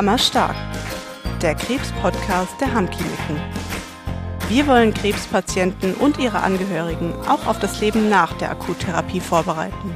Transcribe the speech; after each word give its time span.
Hammerstark, 0.00 0.56
der 1.42 1.54
Krebs-Podcast 1.54 2.58
der 2.58 2.72
Hammkliniken. 2.72 3.38
Wir 4.48 4.66
wollen 4.66 4.94
Krebspatienten 4.94 5.92
und 5.92 6.16
ihre 6.16 6.40
Angehörigen 6.40 7.12
auch 7.28 7.46
auf 7.46 7.58
das 7.58 7.82
Leben 7.82 8.08
nach 8.08 8.32
der 8.38 8.50
Akuttherapie 8.50 9.20
vorbereiten. 9.20 9.94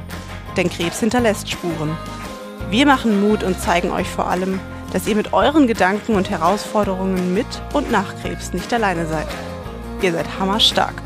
Denn 0.55 0.69
Krebs 0.69 0.99
hinterlässt 0.99 1.49
Spuren. 1.49 1.97
Wir 2.69 2.85
machen 2.85 3.19
Mut 3.19 3.41
und 3.41 3.59
zeigen 3.59 3.89
euch 3.89 4.07
vor 4.07 4.27
allem, 4.27 4.59
dass 4.93 5.07
ihr 5.07 5.15
mit 5.15 5.33
euren 5.33 5.65
Gedanken 5.65 6.13
und 6.13 6.29
Herausforderungen 6.29 7.33
mit 7.33 7.47
und 7.73 7.89
nach 7.89 8.15
Krebs 8.21 8.53
nicht 8.53 8.71
alleine 8.71 9.07
seid. 9.07 9.27
Ihr 10.03 10.11
seid 10.11 10.27
hammerstark. 10.39 11.01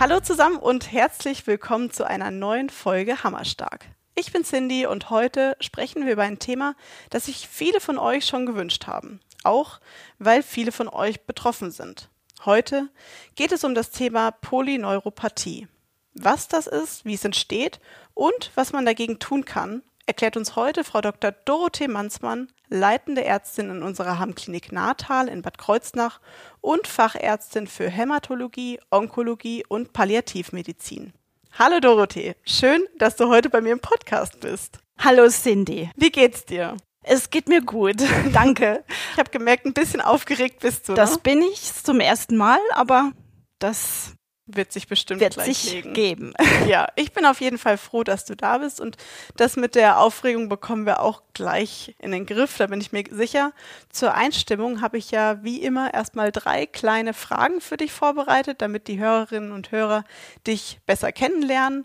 Hallo 0.00 0.18
zusammen 0.18 0.56
und 0.56 0.90
herzlich 0.90 1.46
willkommen 1.46 1.92
zu 1.92 2.04
einer 2.04 2.32
neuen 2.32 2.68
Folge 2.68 3.22
Hammerstark. 3.22 3.93
Ich 4.16 4.32
bin 4.32 4.44
Cindy 4.44 4.86
und 4.86 5.10
heute 5.10 5.56
sprechen 5.58 6.06
wir 6.06 6.12
über 6.12 6.22
ein 6.22 6.38
Thema, 6.38 6.76
das 7.10 7.24
sich 7.24 7.48
viele 7.48 7.80
von 7.80 7.98
euch 7.98 8.26
schon 8.26 8.46
gewünscht 8.46 8.86
haben. 8.86 9.18
Auch 9.42 9.80
weil 10.20 10.44
viele 10.44 10.70
von 10.70 10.88
euch 10.88 11.26
betroffen 11.26 11.72
sind. 11.72 12.10
Heute 12.44 12.88
geht 13.34 13.50
es 13.50 13.64
um 13.64 13.74
das 13.74 13.90
Thema 13.90 14.30
Polyneuropathie. 14.30 15.66
Was 16.12 16.46
das 16.46 16.68
ist, 16.68 17.04
wie 17.04 17.14
es 17.14 17.24
entsteht 17.24 17.80
und 18.14 18.52
was 18.54 18.72
man 18.72 18.86
dagegen 18.86 19.18
tun 19.18 19.44
kann, 19.44 19.82
erklärt 20.06 20.36
uns 20.36 20.54
heute 20.54 20.84
Frau 20.84 21.00
Dr. 21.00 21.32
Dorothee 21.32 21.88
Mansmann, 21.88 22.52
leitende 22.68 23.24
Ärztin 23.24 23.68
in 23.68 23.82
unserer 23.82 24.20
Hammklinik 24.20 24.70
Natal 24.70 25.26
in 25.26 25.42
Bad 25.42 25.58
Kreuznach 25.58 26.20
und 26.60 26.86
Fachärztin 26.86 27.66
für 27.66 27.90
Hämatologie, 27.90 28.78
Onkologie 28.90 29.64
und 29.66 29.92
Palliativmedizin. 29.92 31.14
Hallo 31.56 31.78
Dorothee, 31.78 32.34
schön, 32.44 32.84
dass 32.98 33.14
du 33.14 33.28
heute 33.28 33.48
bei 33.48 33.60
mir 33.60 33.74
im 33.74 33.78
Podcast 33.78 34.40
bist. 34.40 34.80
Hallo 34.98 35.28
Cindy. 35.28 35.88
Wie 35.94 36.10
geht's 36.10 36.44
dir? 36.44 36.76
Es 37.04 37.30
geht 37.30 37.48
mir 37.48 37.62
gut, 37.62 38.02
danke. 38.32 38.82
Ich 39.12 39.18
habe 39.20 39.30
gemerkt, 39.30 39.64
ein 39.64 39.72
bisschen 39.72 40.00
aufgeregt 40.00 40.58
bist 40.58 40.88
du. 40.88 40.94
Das 40.94 41.12
ne? 41.12 41.20
bin 41.22 41.42
ich 41.42 41.72
zum 41.72 42.00
ersten 42.00 42.36
Mal, 42.36 42.58
aber 42.72 43.12
das 43.60 44.14
wird 44.46 44.72
sich 44.72 44.88
bestimmt 44.88 45.20
wird 45.20 45.34
gleich 45.34 45.58
sich 45.58 45.72
legen. 45.72 45.94
geben. 45.94 46.34
Ja, 46.68 46.88
ich 46.96 47.12
bin 47.12 47.26
auf 47.26 47.40
jeden 47.40 47.58
Fall 47.58 47.76
froh, 47.76 48.04
dass 48.04 48.24
du 48.24 48.36
da 48.36 48.58
bist 48.58 48.80
und 48.80 48.96
das 49.36 49.56
mit 49.56 49.74
der 49.74 49.98
Aufregung 49.98 50.48
bekommen 50.48 50.86
wir 50.86 51.00
auch 51.00 51.22
gleich 51.34 51.94
in 51.98 52.12
den 52.12 52.26
Griff, 52.26 52.56
da 52.56 52.66
bin 52.66 52.80
ich 52.80 52.92
mir 52.92 53.04
sicher. 53.10 53.52
Zur 53.90 54.14
Einstimmung 54.14 54.80
habe 54.80 54.98
ich 54.98 55.10
ja 55.10 55.42
wie 55.42 55.62
immer 55.62 55.92
erstmal 55.92 56.32
drei 56.32 56.66
kleine 56.66 57.12
Fragen 57.12 57.60
für 57.60 57.76
dich 57.76 57.92
vorbereitet, 57.92 58.62
damit 58.62 58.88
die 58.88 58.98
Hörerinnen 58.98 59.52
und 59.52 59.72
Hörer 59.72 60.04
dich 60.46 60.80
besser 60.86 61.12
kennenlernen 61.12 61.84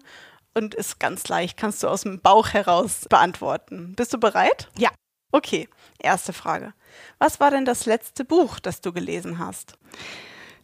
und 0.54 0.76
ist 0.76 1.00
ganz 1.00 1.28
leicht, 1.28 1.58
kannst 1.58 1.84
du 1.84 1.88
aus 1.88 2.02
dem 2.02 2.22
Bauch 2.22 2.50
heraus 2.50 3.06
beantworten. 3.10 3.94
Bist 3.96 4.14
du 4.14 4.18
bereit? 4.18 4.70
Ja. 4.78 4.90
Okay, 5.32 5.70
erste 6.00 6.34
Frage. 6.34 6.74
Was 7.20 7.40
war 7.40 7.52
denn 7.52 7.66
das 7.66 7.86
letzte 7.86 8.26
Buch, 8.26 8.60
das 8.60 8.82
du 8.82 8.92
gelesen 8.92 9.38
hast? 9.38 9.78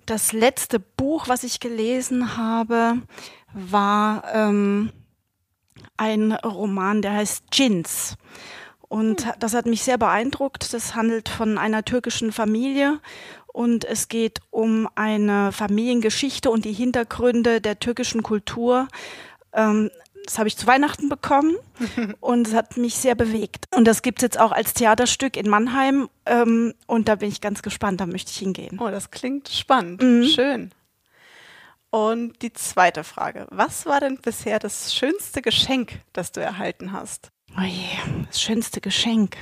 Das 0.06 0.34
letzte 0.34 0.80
Buch, 0.80 1.28
was 1.28 1.44
ich 1.44 1.60
gelesen 1.60 2.38
habe, 2.38 3.02
war 3.54 4.24
ähm, 4.34 4.92
ein 5.98 6.32
Roman, 6.32 7.02
der 7.02 7.14
heißt 7.14 7.46
Jins. 7.54 8.16
Und 8.88 9.28
das 9.40 9.54
hat 9.54 9.66
mich 9.66 9.82
sehr 9.82 9.98
beeindruckt. 9.98 10.74
Das 10.74 10.96
handelt 10.96 11.30
von 11.30 11.58
einer 11.58 11.84
türkischen 11.84 12.32
Familie 12.32 13.00
und 13.48 13.86
es 13.86 14.10
geht 14.10 14.42
um 14.52 14.88
eine 14.96 15.52
Familiengeschichte 15.52 16.52
und 16.52 16.66
die 16.66 16.74
Hintergründe 16.74 17.62
der 17.62 17.80
türkischen 17.80 18.22
Kultur. 18.22 18.88
Ähm, 19.54 19.90
das 20.26 20.38
habe 20.38 20.48
ich 20.48 20.58
zu 20.58 20.68
Weihnachten 20.68 21.10
bekommen 21.10 21.56
und 22.20 22.48
es 22.48 22.54
hat 22.54 22.78
mich 22.78 22.96
sehr 22.96 23.16
bewegt. 23.16 23.66
Und 23.76 23.86
das 23.86 24.02
gibt 24.02 24.20
es 24.20 24.24
jetzt 24.24 24.40
auch 24.40 24.52
als 24.52 24.74
Theaterstück 24.74 25.38
in 25.38 25.50
Mannheim 25.50 26.10
ähm, 26.26 26.74
und 26.88 27.08
da 27.08 27.16
bin 27.16 27.30
ich 27.30 27.42
ganz 27.42 27.62
gespannt, 27.62 28.02
da 28.02 28.06
möchte 28.06 28.32
ich 28.32 28.38
hingehen. 28.38 28.80
Oh, 28.80 28.90
das 28.90 29.12
klingt 29.12 29.50
spannend. 29.50 30.02
Mhm. 30.02 30.24
Schön. 30.26 30.72
Und 31.90 32.42
die 32.42 32.52
zweite 32.52 33.04
Frage. 33.04 33.48
Was 33.52 33.86
war 33.86 34.02
denn 34.02 34.18
bisher 34.18 34.60
das 34.60 34.94
schönste 34.94 35.42
Geschenk, 35.42 36.02
das 36.12 36.32
du 36.34 36.42
erhalten 36.42 36.92
hast? 36.92 37.30
Oh 37.58 37.62
je, 37.62 37.88
das 38.28 38.42
schönste 38.42 38.82
Geschenk. 38.82 39.38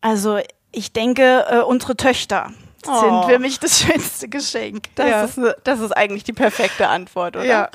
Also 0.00 0.38
ich 0.72 0.92
denke, 0.92 1.44
äh, 1.48 1.60
unsere 1.60 1.96
Töchter 1.96 2.52
Oh. 2.86 3.00
sind 3.00 3.32
für 3.32 3.38
mich 3.38 3.58
das 3.58 3.80
schönste 3.80 4.28
Geschenk. 4.28 4.88
Das, 4.94 5.08
ja. 5.08 5.24
ist, 5.24 5.56
das 5.64 5.80
ist 5.80 5.92
eigentlich 5.92 6.24
die 6.24 6.32
perfekte 6.32 6.88
Antwort, 6.88 7.36
oder? 7.36 7.44
ja. 7.44 7.70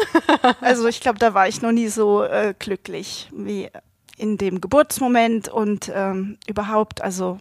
Also 0.62 0.88
ich 0.88 1.02
glaube, 1.02 1.20
da 1.20 1.34
war 1.34 1.48
ich 1.48 1.62
noch 1.62 1.72
nie 1.72 1.88
so 1.88 2.24
äh, 2.24 2.54
glücklich 2.58 3.30
wie 3.34 3.70
in 4.18 4.38
dem 4.38 4.62
Geburtsmoment 4.62 5.50
und 5.50 5.92
ähm, 5.94 6.38
überhaupt, 6.48 7.02
also 7.02 7.40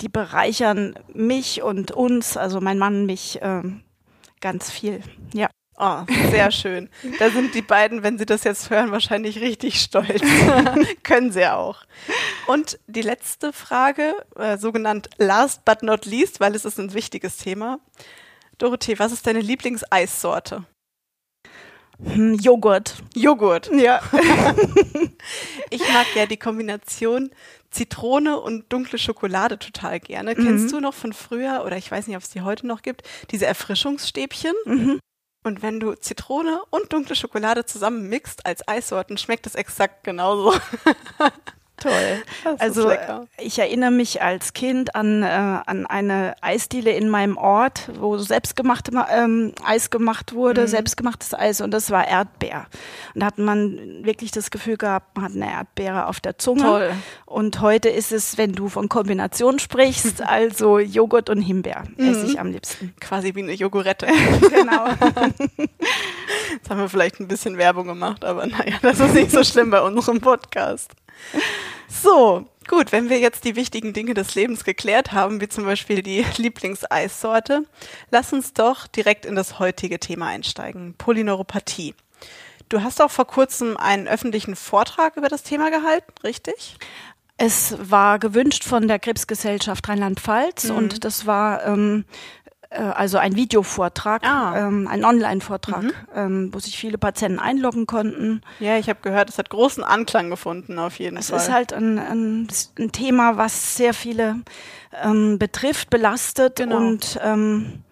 die 0.00 0.08
bereichern 0.08 0.98
mich 1.12 1.62
und 1.62 1.92
uns, 1.92 2.36
also 2.36 2.60
mein 2.60 2.78
Mann 2.78 3.06
mich 3.06 3.38
ähm, 3.42 3.82
ganz 4.40 4.70
viel. 4.70 5.02
Ja. 5.32 5.48
Oh, 5.76 6.02
sehr 6.30 6.50
schön. 6.52 6.88
Da 7.18 7.30
sind 7.30 7.54
die 7.54 7.62
beiden, 7.62 8.02
wenn 8.02 8.18
sie 8.18 8.26
das 8.26 8.44
jetzt 8.44 8.70
hören, 8.70 8.92
wahrscheinlich 8.92 9.40
richtig 9.40 9.80
stolz. 9.80 10.22
Können 11.02 11.32
sie 11.32 11.46
auch. 11.46 11.82
Und 12.46 12.78
die 12.86 13.02
letzte 13.02 13.52
Frage, 13.52 14.14
äh, 14.36 14.56
sogenannt 14.58 15.10
last 15.18 15.64
but 15.64 15.82
not 15.82 16.06
least, 16.06 16.40
weil 16.40 16.54
es 16.54 16.64
ist 16.64 16.78
ein 16.78 16.94
wichtiges 16.94 17.36
Thema. 17.38 17.78
Dorothee, 18.58 18.98
was 18.98 19.12
ist 19.12 19.26
deine 19.26 19.40
Lieblingseissorte? 19.40 20.64
Hm, 22.02 22.34
Joghurt. 22.34 22.96
Joghurt. 23.14 23.70
Ja. 23.72 24.00
Ich 25.70 25.80
mag 25.80 26.06
ja 26.14 26.26
die 26.26 26.36
Kombination 26.36 27.30
Zitrone 27.70 28.38
und 28.38 28.70
dunkle 28.72 28.98
Schokolade 28.98 29.58
total 29.58 29.98
gerne. 29.98 30.34
Mhm. 30.36 30.44
Kennst 30.44 30.72
du 30.72 30.80
noch 30.80 30.94
von 30.94 31.12
früher, 31.12 31.64
oder 31.64 31.76
ich 31.76 31.90
weiß 31.90 32.06
nicht, 32.06 32.16
ob 32.16 32.22
es 32.22 32.30
die 32.30 32.42
heute 32.42 32.66
noch 32.66 32.82
gibt, 32.82 33.02
diese 33.30 33.46
Erfrischungsstäbchen? 33.46 34.52
Mhm. 34.66 35.00
Und 35.44 35.62
wenn 35.62 35.78
du 35.78 35.94
Zitrone 35.94 36.62
und 36.70 36.92
dunkle 36.92 37.14
Schokolade 37.14 37.66
zusammen 37.66 38.08
mixt 38.08 38.46
als 38.46 38.66
Eissorten, 38.66 39.18
schmeckt 39.18 39.46
es 39.46 39.54
exakt 39.54 40.02
genauso. 40.02 40.54
Toll. 41.84 42.22
Also 42.58 42.88
lecker. 42.88 43.26
ich 43.38 43.58
erinnere 43.58 43.90
mich 43.90 44.20
als 44.22 44.52
Kind 44.54 44.94
an, 44.94 45.22
äh, 45.22 45.26
an 45.26 45.86
eine 45.86 46.34
Eisdiele 46.40 46.90
in 46.92 47.08
meinem 47.08 47.36
Ort, 47.36 47.88
wo 48.00 48.16
selbstgemachte 48.18 48.90
ähm, 49.10 49.52
Eis 49.64 49.90
gemacht 49.90 50.34
wurde, 50.34 50.62
Mhm. 50.62 50.66
selbstgemachtes 50.66 51.34
Eis 51.34 51.60
und 51.60 51.70
das 51.70 51.90
war 51.90 52.06
Erdbeer. 52.08 52.66
Und 53.14 53.20
da 53.20 53.26
hat 53.26 53.38
man 53.38 54.04
wirklich 54.04 54.30
das 54.30 54.50
Gefühl 54.50 54.76
gehabt, 54.76 55.16
man 55.16 55.24
hat 55.26 55.32
eine 55.32 55.50
Erdbeere 55.50 56.06
auf 56.06 56.20
der 56.20 56.38
Zunge. 56.38 56.62
Toll. 56.62 56.90
Und 57.26 57.60
heute 57.60 57.88
ist 57.88 58.12
es, 58.12 58.38
wenn 58.38 58.52
du 58.52 58.68
von 58.68 58.88
Kombination 58.88 59.58
sprichst, 59.58 60.22
also 60.26 60.78
Joghurt 60.78 61.28
und 61.30 61.40
Himbeer 61.42 61.84
esse 61.98 62.20
Mhm. 62.24 62.26
ich 62.30 62.40
am 62.40 62.50
liebsten. 62.50 62.94
Quasi 63.00 63.34
wie 63.34 63.42
eine 63.42 63.52
Jogurette. 63.52 64.06
Genau. 64.54 64.86
Jetzt 66.52 66.70
haben 66.70 66.78
wir 66.80 66.88
vielleicht 66.88 67.20
ein 67.20 67.28
bisschen 67.28 67.58
Werbung 67.58 67.86
gemacht, 67.86 68.24
aber 68.24 68.46
naja, 68.46 68.76
das 68.82 69.00
ist 69.00 69.14
nicht 69.14 69.30
so 69.30 69.42
schlimm 69.44 69.70
bei 69.70 69.80
unserem 69.82 70.20
Podcast. 70.20 70.92
So, 71.88 72.46
gut, 72.68 72.92
wenn 72.92 73.08
wir 73.08 73.18
jetzt 73.18 73.44
die 73.44 73.56
wichtigen 73.56 73.92
Dinge 73.92 74.14
des 74.14 74.34
Lebens 74.34 74.64
geklärt 74.64 75.12
haben, 75.12 75.40
wie 75.40 75.48
zum 75.48 75.64
Beispiel 75.64 76.02
die 76.02 76.24
Lieblingseissorte, 76.36 77.64
lass 78.10 78.32
uns 78.32 78.52
doch 78.52 78.86
direkt 78.86 79.26
in 79.26 79.36
das 79.36 79.58
heutige 79.58 79.98
Thema 80.00 80.26
einsteigen, 80.28 80.94
Polyneuropathie. 80.98 81.94
Du 82.68 82.82
hast 82.82 83.00
auch 83.02 83.10
vor 83.10 83.26
kurzem 83.26 83.76
einen 83.76 84.08
öffentlichen 84.08 84.56
Vortrag 84.56 85.16
über 85.16 85.28
das 85.28 85.42
Thema 85.42 85.70
gehalten, 85.70 86.12
richtig? 86.24 86.76
Es 87.36 87.76
war 87.78 88.18
gewünscht 88.18 88.64
von 88.64 88.86
der 88.88 88.98
Krebsgesellschaft 88.98 89.88
Rheinland-Pfalz 89.88 90.64
Mhm. 90.70 90.76
und 90.76 91.04
das 91.04 91.26
war 91.26 91.64
ähm, 91.66 92.04
äh, 92.43 92.43
also 92.80 93.18
ein 93.18 93.36
Videovortrag, 93.36 94.22
Ah. 94.24 94.66
ähm, 94.68 94.86
ein 94.88 95.04
Online-Vortrag, 95.04 95.84
ähm, 96.14 96.50
wo 96.52 96.58
sich 96.58 96.76
viele 96.78 96.98
Patienten 96.98 97.38
einloggen 97.38 97.86
konnten. 97.86 98.42
Ja, 98.60 98.76
ich 98.78 98.88
habe 98.88 99.00
gehört, 99.02 99.28
es 99.30 99.38
hat 99.38 99.50
großen 99.50 99.84
Anklang 99.84 100.30
gefunden, 100.30 100.78
auf 100.78 100.98
jeden 100.98 101.16
Es 101.16 101.30
Fall. 101.30 101.38
ist 101.38 101.50
halt 101.52 101.72
ein, 101.72 101.98
ein, 101.98 102.48
ein 102.78 102.92
Thema, 102.92 103.36
was 103.36 103.76
sehr 103.76 103.94
viele 103.94 104.36
ähm, 105.02 105.38
betrifft, 105.38 105.90
belastet 105.90 106.56
Genau. 106.56 106.76
und 106.76 107.18
ähm, 107.22 107.82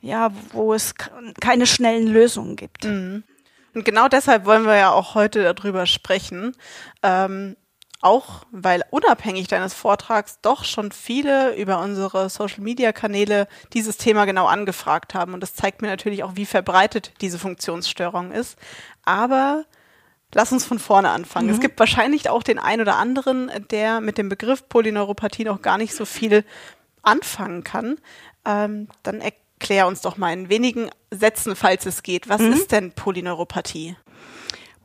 ja, 0.00 0.30
wo 0.52 0.74
es 0.74 0.94
keine 1.40 1.66
schnellen 1.66 2.06
Lösungen 2.06 2.56
gibt. 2.56 2.84
Mhm. 2.84 3.24
Und 3.74 3.84
genau 3.84 4.08
deshalb 4.08 4.44
wollen 4.46 4.64
wir 4.64 4.76
ja 4.76 4.90
auch 4.90 5.14
heute 5.14 5.42
darüber 5.54 5.86
sprechen. 5.86 6.54
Ähm, 7.02 7.56
auch 8.00 8.44
weil 8.52 8.84
unabhängig 8.90 9.48
deines 9.48 9.74
Vortrags 9.74 10.38
doch 10.40 10.64
schon 10.64 10.92
viele 10.92 11.56
über 11.56 11.80
unsere 11.80 12.30
Social-Media-Kanäle 12.30 13.48
dieses 13.72 13.96
Thema 13.96 14.24
genau 14.24 14.46
angefragt 14.46 15.14
haben. 15.14 15.34
Und 15.34 15.40
das 15.40 15.54
zeigt 15.54 15.82
mir 15.82 15.88
natürlich 15.88 16.22
auch, 16.22 16.36
wie 16.36 16.46
verbreitet 16.46 17.12
diese 17.20 17.38
Funktionsstörung 17.38 18.30
ist. 18.30 18.56
Aber 19.04 19.64
lass 20.32 20.52
uns 20.52 20.64
von 20.64 20.78
vorne 20.78 21.10
anfangen. 21.10 21.48
Es 21.48 21.60
gibt 21.60 21.80
wahrscheinlich 21.80 22.30
auch 22.30 22.42
den 22.44 22.60
einen 22.60 22.82
oder 22.82 22.96
anderen, 22.96 23.50
der 23.70 24.00
mit 24.00 24.16
dem 24.16 24.28
Begriff 24.28 24.68
Polyneuropathie 24.68 25.44
noch 25.44 25.62
gar 25.62 25.78
nicht 25.78 25.94
so 25.94 26.04
viel 26.04 26.44
anfangen 27.02 27.64
kann. 27.64 27.98
Ähm, 28.44 28.88
dann 29.02 29.20
erklär 29.20 29.88
uns 29.88 30.02
doch 30.02 30.16
mal 30.16 30.32
in 30.32 30.48
wenigen 30.48 30.90
Sätzen, 31.10 31.56
falls 31.56 31.84
es 31.84 32.04
geht. 32.04 32.28
Was 32.28 32.40
ist 32.40 32.70
denn 32.70 32.92
Polyneuropathie? 32.92 33.96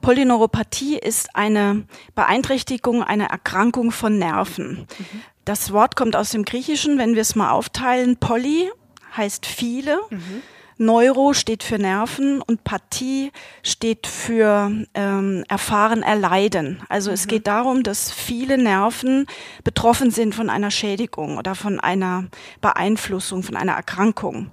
Polyneuropathie 0.03 0.97
ist 0.97 1.35
eine 1.35 1.85
Beeinträchtigung, 2.13 3.01
eine 3.01 3.29
Erkrankung 3.29 3.91
von 3.91 4.19
Nerven. 4.19 4.85
Mhm. 4.99 5.21
Das 5.45 5.71
Wort 5.71 5.95
kommt 5.95 6.15
aus 6.15 6.29
dem 6.31 6.43
Griechischen, 6.43 6.97
wenn 6.97 7.15
wir 7.15 7.21
es 7.21 7.35
mal 7.35 7.51
aufteilen. 7.51 8.17
Poly 8.17 8.69
heißt 9.15 9.45
viele. 9.45 9.99
Mhm. 10.09 10.43
Neuro 10.77 11.33
steht 11.33 11.63
für 11.63 11.77
Nerven 11.77 12.41
und 12.41 12.65
Pathie 12.65 13.31
steht 13.61 14.05
für 14.05 14.71
ähm, 14.93 15.45
erfahren, 15.47 16.03
erleiden. 16.03 16.81
Also 16.89 17.09
mhm. 17.09 17.13
es 17.13 17.27
geht 17.27 17.47
darum, 17.47 17.83
dass 17.83 18.11
viele 18.11 18.57
Nerven 18.57 19.25
betroffen 19.63 20.11
sind 20.11 20.35
von 20.35 20.49
einer 20.49 20.71
Schädigung 20.71 21.37
oder 21.37 21.55
von 21.55 21.79
einer 21.79 22.25
Beeinflussung, 22.59 23.43
von 23.43 23.55
einer 23.55 23.73
Erkrankung. 23.73 24.51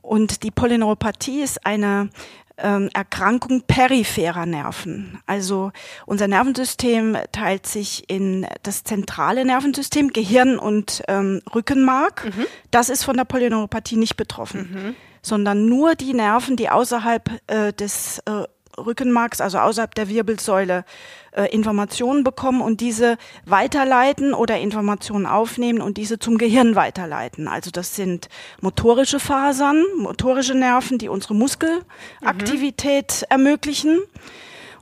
Und 0.00 0.44
die 0.44 0.52
Polyneuropathie 0.52 1.40
ist 1.40 1.66
eine 1.66 2.10
ähm, 2.58 2.88
Erkrankung 2.94 3.62
peripherer 3.66 4.46
Nerven. 4.46 5.20
Also 5.26 5.72
unser 6.06 6.28
Nervensystem 6.28 7.16
teilt 7.32 7.66
sich 7.66 8.08
in 8.08 8.46
das 8.62 8.84
zentrale 8.84 9.44
Nervensystem, 9.44 10.12
Gehirn 10.12 10.58
und 10.58 11.02
ähm, 11.08 11.42
Rückenmark. 11.54 12.24
Mhm. 12.24 12.46
Das 12.70 12.88
ist 12.88 13.04
von 13.04 13.16
der 13.16 13.24
Polyneuropathie 13.24 13.96
nicht 13.96 14.16
betroffen, 14.16 14.70
mhm. 14.72 14.94
sondern 15.22 15.66
nur 15.66 15.94
die 15.94 16.14
Nerven, 16.14 16.56
die 16.56 16.70
außerhalb 16.70 17.30
äh, 17.46 17.72
des 17.72 18.20
äh, 18.26 18.44
Rückenmarks, 18.78 19.40
also 19.40 19.58
außerhalb 19.58 19.94
der 19.94 20.08
Wirbelsäule, 20.08 20.84
äh, 21.32 21.46
Informationen 21.52 22.24
bekommen 22.24 22.60
und 22.60 22.80
diese 22.80 23.16
weiterleiten 23.44 24.34
oder 24.34 24.58
Informationen 24.58 25.26
aufnehmen 25.26 25.80
und 25.80 25.96
diese 25.98 26.18
zum 26.18 26.38
Gehirn 26.38 26.74
weiterleiten. 26.74 27.48
Also 27.48 27.70
das 27.70 27.94
sind 27.94 28.28
motorische 28.60 29.20
Fasern, 29.20 29.84
motorische 29.98 30.54
Nerven, 30.54 30.98
die 30.98 31.08
unsere 31.08 31.34
Muskelaktivität 31.34 33.22
mhm. 33.22 33.26
ermöglichen. 33.30 33.98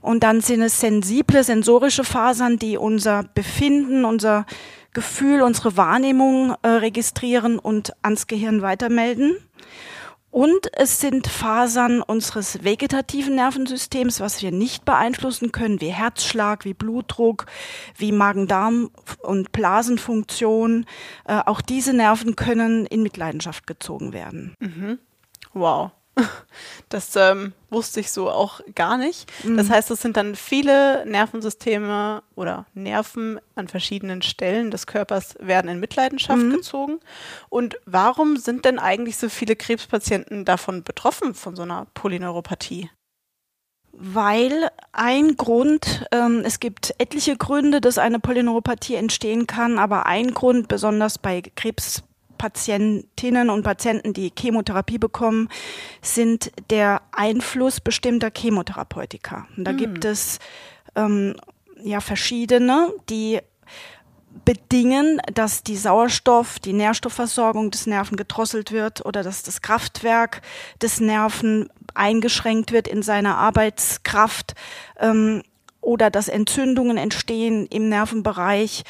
Und 0.01 0.23
dann 0.23 0.41
sind 0.41 0.61
es 0.61 0.79
sensible, 0.79 1.43
sensorische 1.43 2.03
Fasern, 2.03 2.59
die 2.59 2.77
unser 2.77 3.23
Befinden, 3.23 4.05
unser 4.05 4.45
Gefühl, 4.93 5.41
unsere 5.41 5.77
Wahrnehmung 5.77 6.55
äh, 6.61 6.67
registrieren 6.67 7.59
und 7.59 7.91
ans 8.01 8.27
Gehirn 8.27 8.61
weitermelden. 8.61 9.35
Und 10.35 10.67
es 10.73 10.99
sind 10.99 11.27
Fasern 11.27 12.01
unseres 12.01 12.61
vegetativen 12.65 13.35
Nervensystems, 13.35 14.19
was 14.19 14.41
wir 14.41 14.51
nicht 14.51 14.83
beeinflussen 14.83 15.53
können, 15.53 15.79
wie 15.79 15.93
Herzschlag, 15.93 16.65
wie 16.65 16.73
Blutdruck, 16.73 17.45
wie 17.95 18.11
Magen-Darm- 18.11 18.91
und 19.21 19.53
Blasenfunktion. 19.53 20.87
Äh, 21.23 21.39
auch 21.45 21.61
diese 21.61 21.93
Nerven 21.93 22.35
können 22.35 22.85
in 22.85 23.01
Mitleidenschaft 23.01 23.65
gezogen 23.65 24.11
werden. 24.11 24.55
Mhm. 24.59 24.99
Wow. 25.53 25.91
Das 26.89 27.15
ähm, 27.15 27.53
wusste 27.69 27.99
ich 27.99 28.11
so 28.11 28.29
auch 28.29 28.61
gar 28.75 28.97
nicht. 28.97 29.29
Mhm. 29.43 29.57
Das 29.57 29.69
heißt, 29.69 29.89
es 29.91 30.01
sind 30.01 30.17
dann 30.17 30.35
viele 30.35 31.05
Nervensysteme 31.05 32.21
oder 32.35 32.67
Nerven 32.73 33.39
an 33.55 33.67
verschiedenen 33.67 34.21
Stellen 34.21 34.71
des 34.71 34.85
Körpers 34.85 35.35
werden 35.39 35.69
in 35.69 35.79
Mitleidenschaft 35.79 36.41
mhm. 36.41 36.51
gezogen. 36.51 36.99
Und 37.49 37.77
warum 37.85 38.37
sind 38.37 38.65
denn 38.65 38.79
eigentlich 38.79 39.17
so 39.17 39.29
viele 39.29 39.55
Krebspatienten 39.55 40.45
davon 40.45 40.83
betroffen, 40.83 41.33
von 41.33 41.55
so 41.55 41.63
einer 41.63 41.87
Polyneuropathie? 41.95 42.89
Weil 43.91 44.69
ein 44.91 45.35
Grund, 45.35 46.05
ähm, 46.11 46.43
es 46.45 46.59
gibt 46.59 46.93
etliche 46.97 47.35
Gründe, 47.35 47.81
dass 47.81 47.97
eine 47.97 48.19
Polyneuropathie 48.19 48.95
entstehen 48.95 49.47
kann, 49.47 49.79
aber 49.79 50.05
ein 50.05 50.33
Grund, 50.33 50.67
besonders 50.67 51.17
bei 51.17 51.41
Krebs 51.41 52.03
Patientinnen 52.37 53.49
und 53.49 53.63
Patienten, 53.63 54.13
die 54.13 54.31
Chemotherapie 54.37 54.97
bekommen, 54.97 55.49
sind 56.01 56.51
der 56.69 57.01
Einfluss 57.11 57.79
bestimmter 57.79 58.31
Chemotherapeutika. 58.35 59.47
Und 59.57 59.65
da 59.65 59.71
mhm. 59.71 59.77
gibt 59.77 60.05
es 60.05 60.39
ähm, 60.95 61.35
ja 61.83 62.01
verschiedene, 62.01 62.93
die 63.09 63.39
bedingen, 64.43 65.21
dass 65.33 65.63
die 65.63 65.77
Sauerstoff, 65.77 66.59
die 66.59 66.73
Nährstoffversorgung 66.73 67.71
des 67.71 67.87
Nerven 67.87 68.17
gedrosselt 68.17 68.71
wird 68.71 69.05
oder 69.05 69.23
dass 69.23 69.43
das 69.43 69.61
Kraftwerk 69.61 70.41
des 70.81 70.99
Nerven 70.99 71.69
eingeschränkt 71.93 72.71
wird 72.71 72.87
in 72.87 73.01
seiner 73.01 73.37
Arbeitskraft 73.37 74.55
ähm, 74.99 75.41
oder 75.79 76.09
dass 76.09 76.27
Entzündungen 76.27 76.97
entstehen 76.97 77.67
im 77.67 77.87
Nervenbereich. 77.89 78.83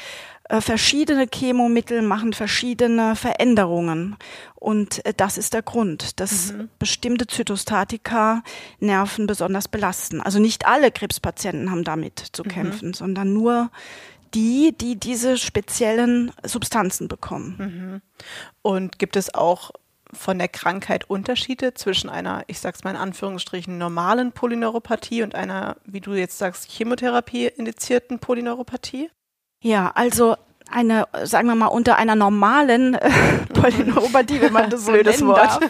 Äh, 0.48 0.60
verschiedene 0.60 1.26
Chemomittel 1.32 2.02
machen 2.02 2.32
verschiedene 2.32 3.16
Veränderungen. 3.16 4.16
Und 4.54 5.04
äh, 5.04 5.12
das 5.16 5.38
ist 5.38 5.54
der 5.54 5.62
Grund, 5.62 6.20
dass 6.20 6.52
mhm. 6.52 6.68
bestimmte 6.78 7.26
Zytostatika 7.26 8.42
Nerven 8.78 9.26
besonders 9.26 9.68
belasten. 9.68 10.20
Also 10.20 10.38
nicht 10.38 10.66
alle 10.66 10.90
Krebspatienten 10.90 11.70
haben 11.70 11.84
damit 11.84 12.18
zu 12.32 12.44
mhm. 12.44 12.48
kämpfen, 12.48 12.94
sondern 12.94 13.32
nur 13.32 13.70
die, 14.34 14.76
die 14.78 14.96
diese 14.96 15.38
speziellen 15.38 16.30
Substanzen 16.44 17.08
bekommen. 17.08 17.56
Mhm. 17.58 18.02
Und 18.62 18.98
gibt 18.98 19.16
es 19.16 19.34
auch 19.34 19.72
von 20.12 20.38
der 20.38 20.48
Krankheit 20.48 21.10
Unterschiede 21.10 21.74
zwischen 21.74 22.08
einer, 22.08 22.44
ich 22.46 22.60
sag's 22.60 22.84
mal 22.84 22.90
in 22.90 22.96
Anführungsstrichen, 22.96 23.76
normalen 23.76 24.32
Polyneuropathie 24.32 25.22
und 25.22 25.34
einer, 25.34 25.76
wie 25.84 26.00
du 26.00 26.14
jetzt 26.14 26.38
sagst, 26.38 26.70
Chemotherapie 26.70 27.46
indizierten 27.46 28.20
Polyneuropathie? 28.20 29.10
Ja, 29.60 29.92
also 29.94 30.36
eine, 30.70 31.06
sagen 31.24 31.48
wir 31.48 31.54
mal, 31.54 31.66
unter 31.66 31.96
einer 31.96 32.16
normalen 32.16 32.94
äh, 32.94 33.10
Polyneuropathie, 33.54 34.40
wenn 34.40 34.52
man 34.52 34.70
das 34.70 34.84
so 34.84 34.92
Blödes 34.92 35.20
nennen 35.20 35.28
Wort. 35.28 35.38
darf, 35.38 35.60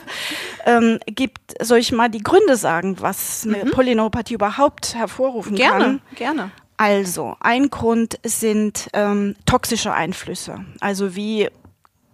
ähm, 0.65 0.99
gibt, 1.07 1.55
soll 1.61 1.79
ich 1.79 1.93
mal 1.93 2.09
die 2.09 2.23
Gründe 2.23 2.57
sagen, 2.57 2.97
was 3.01 3.47
eine 3.47 3.65
mhm. 3.65 3.71
Polyneuropathie 3.71 4.35
überhaupt 4.35 4.95
hervorrufen 4.95 5.55
gerne, 5.55 5.85
kann? 5.85 6.01
Gerne, 6.15 6.35
gerne. 6.37 6.51
Also, 6.79 7.37
ein 7.41 7.71
Grund 7.71 8.19
sind 8.25 8.89
ähm, 8.93 9.35
toxische 9.47 9.93
Einflüsse, 9.93 10.65
also 10.81 11.17
wie 11.17 11.49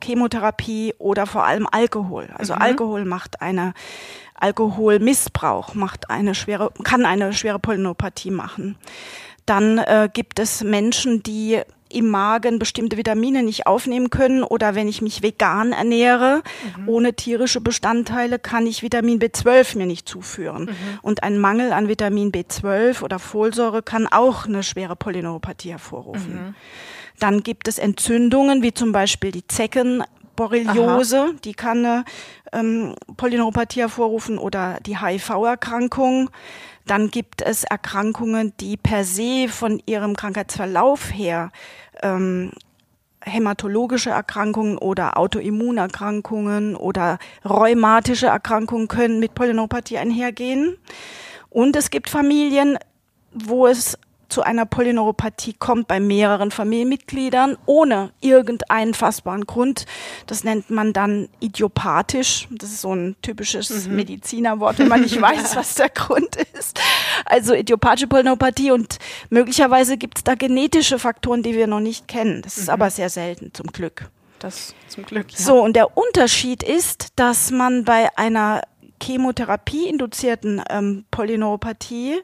Chemotherapie 0.03 0.95
oder 0.99 1.27
vor 1.27 1.45
allem 1.45 1.67
Alkohol. 1.71 2.29
Also 2.37 2.55
mhm. 2.55 2.63
Alkohol 2.63 3.05
macht 3.05 3.41
eine 3.41 3.75
Alkoholmissbrauch 4.43 5.75
macht 5.75 6.11
eine 6.11 6.35
schwere, 6.35 6.73
kann 6.83 7.07
eine 7.07 7.33
schwere 7.33 7.61
Polyneuropathie 7.61 8.33
machen. 8.33 8.77
Dann 9.47 9.79
äh, 9.79 10.09
gibt 10.13 10.39
es 10.39 10.63
Menschen, 10.63 11.23
die 11.23 11.61
im 11.93 12.09
Magen 12.09 12.59
bestimmte 12.59 12.97
Vitamine 12.97 13.43
nicht 13.43 13.67
aufnehmen 13.67 14.11
können 14.11 14.43
oder 14.43 14.75
wenn 14.75 14.89
ich 14.89 15.03
mich 15.03 15.23
vegan 15.23 15.73
ernähre, 15.73 16.43
mhm. 16.77 16.89
ohne 16.89 17.15
tierische 17.15 17.61
Bestandteile, 17.61 18.39
kann 18.39 18.67
ich 18.67 18.83
Vitamin 18.83 19.19
B12 19.21 19.79
mir 19.79 19.87
nicht 19.87 20.09
zuführen. 20.09 20.65
Mhm. 20.65 20.99
Und 21.03 21.23
ein 21.23 21.39
Mangel 21.39 21.73
an 21.73 21.89
Vitamin 21.89 22.33
B12 22.33 23.03
oder 23.03 23.19
Folsäure 23.19 23.83
kann 23.83 24.07
auch 24.07 24.47
eine 24.47 24.63
schwere 24.63 24.97
Polyneuropathie 24.97 25.71
hervorrufen. 25.71 26.35
Mhm. 26.35 26.55
Dann 27.19 27.43
gibt 27.43 27.69
es 27.69 27.79
Entzündungen, 27.79 28.63
wie 28.63 28.75
zum 28.75 28.93
Beispiel 28.93 29.31
die 29.31 29.47
Zeckenborreliose, 29.47 31.21
Aha. 31.21 31.33
die 31.45 31.55
kann 31.55 31.85
eine 31.85 32.05
ähm, 32.53 32.95
Polyneuropathie 33.17 33.81
hervorrufen 33.81 34.39
oder 34.39 34.79
die 34.85 34.99
HIV-Erkrankung. 34.99 36.31
Dann 36.87 37.11
gibt 37.11 37.43
es 37.43 37.65
Erkrankungen, 37.65 38.53
die 38.59 38.77
per 38.77 39.05
se 39.05 39.47
von 39.49 39.83
ihrem 39.87 40.17
Krankheitsverlauf 40.17 41.13
her 41.13 41.51
ähm, 42.03 42.53
hämatologische 43.25 44.11
Erkrankungen 44.11 44.79
oder 44.79 45.17
Autoimmunerkrankungen 45.17 46.77
oder 46.77 47.19
rheumatische 47.45 48.27
Erkrankungen 48.27 48.89
können 48.89 49.21
mit 49.21 49.35
Polyneuropathie 49.35 49.99
einhergehen. 49.99 50.77
Und 51.51 51.77
es 51.77 51.91
gibt 51.91 52.11
Familien, 52.11 52.79
wo 53.33 53.67
es 53.67 53.99
zu 54.33 54.43
einer 54.43 54.65
Polyneuropathie 54.65 55.53
kommt 55.53 55.87
bei 55.89 56.01
mehreren 56.01 56.51
Familienmitgliedern 56.51 57.59
ohne 57.67 58.13
irgendeinen 58.21 58.95
fassbaren 58.95 59.47
Grund. 59.47 59.85
Das 60.27 60.43
nennt 60.43 60.71
man 60.71 60.95
dann 60.95 61.29
idiopathisch. 61.41 62.49
Das 62.51 62.71
ist 62.71 62.81
so 62.81 62.95
ein 62.95 63.15
typisches 63.21 63.87
mhm. 63.87 63.97
Medizinerwort, 63.97 64.79
wenn 64.79 64.89
man 64.89 65.03
nicht 65.03 65.21
weiß, 65.21 65.55
was 65.55 65.75
der 65.75 65.91
Grund 65.91 66.37
ist. 66.59 66.81
Also 67.27 67.55
idiopathische 67.55 68.07
Polyneuropathie 68.07 68.71
und 68.71 68.99
möglicherweise 69.29 69.99
gibt 69.99 70.19
es 70.19 70.25
da 70.25 70.35
genetische 70.35 70.99
Faktoren, 70.99 71.43
die 71.43 71.55
wir 71.55 71.67
noch 71.67 71.81
nicht 71.81 72.09
kennen. 72.09 72.41
Das 72.41 72.57
ist 72.57 72.69
mhm. 72.69 72.73
aber 72.73 72.91
sehr 72.91 73.11
selten, 73.11 73.53
zum 73.53 73.67
Glück. 73.67 74.11
Das 74.39 74.75
zum 74.89 75.05
Glück. 75.05 75.31
Ja. 75.31 75.39
So, 75.39 75.63
und 75.63 75.77
der 75.77 75.97
Unterschied 75.97 76.63
ist, 76.63 77.09
dass 77.17 77.51
man 77.51 77.85
bei 77.85 78.09
einer 78.17 78.63
Chemotherapie-induzierten 79.03 80.63
ähm, 80.71 81.05
Polyneuropathie 81.11 82.23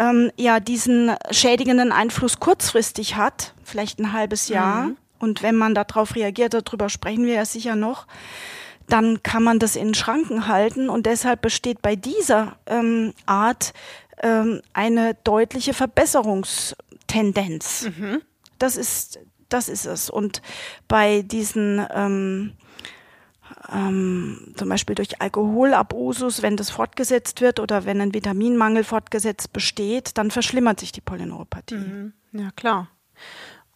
ähm, 0.00 0.32
ja 0.36 0.58
diesen 0.58 1.12
schädigenden 1.30 1.92
Einfluss 1.92 2.40
kurzfristig 2.40 3.14
hat, 3.16 3.54
vielleicht 3.62 4.00
ein 4.00 4.12
halbes 4.12 4.48
Jahr. 4.48 4.86
Mhm. 4.86 4.96
Und 5.20 5.42
wenn 5.42 5.56
man 5.56 5.74
darauf 5.74 6.16
reagiert, 6.16 6.54
darüber 6.54 6.88
sprechen 6.88 7.26
wir 7.26 7.34
ja 7.34 7.44
sicher 7.44 7.76
noch, 7.76 8.06
dann 8.88 9.22
kann 9.22 9.42
man 9.42 9.58
das 9.58 9.76
in 9.76 9.92
Schranken 9.92 10.48
halten. 10.48 10.88
Und 10.88 11.04
deshalb 11.04 11.42
besteht 11.42 11.82
bei 11.82 11.94
dieser 11.94 12.56
ähm, 12.66 13.12
Art 13.26 13.74
ähm, 14.22 14.62
eine 14.72 15.12
deutliche 15.22 15.74
Verbesserungstendenz. 15.74 17.90
Mhm. 17.96 18.22
Das 18.58 18.76
ist, 18.76 19.18
das 19.50 19.68
ist 19.68 19.84
es. 19.84 20.08
Und 20.08 20.40
bei 20.88 21.20
diesen 21.22 21.86
ähm, 21.94 22.54
ähm, 23.72 24.54
zum 24.56 24.68
Beispiel 24.68 24.94
durch 24.94 25.20
Alkoholabusus, 25.20 26.42
wenn 26.42 26.56
das 26.56 26.70
fortgesetzt 26.70 27.40
wird 27.40 27.60
oder 27.60 27.84
wenn 27.84 28.00
ein 28.00 28.14
Vitaminmangel 28.14 28.84
fortgesetzt 28.84 29.52
besteht, 29.52 30.16
dann 30.16 30.30
verschlimmert 30.30 30.80
sich 30.80 30.92
die 30.92 31.00
Polyneuropathie. 31.00 31.74
Mhm. 31.74 32.12
Ja, 32.32 32.50
klar. 32.56 32.88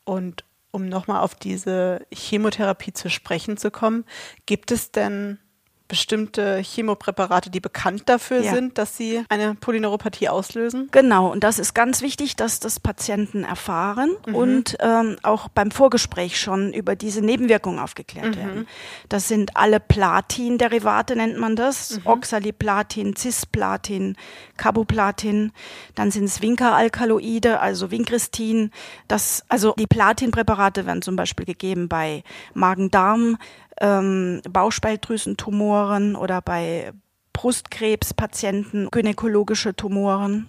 Und 0.05 0.45
um 0.71 0.89
nochmal 0.89 1.21
auf 1.21 1.35
diese 1.35 2.07
Chemotherapie 2.13 2.93
zu 2.93 3.09
sprechen 3.09 3.57
zu 3.57 3.71
kommen, 3.71 4.05
gibt 4.47 4.73
es 4.73 4.91
denn 4.91 5.39
bestimmte 5.87 6.63
Chemopräparate, 6.63 7.51
die 7.51 7.61
bekannt 7.61 8.05
dafür 8.07 8.41
ja. 8.41 8.55
sind, 8.55 8.79
dass 8.79 8.97
sie 8.97 9.23
eine 9.29 9.55
Polyneuropathie 9.55 10.31
auslösen? 10.31 10.89
Genau, 10.93 11.31
und 11.31 11.45
das 11.45 11.59
ist 11.59 11.75
ganz 11.75 12.01
wichtig, 12.01 12.37
dass 12.37 12.59
das 12.59 12.81
Patienten 12.81 13.45
erfahren 13.45 14.17
mhm. 14.27 14.35
und 14.35 14.77
ähm, 14.81 15.17
auch 15.23 15.49
beim 15.49 15.71
Vorgespräch 15.71 16.41
schon 16.41 16.73
über 16.73 16.97
diese 16.97 17.21
Nebenwirkungen 17.21 17.79
aufgeklärt 17.79 18.37
mhm. 18.37 18.37
werden. 18.37 18.69
Das 19.11 19.29
sind 19.29 19.57
alle 19.57 19.79
Platin-Derivate, 19.79 21.17
nennt 21.17 21.39
man 21.39 21.55
das, 21.55 21.99
mhm. 21.99 22.07
Oxaliplatin, 22.07 23.15
Cisplatin, 23.15 24.17
Carboplatin, 24.57 25.53
dann 25.95 26.11
sind 26.11 26.25
es 26.25 26.41
Vinca-Alkaloide, 26.41 27.61
also 27.61 27.91
Vincristin. 27.91 28.71
Das, 29.07 29.45
also 29.49 29.75
die 29.79 29.87
Platinpräparate 29.87 30.87
werden 30.87 31.03
zum 31.03 31.17
Beispiel 31.17 31.45
gegeben 31.45 31.89
bei 31.89 32.25
Magen-Darm, 32.55 33.37
ähm, 33.81 34.41
Bauchspeicheldrüsentumoren 34.49 36.17
oder 36.17 36.41
bei 36.41 36.93
Brustkrebspatienten, 37.33 38.89
gynäkologische 38.91 39.75
Tumoren. 39.75 40.49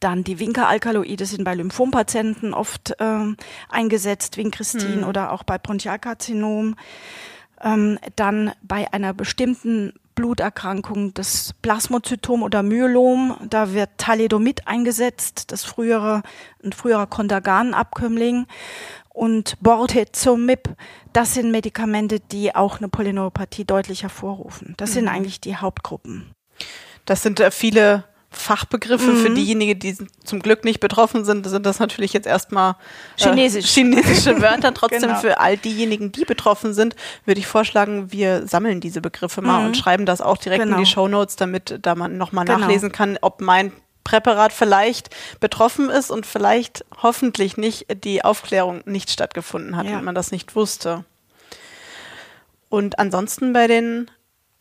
Dann 0.00 0.24
die 0.24 0.38
Vinca-Alkaloide 0.38 1.26
sind 1.26 1.44
bei 1.44 1.54
Lymphompatienten 1.54 2.54
oft 2.54 2.94
ähm, 2.98 3.36
eingesetzt, 3.68 4.36
Vincristin 4.36 5.02
hm. 5.02 5.04
oder 5.04 5.32
auch 5.32 5.42
bei 5.42 5.58
Bronchialkarzinom. 5.58 6.76
Ähm, 7.62 7.98
dann 8.16 8.52
bei 8.62 8.92
einer 8.92 9.14
bestimmten 9.14 9.92
Bluterkrankung, 10.14 11.14
das 11.14 11.54
Plasmozytom 11.62 12.42
oder 12.42 12.62
Myelom, 12.62 13.36
da 13.48 13.72
wird 13.72 13.90
Thalidomid 13.98 14.66
eingesetzt, 14.66 15.52
das 15.52 15.64
frühere, 15.64 16.22
ein 16.64 16.72
früherer 16.72 17.06
Kontergan-Abkömmling 17.06 18.46
und 19.16 19.56
Bortezomib, 19.62 20.68
das 21.14 21.32
sind 21.32 21.50
Medikamente, 21.50 22.20
die 22.20 22.54
auch 22.54 22.78
eine 22.78 22.88
Polyneuropathie 22.88 23.64
deutlich 23.64 24.02
hervorrufen. 24.02 24.74
Das 24.76 24.90
mhm. 24.90 24.94
sind 24.94 25.08
eigentlich 25.08 25.40
die 25.40 25.56
Hauptgruppen. 25.56 26.32
Das 27.06 27.22
sind 27.22 27.40
äh, 27.40 27.50
viele 27.50 28.04
Fachbegriffe 28.28 29.12
mhm. 29.12 29.16
für 29.16 29.30
diejenigen, 29.30 29.78
die 29.78 29.96
zum 30.22 30.40
Glück 30.40 30.64
nicht 30.64 30.80
betroffen 30.80 31.24
sind, 31.24 31.46
sind 31.46 31.64
das 31.64 31.78
natürlich 31.78 32.12
jetzt 32.12 32.26
erstmal 32.26 32.72
äh, 33.18 33.22
Chinesisch. 33.22 33.64
chinesische 33.72 34.42
Wörter. 34.42 34.74
Trotzdem 34.74 35.00
genau. 35.00 35.18
für 35.18 35.40
all 35.40 35.56
diejenigen, 35.56 36.12
die 36.12 36.26
betroffen 36.26 36.74
sind, 36.74 36.94
würde 37.24 37.40
ich 37.40 37.46
vorschlagen, 37.46 38.12
wir 38.12 38.46
sammeln 38.46 38.80
diese 38.82 39.00
Begriffe 39.00 39.40
mal 39.40 39.60
mhm. 39.60 39.66
und 39.68 39.76
schreiben 39.78 40.04
das 40.04 40.20
auch 40.20 40.36
direkt 40.36 40.62
genau. 40.62 40.76
in 40.76 40.84
die 40.84 40.90
Show 40.90 41.08
Notes, 41.08 41.36
damit 41.36 41.78
da 41.80 41.94
man 41.94 42.18
nochmal 42.18 42.44
genau. 42.44 42.58
nachlesen 42.58 42.92
kann, 42.92 43.16
ob 43.22 43.40
mein 43.40 43.72
Präparat 44.06 44.52
vielleicht 44.52 45.10
betroffen 45.40 45.90
ist 45.90 46.12
und 46.12 46.26
vielleicht 46.26 46.84
hoffentlich 47.02 47.56
nicht 47.56 47.86
die 48.04 48.24
Aufklärung 48.24 48.82
nicht 48.84 49.10
stattgefunden 49.10 49.76
hat 49.76 49.86
ja. 49.86 49.98
und 49.98 50.04
man 50.04 50.14
das 50.14 50.30
nicht 50.30 50.54
wusste. 50.54 51.04
Und 52.68 53.00
ansonsten 53.00 53.52
bei 53.52 53.66
den 53.66 54.08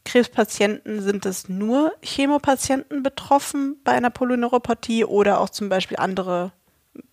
Krebspatienten 0.03 0.99
sind 1.03 1.27
es 1.27 1.47
nur 1.47 1.93
Chemopatienten 2.01 3.03
betroffen 3.03 3.77
bei 3.83 3.91
einer 3.91 4.09
Polyneuropathie 4.09 5.05
oder 5.05 5.39
auch 5.39 5.51
zum 5.51 5.69
Beispiel 5.69 5.97
andere 5.97 6.51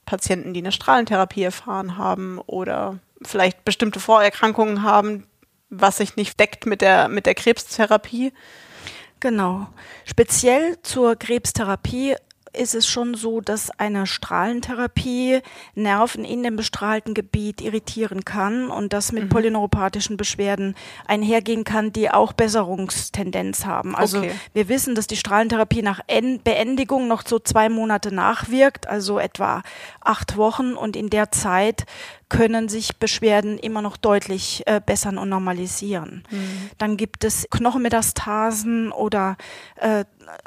Patienten, 0.06 0.54
die 0.54 0.60
eine 0.60 0.72
Strahlentherapie 0.72 1.42
erfahren 1.42 1.98
haben 1.98 2.38
oder 2.38 2.98
vielleicht 3.22 3.62
bestimmte 3.66 4.00
Vorerkrankungen 4.00 4.82
haben, 4.82 5.26
was 5.68 5.98
sich 5.98 6.16
nicht 6.16 6.40
deckt 6.40 6.64
mit 6.64 6.80
der, 6.80 7.08
mit 7.08 7.26
der 7.26 7.34
Krebstherapie. 7.34 8.32
Genau. 9.22 9.68
Speziell 10.04 10.82
zur 10.82 11.14
Krebstherapie 11.14 12.16
ist 12.52 12.74
es 12.74 12.88
schon 12.88 13.14
so, 13.14 13.40
dass 13.40 13.70
eine 13.78 14.06
Strahlentherapie 14.06 15.40
Nerven 15.76 16.24
in 16.24 16.42
dem 16.42 16.56
bestrahlten 16.56 17.14
Gebiet 17.14 17.60
irritieren 17.60 18.24
kann 18.24 18.68
und 18.68 18.92
das 18.92 19.12
mit 19.12 19.24
mhm. 19.24 19.28
polyneuropathischen 19.28 20.16
Beschwerden 20.16 20.74
einhergehen 21.06 21.62
kann, 21.62 21.92
die 21.92 22.10
auch 22.10 22.32
Besserungstendenz 22.32 23.64
haben. 23.64 23.94
Also 23.94 24.18
okay. 24.18 24.32
wir 24.54 24.68
wissen, 24.68 24.96
dass 24.96 25.06
die 25.06 25.16
Strahlentherapie 25.16 25.82
nach 25.82 26.00
Beendigung 26.44 27.06
noch 27.06 27.24
so 27.24 27.38
zwei 27.38 27.68
Monate 27.68 28.12
nachwirkt, 28.12 28.88
also 28.88 29.20
etwa 29.20 29.62
acht 30.00 30.36
Wochen 30.36 30.74
und 30.74 30.96
in 30.96 31.10
der 31.10 31.30
Zeit 31.30 31.86
können 32.32 32.70
sich 32.70 32.96
Beschwerden 32.96 33.58
immer 33.58 33.82
noch 33.82 33.98
deutlich 33.98 34.62
äh, 34.64 34.80
bessern 34.84 35.18
und 35.18 35.28
normalisieren. 35.28 36.24
Mhm. 36.30 36.70
Dann 36.78 36.96
gibt 36.96 37.24
es 37.24 37.46
Knochenmetastasen 37.50 38.90
oder 38.90 39.36
äh, 39.76 40.06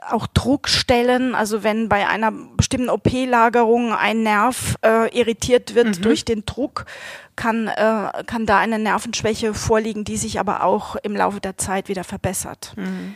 auch 0.09 0.25
Druckstellen, 0.25 1.35
also 1.35 1.61
wenn 1.61 1.87
bei 1.87 2.07
einer 2.07 2.31
bestimmten 2.31 2.89
OP-Lagerung 2.89 3.93
ein 3.93 4.23
Nerv 4.23 4.77
äh, 4.83 5.15
irritiert 5.15 5.75
wird 5.75 5.99
mhm. 5.99 6.01
durch 6.01 6.25
den 6.25 6.43
Druck, 6.47 6.87
kann, 7.35 7.67
äh, 7.67 8.23
kann 8.25 8.47
da 8.47 8.57
eine 8.57 8.79
Nervenschwäche 8.79 9.53
vorliegen, 9.53 10.05
die 10.05 10.17
sich 10.17 10.39
aber 10.39 10.63
auch 10.63 10.95
im 10.95 11.15
Laufe 11.15 11.39
der 11.39 11.59
Zeit 11.59 11.87
wieder 11.87 12.03
verbessert. 12.03 12.73
Mhm. 12.77 13.15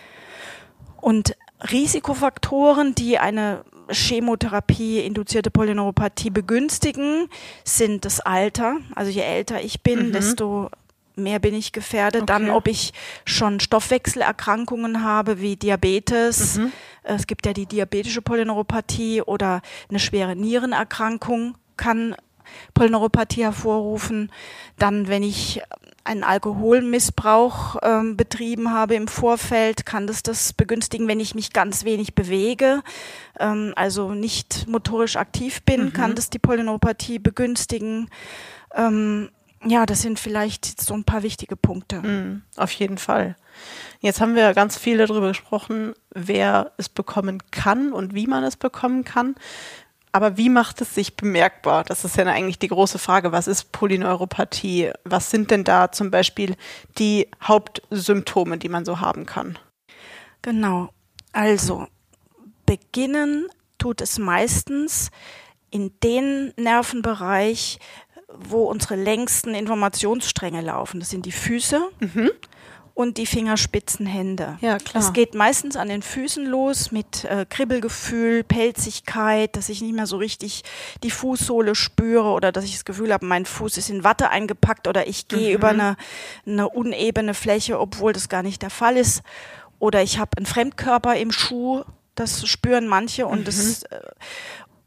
Und 1.01 1.35
Risikofaktoren, 1.71 2.93
die 2.93 3.17
eine 3.17 3.63
Chemotherapie 3.91 4.99
induzierte 4.99 5.51
Polyneuropathie 5.51 6.29
begünstigen, 6.29 7.29
sind 7.63 8.05
das 8.05 8.19
Alter. 8.19 8.77
Also 8.95 9.11
je 9.11 9.21
älter 9.21 9.61
ich 9.61 9.81
bin, 9.81 10.07
mhm. 10.07 10.11
desto 10.11 10.69
mehr 11.15 11.39
bin 11.39 11.53
ich 11.53 11.71
gefährdet. 11.71 12.23
Okay. 12.23 12.33
Dann, 12.33 12.49
ob 12.49 12.67
ich 12.67 12.93
schon 13.25 13.59
Stoffwechselerkrankungen 13.59 15.03
habe, 15.03 15.41
wie 15.41 15.55
Diabetes. 15.55 16.57
Mhm. 16.57 16.71
Es 17.03 17.27
gibt 17.27 17.45
ja 17.45 17.53
die 17.53 17.65
diabetische 17.65 18.21
Polyneuropathie 18.21 19.21
oder 19.21 19.61
eine 19.89 19.99
schwere 19.99 20.35
Nierenerkrankung 20.35 21.57
kann 21.77 22.15
Polyneuropathie 22.73 23.43
hervorrufen. 23.43 24.31
Dann, 24.77 25.07
wenn 25.07 25.23
ich 25.23 25.61
einen 26.03 26.23
Alkoholmissbrauch 26.23 27.77
ähm, 27.83 28.17
betrieben 28.17 28.71
habe 28.71 28.95
im 28.95 29.07
Vorfeld, 29.07 29.85
kann 29.85 30.07
das 30.07 30.23
das 30.23 30.53
begünstigen, 30.53 31.07
wenn 31.07 31.19
ich 31.19 31.35
mich 31.35 31.53
ganz 31.53 31.83
wenig 31.83 32.15
bewege, 32.15 32.81
ähm, 33.39 33.73
also 33.75 34.13
nicht 34.13 34.67
motorisch 34.67 35.17
aktiv 35.17 35.61
bin, 35.63 35.85
mhm. 35.85 35.93
kann 35.93 36.15
das 36.15 36.29
die 36.29 36.39
Polyneuropathie 36.39 37.19
begünstigen. 37.19 38.09
Ähm, 38.73 39.29
ja, 39.65 39.85
das 39.85 40.01
sind 40.01 40.19
vielleicht 40.19 40.81
so 40.81 40.93
ein 40.93 41.03
paar 41.03 41.23
wichtige 41.23 41.55
Punkte. 41.55 42.01
Mhm, 42.01 42.43
auf 42.55 42.71
jeden 42.71 42.97
Fall. 42.97 43.35
Jetzt 43.99 44.21
haben 44.21 44.35
wir 44.35 44.53
ganz 44.53 44.77
viel 44.77 44.97
darüber 44.97 45.27
gesprochen, 45.27 45.93
wer 46.11 46.71
es 46.77 46.87
bekommen 46.87 47.43
kann 47.51 47.91
und 47.91 48.15
wie 48.15 48.27
man 48.27 48.43
es 48.43 48.55
bekommen 48.55 49.03
kann. 49.03 49.35
Aber 50.11 50.37
wie 50.37 50.49
macht 50.49 50.81
es 50.81 50.95
sich 50.95 51.15
bemerkbar? 51.15 51.83
Das 51.83 52.03
ist 52.03 52.17
ja 52.17 52.25
eigentlich 52.25 52.57
die 52.57 52.67
große 52.67 52.97
Frage. 52.97 53.31
Was 53.31 53.47
ist 53.47 53.71
Polyneuropathie? 53.71 54.91
Was 55.03 55.29
sind 55.29 55.51
denn 55.51 55.63
da 55.63 55.91
zum 55.91 56.09
Beispiel 56.09 56.55
die 56.97 57.27
Hauptsymptome, 57.43 58.57
die 58.57 58.69
man 58.69 58.85
so 58.85 59.01
haben 59.01 59.25
kann? 59.25 59.59
Genau. 60.41 60.89
Also, 61.31 61.87
beginnen 62.65 63.47
tut 63.77 64.01
es 64.01 64.17
meistens 64.17 65.11
in 65.69 65.91
den 66.03 66.53
Nervenbereich, 66.57 67.79
wo 68.33 68.63
unsere 68.63 68.95
längsten 68.95 69.53
Informationsstränge 69.53 70.61
laufen. 70.61 70.99
Das 70.99 71.11
sind 71.11 71.27
die 71.27 71.31
Füße. 71.31 71.87
Mhm 71.99 72.31
und 72.99 73.17
die 73.17 73.25
Fingerspitzenhände. 73.25 74.57
Ja, 74.59 74.77
klar. 74.77 75.01
Es 75.01 75.13
geht 75.13 75.33
meistens 75.33 75.77
an 75.77 75.87
den 75.87 76.01
Füßen 76.01 76.45
los 76.45 76.91
mit 76.91 77.23
äh, 77.23 77.45
Kribbelgefühl, 77.49 78.43
Pelzigkeit, 78.43 79.55
dass 79.55 79.69
ich 79.69 79.81
nicht 79.81 79.95
mehr 79.95 80.05
so 80.05 80.17
richtig 80.17 80.63
die 81.01 81.09
Fußsohle 81.09 81.75
spüre 81.75 82.27
oder 82.27 82.51
dass 82.51 82.65
ich 82.65 82.73
das 82.73 82.83
Gefühl 82.83 83.13
habe, 83.13 83.25
mein 83.25 83.45
Fuß 83.45 83.77
ist 83.77 83.89
in 83.89 84.03
Watte 84.03 84.31
eingepackt 84.31 84.85
oder 84.85 85.07
ich 85.07 85.29
gehe 85.29 85.47
mhm. 85.47 85.55
über 85.55 85.69
eine, 85.69 85.95
eine 86.45 86.67
unebene 86.67 87.33
Fläche, 87.33 87.79
obwohl 87.79 88.11
das 88.11 88.27
gar 88.27 88.43
nicht 88.43 88.63
der 88.63 88.69
Fall 88.69 88.97
ist. 88.97 89.21
Oder 89.79 90.03
ich 90.03 90.19
habe 90.19 90.31
einen 90.35 90.45
Fremdkörper 90.45 91.15
im 91.15 91.31
Schuh, 91.31 91.85
das 92.15 92.45
spüren 92.49 92.85
manche 92.85 93.27
und 93.27 93.39
mhm. 93.39 93.45
das 93.45 93.83
äh, 93.83 94.01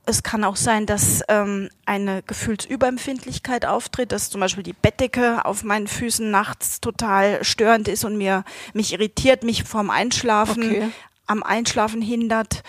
es 0.05 0.23
kann 0.23 0.45
auch 0.45 0.57
sein, 0.57 0.87
dass 0.87 1.23
ähm, 1.29 1.69
eine 1.87 2.23
Gefühlsüberempfindlichkeit 2.23 3.67
auftritt, 3.67 4.13
dass 4.13 4.31
zum 4.31 4.41
Beispiel 4.41 4.65
die 4.65 4.73
Bettdecke 4.73 5.45
auf 5.45 5.63
meinen 5.63 5.87
Füßen 5.87 6.29
nachts 6.31 6.81
total 6.81 7.45
störend 7.45 7.89
ist 7.89 8.05
und 8.05 8.17
mir 8.17 8.45
mich 8.73 8.93
irritiert, 8.93 9.45
mich 9.45 9.63
vorm 9.65 9.91
Einschlafen 9.91 10.65
okay. 10.65 10.91
am 11.27 11.43
Einschlafen 11.43 12.03
hindert. 12.03 12.63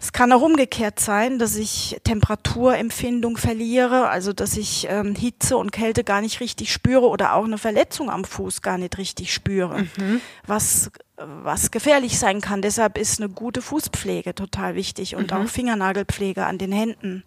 Es 0.00 0.12
kann 0.12 0.32
auch 0.32 0.42
umgekehrt 0.42 1.00
sein, 1.00 1.38
dass 1.38 1.56
ich 1.56 1.98
Temperaturempfindung 2.04 3.36
verliere, 3.36 4.08
also 4.08 4.32
dass 4.32 4.56
ich 4.56 4.86
ähm, 4.90 5.14
Hitze 5.14 5.56
und 5.56 5.70
Kälte 5.70 6.04
gar 6.04 6.20
nicht 6.20 6.40
richtig 6.40 6.72
spüre 6.72 7.08
oder 7.08 7.34
auch 7.34 7.44
eine 7.44 7.58
Verletzung 7.58 8.10
am 8.10 8.24
Fuß 8.24 8.60
gar 8.60 8.76
nicht 8.76 8.98
richtig 8.98 9.32
spüre, 9.32 9.86
mhm. 9.96 10.20
was 10.46 10.90
was 11.16 11.70
gefährlich 11.70 12.18
sein 12.18 12.40
kann. 12.40 12.60
Deshalb 12.62 12.98
ist 12.98 13.20
eine 13.20 13.28
gute 13.28 13.62
Fußpflege 13.62 14.34
total 14.34 14.74
wichtig 14.74 15.14
und 15.16 15.30
mhm. 15.30 15.36
auch 15.36 15.48
Fingernagelpflege 15.48 16.44
an 16.44 16.58
den 16.58 16.72
Händen. 16.72 17.22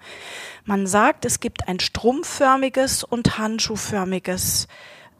Man 0.65 0.88
sagt, 0.88 1.24
es 1.25 1.39
gibt 1.39 1.67
ein 1.67 1.79
strumpfförmiges 1.79 3.03
und 3.03 3.38
handschuhförmiges 3.38 4.67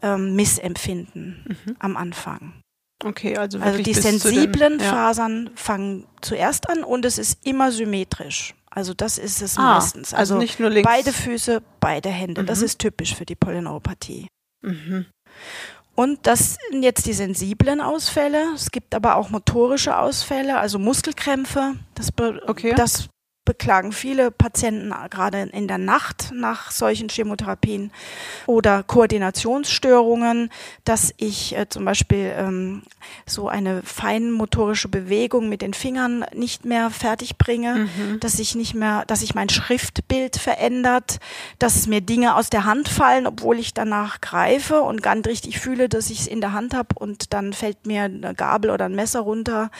ähm, 0.02 0.34
Missempfinden 0.36 1.44
mhm. 1.66 1.76
am 1.78 1.96
Anfang. 1.96 2.60
Okay, 3.04 3.36
also 3.36 3.58
Also 3.60 3.82
die 3.82 3.94
sensiblen 3.94 4.78
den, 4.78 4.80
ja. 4.86 4.92
Fasern 4.92 5.50
fangen 5.54 6.06
zuerst 6.20 6.68
an 6.68 6.82
und 6.84 7.04
es 7.04 7.16
ist 7.18 7.46
immer 7.46 7.70
symmetrisch. 7.72 8.54
Also 8.70 8.92
das 8.92 9.18
ist 9.18 9.40
es 9.40 9.56
Ah, 9.56 9.74
meistens. 9.74 10.12
also 10.12 10.36
nicht 10.36 10.60
nur 10.60 10.68
links. 10.70 10.88
Beide 10.88 11.12
Füße, 11.12 11.62
beide 11.80 12.10
Hände. 12.10 12.44
Das 12.44 12.58
Mhm. 12.58 12.64
ist 12.66 12.78
typisch 12.80 13.14
für 13.14 13.24
die 13.24 13.34
Polyneuropathie. 13.36 14.28
Mhm. 14.62 15.06
Und 15.98 16.28
das 16.28 16.58
sind 16.70 16.84
jetzt 16.84 17.06
die 17.06 17.12
sensiblen 17.12 17.80
Ausfälle. 17.80 18.52
Es 18.54 18.70
gibt 18.70 18.94
aber 18.94 19.16
auch 19.16 19.30
motorische 19.30 19.98
Ausfälle, 19.98 20.56
also 20.56 20.78
Muskelkrämpfe. 20.78 21.74
Das, 21.96 22.10
Okay. 22.46 22.72
das 22.76 23.08
beklagen 23.48 23.92
viele 23.92 24.30
Patienten 24.30 24.92
gerade 25.08 25.40
in 25.40 25.68
der 25.68 25.78
Nacht 25.78 26.32
nach 26.34 26.70
solchen 26.70 27.08
Chemotherapien 27.08 27.90
oder 28.44 28.82
Koordinationsstörungen, 28.82 30.50
dass 30.84 31.14
ich 31.16 31.56
äh, 31.56 31.66
zum 31.66 31.86
Beispiel 31.86 32.30
ähm, 32.36 32.82
so 33.24 33.48
eine 33.48 33.82
feinmotorische 33.82 34.88
Bewegung 34.88 35.48
mit 35.48 35.62
den 35.62 35.72
Fingern 35.72 36.26
nicht 36.34 36.66
mehr 36.66 36.90
fertig 36.90 37.38
bringe, 37.38 37.88
Mhm. 37.88 38.20
dass 38.20 38.38
ich 38.38 38.54
nicht 38.54 38.74
mehr, 38.74 39.04
dass 39.06 39.20
sich 39.20 39.34
mein 39.34 39.48
Schriftbild 39.48 40.36
verändert, 40.36 41.18
dass 41.58 41.86
mir 41.86 42.02
Dinge 42.02 42.34
aus 42.36 42.50
der 42.50 42.66
Hand 42.66 42.88
fallen, 42.90 43.26
obwohl 43.26 43.58
ich 43.58 43.72
danach 43.72 44.20
greife 44.20 44.82
und 44.82 45.02
nicht 45.02 45.26
richtig 45.26 45.58
fühle, 45.58 45.88
dass 45.88 46.10
ich 46.10 46.20
es 46.20 46.26
in 46.26 46.42
der 46.42 46.52
Hand 46.52 46.74
habe 46.74 46.94
und 46.96 47.32
dann 47.32 47.54
fällt 47.54 47.86
mir 47.86 48.02
eine 48.02 48.34
Gabel 48.34 48.70
oder 48.70 48.84
ein 48.84 48.94
Messer 48.94 49.20
runter, 49.20 49.70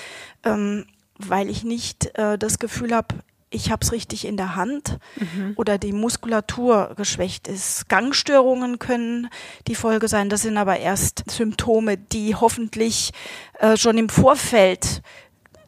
ähm, 0.43 0.87
weil 1.19 1.51
ich 1.51 1.65
nicht 1.65 2.17
äh, 2.17 2.39
das 2.39 2.59
Gefühl 2.59 2.95
habe, 2.95 3.17
ich 3.51 3.71
habe 3.71 3.83
es 3.85 3.93
richtig 3.93 4.27
in 4.27 4.37
der 4.37 4.57
Hand 4.57 4.99
Mhm. 5.17 5.53
oder 5.57 5.79
die 5.79 5.93
Muskulatur 5.93 6.93
geschwächt 6.97 7.49
ist. 7.49 7.89
Gangstörungen 7.89 8.79
können 8.79 9.29
die 9.67 9.75
Folge 9.75 10.09
sein. 10.09 10.29
Das 10.29 10.43
sind 10.43 10.57
aber 10.59 10.79
erst 10.79 11.25
Symptome, 11.31 11.97
die 11.97 12.35
hoffentlich 12.35 13.13
äh, 13.59 13.77
schon 13.77 13.97
im 13.99 14.09
Vorfeld 14.09 15.03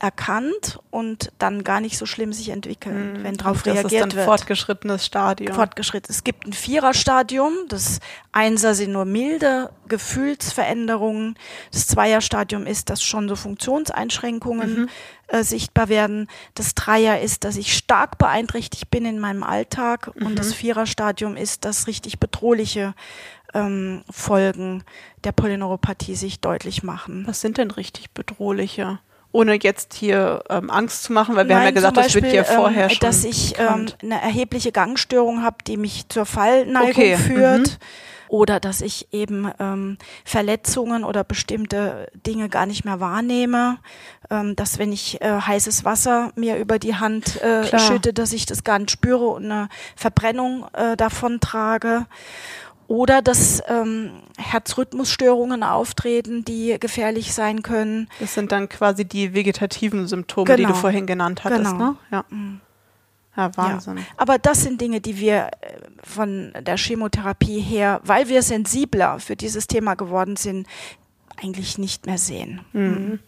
erkannt 0.00 0.78
und 0.90 1.30
dann 1.38 1.62
gar 1.62 1.80
nicht 1.80 1.98
so 1.98 2.06
schlimm 2.06 2.32
sich 2.32 2.48
entwickeln, 2.48 3.18
wenn 3.22 3.36
darauf 3.36 3.58
Mhm. 3.58 3.74
das 3.74 3.76
reagiert 3.84 4.06
ist 4.08 4.16
wird. 4.16 4.24
fortgeschrittenes 4.24 5.04
Stadium. 5.06 5.54
Fortgeschritten. 5.54 6.10
Es 6.10 6.24
gibt 6.24 6.46
ein 6.46 6.54
Viererstadium. 6.54 7.52
Das 7.68 8.00
Einser 8.32 8.74
sind 8.74 8.92
nur 8.92 9.04
milde 9.04 9.70
Gefühlsveränderungen. 9.88 11.36
Das 11.70 11.86
Zweierstadium 11.86 12.66
ist, 12.66 12.88
dass 12.90 13.02
schon 13.02 13.28
so 13.28 13.36
Funktionseinschränkungen 13.36 14.88
äh, 15.28 15.42
sichtbar 15.44 15.88
werden. 15.88 16.28
Das 16.54 16.74
Dreier 16.74 17.20
ist, 17.20 17.44
dass 17.44 17.56
ich 17.56 17.76
stark 17.76 18.16
beeinträchtigt 18.18 18.90
bin 18.90 19.04
in 19.04 19.18
meinem 19.20 19.42
Alltag. 19.42 20.10
Und 20.14 20.38
das 20.38 20.54
Viererstadium 20.54 21.36
ist, 21.36 21.64
dass 21.66 21.86
richtig 21.86 22.18
bedrohliche 22.18 22.94
ähm, 23.52 24.02
Folgen 24.10 24.82
der 25.24 25.32
Polyneuropathie 25.32 26.14
sich 26.14 26.40
deutlich 26.40 26.82
machen. 26.82 27.24
Was 27.26 27.40
sind 27.42 27.58
denn 27.58 27.70
richtig 27.70 28.12
bedrohliche? 28.12 28.98
Ohne 29.32 29.58
jetzt 29.62 29.94
hier 29.94 30.42
ähm, 30.50 30.70
Angst 30.70 31.04
zu 31.04 31.12
machen, 31.12 31.36
weil 31.36 31.46
wir 31.48 31.54
haben 31.54 31.62
ja 31.62 31.66
Nein, 31.66 31.74
gesagt, 31.74 31.94
zum 31.94 32.02
das 32.04 32.14
wird 32.14 32.24
Beispiel, 32.24 32.36
ja 32.38 32.44
vorher 32.44 32.84
ähm, 32.84 32.90
schon 32.90 32.98
dass 33.00 33.24
ich 33.24 33.58
ähm, 33.58 33.86
eine 34.02 34.20
erhebliche 34.20 34.72
Gangstörung 34.72 35.42
habe, 35.42 35.58
die 35.66 35.76
mich 35.76 36.08
zur 36.08 36.26
Fallneigung 36.26 36.90
Okay, 36.90 37.16
führt. 37.16 37.68
mhm. 37.68 37.76
Oder 38.28 38.60
dass 38.60 38.80
ich 38.80 39.12
eben 39.12 39.50
ähm, 39.58 39.98
Verletzungen 40.24 41.02
oder 41.02 41.24
bestimmte 41.24 42.06
Dinge 42.24 42.48
gar 42.48 42.64
nicht 42.64 42.84
mehr 42.84 43.00
wahrnehme. 43.00 43.78
Ähm, 44.30 44.54
dass 44.54 44.78
wenn 44.78 44.92
ich 44.92 45.20
äh, 45.20 45.40
heißes 45.40 45.84
Wasser 45.84 46.30
mir 46.36 46.56
über 46.56 46.78
die 46.78 46.94
Hand 46.94 47.42
äh, 47.42 47.62
Klar. 47.66 47.80
schütte, 47.80 48.12
dass 48.12 48.32
ich 48.32 48.46
das 48.46 48.62
gar 48.62 48.78
nicht 48.78 48.92
spüre 48.92 49.26
und 49.26 49.46
eine 49.46 49.68
Verbrennung 49.96 50.64
äh, 50.74 50.96
davon 50.96 51.40
trage. 51.40 52.06
Oder 52.90 53.22
dass 53.22 53.62
ähm, 53.68 54.10
Herzrhythmusstörungen 54.36 55.62
auftreten, 55.62 56.44
die 56.44 56.76
gefährlich 56.80 57.32
sein 57.32 57.62
können. 57.62 58.08
Das 58.18 58.34
sind 58.34 58.50
dann 58.50 58.68
quasi 58.68 59.04
die 59.04 59.32
vegetativen 59.32 60.08
Symptome, 60.08 60.46
die 60.56 60.62
du 60.62 60.68
Genau. 60.70 60.74
vorhin 60.74 61.06
genannt 61.06 61.44
hattest, 61.44 61.70
Genau. 61.70 61.90
ne? 61.92 61.96
Ja. 62.10 62.24
Ja, 63.36 63.56
Wahnsinn. 63.56 63.98
Ja. 63.98 64.02
Aber 64.16 64.38
das 64.38 64.64
sind 64.64 64.80
Dinge, 64.80 65.00
die 65.00 65.18
wir 65.20 65.36
äh, 65.36 65.50
von 66.02 66.52
der 66.60 66.76
Chemotherapie 66.76 67.60
her, 67.60 68.00
weil 68.02 68.28
wir 68.28 68.42
sensibler 68.42 69.20
für 69.20 69.36
dieses 69.36 69.68
Thema 69.68 69.94
geworden 69.94 70.34
sind, 70.34 70.66
eigentlich 71.40 71.78
nicht 71.78 72.06
mehr 72.06 72.18
sehen. 72.18 72.60
Mhm. 72.72 73.20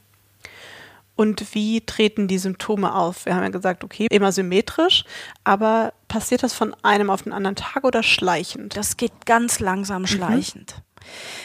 Und 1.15 1.55
wie 1.55 1.83
treten 1.83 2.27
die 2.27 2.39
Symptome 2.39 2.95
auf? 2.95 3.27
Wir 3.27 3.35
haben 3.35 3.43
ja 3.43 3.51
gesagt, 3.51 3.85
okay, 3.85 4.07
immer 4.11 4.33
symmetrisch, 4.33 5.05
aber 5.45 5.93
passiert 6.09 6.43
das 6.43 6.55
von 6.55 6.75
einem 6.83 7.11
auf 7.11 7.23
den 7.23 7.33
anderen 7.33 7.57
Tag 7.57 7.85
oder 7.85 8.03
schleichend? 8.03 8.77
Das 8.77 8.97
geht 8.97 9.27
ganz 9.27 9.61
langsam 9.61 10.07
schleichend. 10.07 10.83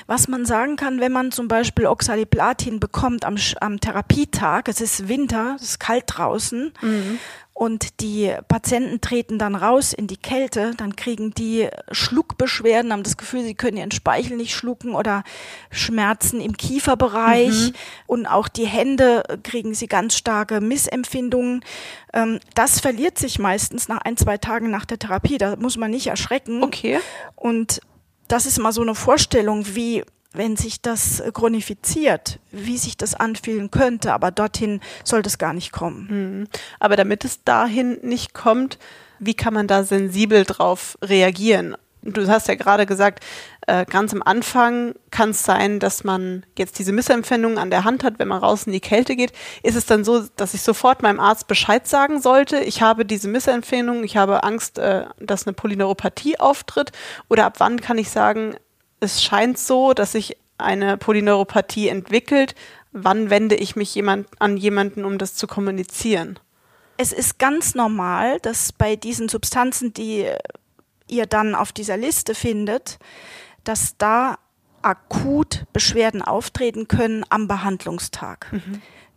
Was 0.06 0.28
man 0.28 0.46
sagen 0.46 0.76
kann, 0.76 1.00
wenn 1.00 1.12
man 1.12 1.32
zum 1.32 1.48
Beispiel 1.48 1.88
Oxaliplatin 1.88 2.80
bekommt 2.80 3.26
am, 3.26 3.36
am 3.62 3.80
Therapietag, 3.80 4.64
es 4.68 4.82
ist 4.82 5.08
Winter, 5.08 5.56
es 5.58 5.64
ist 5.64 5.80
kalt 5.80 6.06
draußen 6.08 6.74
und 7.58 8.02
die 8.02 8.32
Patienten 8.48 9.02
treten 9.02 9.40
dann 9.40 9.56
raus 9.56 9.92
in 9.92 10.06
die 10.06 10.16
Kälte, 10.16 10.74
dann 10.78 10.96
kriegen 10.96 11.34
die 11.34 11.68
Schluckbeschwerden, 11.92 12.94
haben 12.94 13.02
das 13.02 13.18
Gefühl, 13.18 13.42
sie 13.42 13.56
können 13.56 13.78
ihren 13.78 13.90
Speichel 13.90 14.38
nicht 14.38 14.54
schlucken 14.54 14.94
oder 14.94 15.24
Schmerzen 15.72 16.40
im 16.40 16.56
Kieferbereich 16.56 17.74
und 18.06 18.28
auch 18.28 18.48
die 18.48 18.68
Hände 18.68 19.24
kriegen 19.42 19.74
sie 19.74 19.88
ganz 19.88 20.16
starke 20.16 20.62
Missempfindungen. 20.62 21.66
Ähm, 22.14 22.40
das 22.54 22.80
verliert 22.80 23.18
sich 23.18 23.40
meistens 23.40 23.88
nach 23.88 24.02
ein, 24.02 24.18
zwei 24.18 24.38
Tagen 24.38 24.70
nach 24.70 24.86
der 24.86 25.00
Therapie, 25.00 25.40
da 25.40 25.56
muss 25.56 25.78
man 25.78 25.90
nicht 25.90 26.06
erschrecken. 26.06 26.62
Okay. 26.62 27.00
Und 27.36 27.82
das 28.28 28.46
ist 28.46 28.60
mal 28.60 28.72
so 28.72 28.82
eine 28.82 28.96
Vorstellung, 28.96 29.76
wie 29.76 30.04
wenn 30.34 30.56
sich 30.56 30.82
das 30.82 31.24
chronifiziert, 31.34 32.40
wie 32.52 32.78
sich 32.78 32.98
das 32.98 33.16
anfühlen 33.16 33.72
könnte, 33.72 34.14
aber 34.14 34.32
dorthin 34.32 34.82
soll 35.04 35.22
das 35.22 35.38
gar 35.38 35.54
nicht 35.54 35.72
kommen. 35.72 36.08
Mhm. 36.10 36.48
Aber 36.80 36.96
damit 36.96 37.26
es 37.26 37.44
dahin 37.44 38.00
nicht 38.04 38.34
kommt, 38.34 38.78
wie 39.20 39.34
kann 39.34 39.54
man 39.54 39.68
da 39.68 39.84
sensibel 39.84 40.44
drauf 40.44 40.98
reagieren? 41.02 41.76
Du 42.10 42.26
hast 42.28 42.48
ja 42.48 42.56
gerade 42.56 42.86
gesagt, 42.86 43.24
äh, 43.68 43.86
ganz 43.86 44.14
am 44.14 44.24
Anfang 44.24 44.96
kann 45.12 45.32
es 45.32 45.44
sein, 45.44 45.82
dass 45.82 46.06
man 46.06 46.46
jetzt 46.58 46.80
diese 46.80 46.94
Missempfindungen 46.94 47.58
an 47.58 47.70
der 47.70 47.84
Hand 47.84 48.06
hat, 48.06 48.18
wenn 48.18 48.30
man 48.30 48.40
raus 48.40 48.64
in 48.64 48.72
die 48.72 48.80
Kälte 48.80 49.18
geht. 49.18 49.34
Ist 49.62 49.76
es 49.76 49.86
dann 49.86 50.06
so, 50.06 50.24
dass 50.38 50.54
ich 50.54 50.62
sofort 50.62 51.02
meinem 51.04 51.20
Arzt 51.20 51.48
Bescheid 51.48 51.86
sagen 51.86 52.22
sollte, 52.22 52.60
ich 52.60 52.82
habe 52.82 53.04
diese 53.04 53.28
Missempfindung, 53.28 54.06
ich 54.06 54.16
habe 54.16 54.46
Angst, 54.46 54.80
äh, 54.80 55.06
dass 55.20 55.46
eine 55.46 55.54
Polyneuropathie 55.54 56.40
auftritt? 56.40 56.94
Oder 57.30 57.46
ab 57.46 57.56
wann 57.58 57.82
kann 57.82 57.98
ich 57.98 58.10
sagen, 58.10 58.56
es 59.02 59.22
scheint 59.22 59.58
so, 59.58 59.94
dass 59.94 60.14
sich 60.14 60.38
eine 60.58 60.96
Polyneuropathie 60.96 61.90
entwickelt? 61.90 62.56
Wann 62.94 63.30
wende 63.30 63.56
ich 63.56 63.76
mich 63.76 63.94
jemand, 63.94 64.28
an 64.40 64.56
jemanden, 64.56 65.04
um 65.04 65.18
das 65.18 65.36
zu 65.36 65.46
kommunizieren? 65.46 66.40
Es 66.96 67.12
ist 67.12 67.38
ganz 67.38 67.76
normal, 67.76 68.40
dass 68.40 68.72
bei 68.72 68.96
diesen 68.96 69.28
Substanzen, 69.28 69.94
die 69.94 70.26
ihr 71.08 71.26
dann 71.26 71.56
auf 71.56 71.72
dieser 71.72 71.98
Liste 71.98 72.36
findet, 72.36 73.00
dass 73.64 73.98
da 73.98 74.38
akut 74.82 75.66
Beschwerden 75.74 76.22
auftreten 76.22 76.88
können 76.88 77.26
am 77.30 77.48
Behandlungstag. 77.48 78.52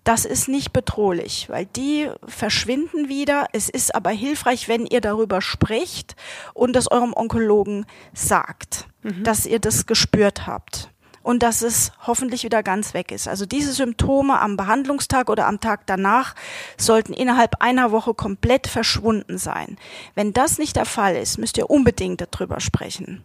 Das 0.05 0.25
ist 0.25 0.49
nicht 0.49 0.73
bedrohlich, 0.73 1.49
weil 1.51 1.67
die 1.67 2.09
verschwinden 2.27 3.09
wieder. 3.09 3.49
Es 3.53 3.69
ist 3.69 3.95
aber 3.95 4.11
hilfreich, 4.11 4.67
wenn 4.67 4.87
ihr 4.87 5.01
darüber 5.01 5.43
spricht 5.43 6.17
und 6.55 6.75
das 6.75 6.91
eurem 6.91 7.13
Onkologen 7.15 7.85
sagt, 8.15 8.87
dass 9.23 9.47
ihr 9.47 9.59
das 9.59 9.87
gespürt 9.87 10.47
habt 10.47 10.91
und 11.23 11.43
dass 11.43 11.63
es 11.63 11.93
hoffentlich 12.07 12.45
wieder 12.45 12.63
ganz 12.63 12.95
weg 12.95 13.13
ist. 13.13 13.29
Also 13.29 13.47
diese 13.47 13.73
Symptome 13.73 14.41
am 14.41 14.57
Behandlungstag 14.57 15.29
oder 15.29 15.47
am 15.47 15.61
Tag 15.61 15.87
danach 15.87 16.35
sollten 16.77 17.13
innerhalb 17.13 17.61
einer 17.61 17.93
Woche 17.93 18.15
komplett 18.15 18.67
verschwunden 18.67 19.39
sein. 19.39 19.77
Wenn 20.15 20.33
das 20.33 20.59
nicht 20.59 20.77
der 20.77 20.87
Fall 20.87 21.17
ist, 21.17 21.39
müsst 21.39 21.59
ihr 21.59 21.71
unbedingt 21.71 22.21
darüber 22.21 22.61
sprechen. 22.61 23.23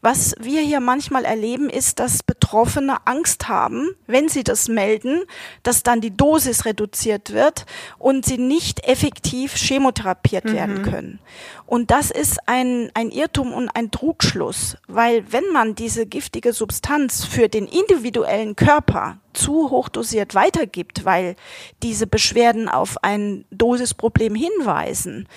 Was 0.00 0.34
wir 0.40 0.60
hier 0.60 0.80
manchmal 0.80 1.24
erleben, 1.24 1.68
ist, 1.68 1.98
dass 1.98 2.22
Betroffene 2.22 3.06
Angst 3.06 3.48
haben, 3.48 3.90
wenn 4.06 4.28
sie 4.28 4.44
das 4.44 4.68
melden, 4.68 5.22
dass 5.62 5.82
dann 5.82 6.00
die 6.00 6.16
Dosis 6.16 6.64
reduziert 6.64 7.32
wird 7.32 7.66
und 7.98 8.24
sie 8.24 8.38
nicht 8.38 8.86
effektiv 8.86 9.54
chemotherapiert 9.54 10.52
werden 10.52 10.82
können. 10.82 11.18
Und 11.66 11.90
das 11.90 12.10
ist 12.10 12.38
ein, 12.46 12.90
ein 12.94 13.10
Irrtum 13.10 13.52
und 13.52 13.68
ein 13.70 13.90
Trugschluss, 13.90 14.76
weil 14.86 15.24
wenn 15.32 15.50
man 15.52 15.74
diese 15.74 16.06
giftige 16.06 16.52
Substanz 16.52 17.24
für 17.24 17.48
den 17.48 17.66
individuellen 17.66 18.54
Körper 18.54 19.18
zu 19.32 19.70
hochdosiert 19.70 20.34
weitergibt, 20.34 21.04
weil 21.04 21.36
diese 21.82 22.06
Beschwerden 22.06 22.68
auf 22.68 23.02
ein 23.02 23.44
Dosisproblem 23.50 24.34
hinweisen, 24.34 25.28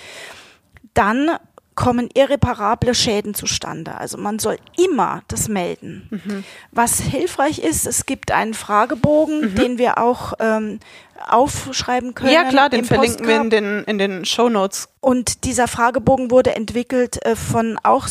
dann 0.94 1.32
kommen 1.80 2.10
irreparable 2.14 2.94
Schäden 2.94 3.34
zustande. 3.34 3.96
Also 3.96 4.18
man 4.18 4.38
soll 4.38 4.58
immer 4.78 5.24
das 5.30 5.48
melden. 5.48 6.10
Was 6.72 7.00
hilfreich 7.00 7.60
ist, 7.60 7.88
es 7.88 8.06
gibt 8.06 8.34
einen 8.34 8.54
Fragebogen, 8.54 9.56
den 9.56 9.78
wir 9.78 9.98
auch 9.98 10.34
ähm, 10.42 10.82
aufschreiben 11.26 12.16
können. 12.16 12.34
Ja, 12.34 12.50
klar, 12.50 12.70
den 12.70 12.84
verlinken 12.84 13.26
wir 13.26 13.40
in 13.40 13.50
den, 13.50 13.84
in 13.86 13.98
den 13.98 14.26
Show 14.26 14.50
Notes. 14.50 14.90
Und 15.00 15.46
dieser 15.46 15.70
Fragebogen 15.70 16.32
wurde 16.32 16.54
entwickelt 16.54 17.26
äh, 17.26 17.38
von 17.38 17.80
auch 17.82 18.08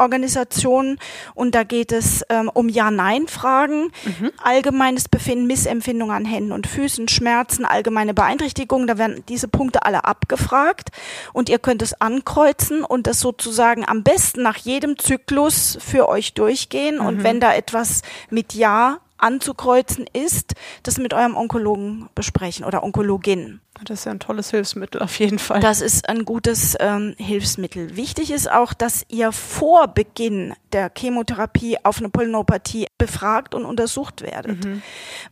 Organisation 0.00 0.98
und 1.34 1.54
da 1.54 1.62
geht 1.62 1.92
es 1.92 2.24
ähm, 2.28 2.50
um 2.52 2.68
Ja-Nein-Fragen, 2.68 3.92
mhm. 4.04 4.30
allgemeines 4.42 5.08
Befinden, 5.08 5.46
Missempfindungen 5.46 6.14
an 6.14 6.24
Händen 6.24 6.52
und 6.52 6.66
Füßen, 6.66 7.08
Schmerzen, 7.08 7.64
allgemeine 7.64 8.14
Beeinträchtigungen. 8.14 8.86
Da 8.86 8.98
werden 8.98 9.22
diese 9.28 9.48
Punkte 9.48 9.84
alle 9.84 10.04
abgefragt 10.04 10.90
und 11.32 11.48
ihr 11.48 11.58
könnt 11.58 11.82
es 11.82 12.00
ankreuzen 12.00 12.82
und 12.82 13.06
das 13.06 13.20
sozusagen 13.20 13.84
am 13.86 14.02
besten 14.02 14.42
nach 14.42 14.56
jedem 14.56 14.98
Zyklus 14.98 15.78
für 15.80 16.08
euch 16.08 16.34
durchgehen. 16.34 16.96
Mhm. 16.96 17.06
Und 17.06 17.22
wenn 17.24 17.40
da 17.40 17.54
etwas 17.54 18.02
mit 18.30 18.54
Ja 18.54 18.98
anzukreuzen 19.22 20.06
ist, 20.12 20.54
das 20.82 20.98
mit 20.98 21.14
eurem 21.14 21.36
Onkologen 21.36 22.08
besprechen 22.14 22.64
oder 22.64 22.82
Onkologin. 22.82 23.60
Das 23.84 24.00
ist 24.00 24.04
ja 24.04 24.12
ein 24.12 24.20
tolles 24.20 24.50
Hilfsmittel 24.50 25.00
auf 25.00 25.18
jeden 25.18 25.38
Fall. 25.38 25.60
Das 25.60 25.80
ist 25.80 26.08
ein 26.08 26.24
gutes 26.24 26.76
ähm, 26.80 27.14
Hilfsmittel. 27.18 27.96
Wichtig 27.96 28.30
ist 28.30 28.50
auch, 28.50 28.74
dass 28.74 29.04
ihr 29.08 29.32
vor 29.32 29.88
Beginn 29.88 30.54
der 30.72 30.90
Chemotherapie 30.96 31.78
auf 31.82 31.98
eine 31.98 32.10
Polyneuropathie 32.10 32.86
befragt 32.98 33.54
und 33.54 33.64
untersucht 33.64 34.22
werdet. 34.22 34.64
Mhm. 34.64 34.82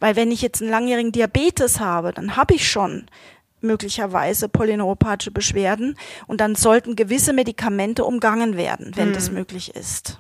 Weil 0.00 0.16
wenn 0.16 0.30
ich 0.30 0.40
jetzt 0.40 0.62
einen 0.62 0.70
langjährigen 0.70 1.12
Diabetes 1.12 1.80
habe, 1.80 2.12
dann 2.12 2.36
habe 2.36 2.54
ich 2.54 2.68
schon 2.70 3.06
möglicherweise 3.60 4.48
polyneuropathische 4.48 5.30
Beschwerden 5.30 5.96
und 6.26 6.40
dann 6.40 6.54
sollten 6.54 6.96
gewisse 6.96 7.32
Medikamente 7.32 8.04
umgangen 8.04 8.56
werden, 8.56 8.92
wenn 8.94 9.10
mhm. 9.10 9.14
das 9.14 9.30
möglich 9.30 9.74
ist. 9.74 10.18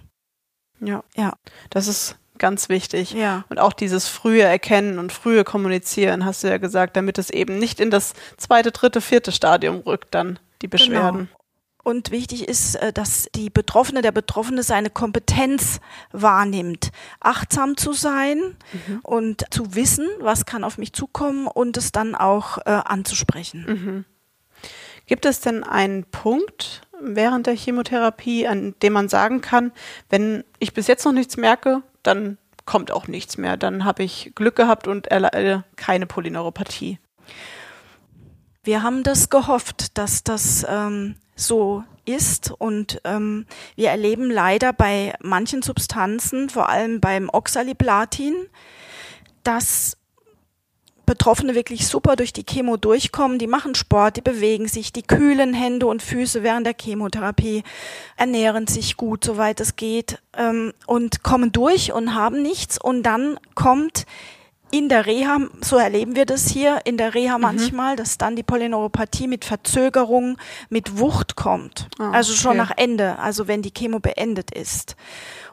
Ja. 0.80 1.02
Ja. 1.16 1.34
Das 1.70 1.86
ist 1.86 2.16
ganz 2.38 2.68
wichtig. 2.68 3.12
Ja. 3.12 3.44
Und 3.48 3.58
auch 3.58 3.72
dieses 3.72 4.08
frühe 4.08 4.42
Erkennen 4.42 4.98
und 4.98 5.12
frühe 5.12 5.44
Kommunizieren, 5.44 6.24
hast 6.24 6.44
du 6.44 6.48
ja 6.48 6.58
gesagt, 6.58 6.96
damit 6.96 7.18
es 7.18 7.30
eben 7.30 7.58
nicht 7.58 7.80
in 7.80 7.90
das 7.90 8.14
zweite, 8.36 8.72
dritte, 8.72 9.00
vierte 9.00 9.32
Stadium 9.32 9.76
rückt, 9.80 10.14
dann 10.14 10.38
die 10.62 10.68
genau. 10.68 10.70
Beschwerden. 10.70 11.18
Genau. 11.26 11.38
Und 11.84 12.10
wichtig 12.10 12.46
ist, 12.46 12.74
äh, 12.74 12.92
dass 12.92 13.28
die 13.34 13.48
Betroffene, 13.48 14.02
der 14.02 14.12
Betroffene 14.12 14.62
seine 14.62 14.90
Kompetenz 14.90 15.80
wahrnimmt, 16.12 16.90
achtsam 17.20 17.78
zu 17.78 17.94
sein 17.94 18.56
mhm. 18.72 18.98
und 19.02 19.44
zu 19.50 19.74
wissen, 19.74 20.06
was 20.20 20.44
kann 20.44 20.64
auf 20.64 20.76
mich 20.76 20.92
zukommen 20.92 21.46
und 21.46 21.76
es 21.78 21.90
dann 21.90 22.14
auch 22.14 22.58
äh, 22.58 22.70
anzusprechen. 22.70 23.64
Mhm. 23.66 24.04
Gibt 25.06 25.24
es 25.24 25.40
denn 25.40 25.64
einen 25.64 26.04
Punkt 26.04 26.82
während 27.02 27.46
der 27.46 27.54
Chemotherapie, 27.54 28.46
an 28.46 28.74
dem 28.82 28.92
man 28.92 29.08
sagen 29.08 29.40
kann, 29.40 29.72
wenn 30.08 30.44
ich 30.58 30.72
bis 30.74 30.86
jetzt 30.86 31.04
noch 31.04 31.12
nichts 31.12 31.36
merke, 31.36 31.82
dann 32.02 32.38
kommt 32.64 32.90
auch 32.90 33.08
nichts 33.08 33.38
mehr. 33.38 33.56
Dann 33.56 33.84
habe 33.84 34.02
ich 34.02 34.32
Glück 34.34 34.56
gehabt 34.56 34.86
und 34.88 35.08
keine 35.76 36.06
Polyneuropathie. 36.06 36.98
Wir 38.64 38.82
haben 38.82 39.02
das 39.02 39.30
gehofft, 39.30 39.96
dass 39.96 40.24
das 40.24 40.66
ähm, 40.68 41.16
so 41.36 41.84
ist 42.04 42.50
und 42.50 43.00
ähm, 43.04 43.46
wir 43.76 43.90
erleben 43.90 44.30
leider 44.30 44.72
bei 44.72 45.14
manchen 45.20 45.62
Substanzen, 45.62 46.48
vor 46.48 46.68
allem 46.68 47.00
beim 47.00 47.28
Oxaliplatin, 47.30 48.34
dass 49.44 49.97
Betroffene 51.08 51.54
wirklich 51.54 51.86
super 51.86 52.16
durch 52.16 52.34
die 52.34 52.44
Chemo 52.44 52.76
durchkommen. 52.76 53.38
Die 53.38 53.46
machen 53.46 53.74
Sport, 53.74 54.18
die 54.18 54.20
bewegen 54.20 54.68
sich, 54.68 54.92
die 54.92 55.02
kühlen 55.02 55.54
Hände 55.54 55.86
und 55.86 56.02
Füße 56.02 56.42
während 56.42 56.66
der 56.66 56.74
Chemotherapie, 56.78 57.62
ernähren 58.16 58.66
sich 58.66 58.98
gut, 58.98 59.24
soweit 59.24 59.58
es 59.60 59.76
geht, 59.76 60.20
ähm, 60.36 60.74
und 60.86 61.22
kommen 61.22 61.50
durch 61.50 61.92
und 61.94 62.14
haben 62.14 62.42
nichts. 62.42 62.78
Und 62.78 63.04
dann 63.04 63.40
kommt 63.54 64.04
in 64.70 64.90
der 64.90 65.06
Reha, 65.06 65.38
so 65.62 65.76
erleben 65.76 66.14
wir 66.14 66.26
das 66.26 66.48
hier, 66.48 66.80
in 66.84 66.98
der 66.98 67.14
Reha 67.14 67.38
mhm. 67.38 67.42
manchmal, 67.42 67.96
dass 67.96 68.18
dann 68.18 68.36
die 68.36 68.42
Polyneuropathie 68.42 69.26
mit 69.26 69.44
Verzögerung, 69.44 70.36
mit 70.68 70.98
Wucht 70.98 71.36
kommt. 71.36 71.88
Oh, 71.98 72.02
also 72.02 72.34
schon 72.34 72.50
okay. 72.50 72.58
nach 72.58 72.72
Ende, 72.76 73.18
also 73.18 73.48
wenn 73.48 73.62
die 73.62 73.72
Chemo 73.72 73.98
beendet 73.98 74.50
ist. 74.50 74.94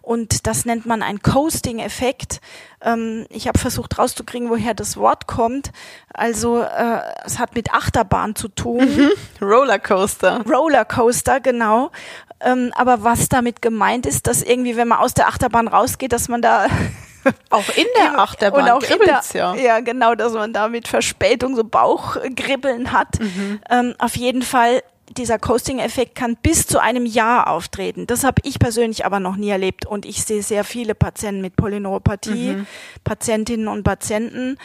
Und 0.06 0.46
das 0.46 0.66
nennt 0.66 0.86
man 0.86 1.02
ein 1.02 1.24
Coasting-Effekt. 1.24 2.40
Ähm, 2.82 3.26
ich 3.30 3.48
habe 3.48 3.58
versucht 3.58 3.98
rauszukriegen, 3.98 4.52
woher 4.52 4.76
das 4.76 4.98
Wort 4.98 5.26
kommt. 5.26 5.72
Also 6.14 6.62
äh, 6.62 7.02
es 7.26 7.40
hat 7.40 7.56
mit 7.56 7.74
Achterbahn 7.74 8.36
zu 8.36 8.48
tun. 8.48 8.86
Mhm. 8.86 9.12
Rollercoaster. 9.42 10.46
Rollercoaster, 10.48 11.40
genau. 11.40 11.92
Ähm, 12.40 12.72
aber 12.76 13.04
was 13.04 13.30
damit 13.30 13.64
gemeint 13.64 14.06
ist, 14.06 14.28
dass 14.28 14.44
irgendwie, 14.44 14.78
wenn 14.78 14.88
man 14.88 15.00
aus 15.00 15.16
der 15.16 15.28
Achterbahn 15.28 15.68
rausgeht, 15.68 16.14
dass 16.14 16.28
man 16.28 16.44
da 16.44 16.68
auch 17.50 17.68
in 17.76 17.88
der 18.00 18.20
Achterbahn 18.20 18.64
und 18.66 18.70
auch 18.70 18.84
in 18.84 19.00
der, 19.00 19.24
ja. 19.34 19.56
ja 19.56 19.80
genau, 19.80 20.14
dass 20.14 20.34
man 20.34 20.54
da 20.54 20.68
mit 20.68 20.88
Verspätung 20.88 21.56
so 21.56 21.64
Bauchgribbeln 21.64 22.92
hat. 22.92 23.20
Mhm. 23.20 23.60
Ähm, 23.72 23.96
auf 23.98 24.16
jeden 24.16 24.44
Fall 24.44 24.84
dieser 25.18 25.40
Coasting-Effekt 25.40 26.16
kann 26.16 26.36
bis 26.36 26.68
zu 26.68 26.80
einem 26.80 27.06
Jahr 27.06 27.50
auftreten. 27.50 28.08
Das 28.08 28.24
habe 28.24 28.42
ich 28.44 28.60
persönlich 28.60 29.06
aber 29.06 29.20
noch 29.20 29.36
nie 29.36 29.50
erlebt 29.50 29.86
und 29.86 30.06
ich 30.06 30.24
sehe 30.24 30.44
sehr 30.44 30.64
viele 30.64 30.96
Patienten 30.96 31.42
mit 31.42 31.56
Polyneuropathie, 31.56 32.54
mhm. 32.56 32.68
Patientinnen 33.04 33.68
und 33.68 33.84
Patienten. 33.84 34.58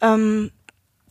Ähm, 0.00 0.50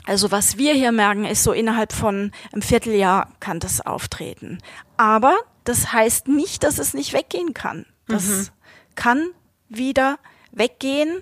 also 0.06 0.32
was 0.32 0.58
wir 0.58 0.74
hier 0.74 0.92
merken, 0.92 1.26
ist 1.26 1.44
so 1.44 1.52
innerhalb 1.52 1.94
von 1.94 2.32
einem 2.52 2.62
Vierteljahr 2.62 3.32
kann 3.40 3.60
das 3.60 3.82
auftreten. 3.82 4.58
Aber 4.98 5.38
das 5.66 5.94
heißt 5.94 6.28
nicht, 6.28 6.64
dass 6.64 6.80
es 6.80 6.94
nicht 6.94 7.14
weggehen 7.14 7.54
kann. 7.54 7.86
Das 8.08 8.28
mhm. 8.28 8.48
kann 8.96 9.30
wieder 9.68 10.18
weggehen. 10.52 11.22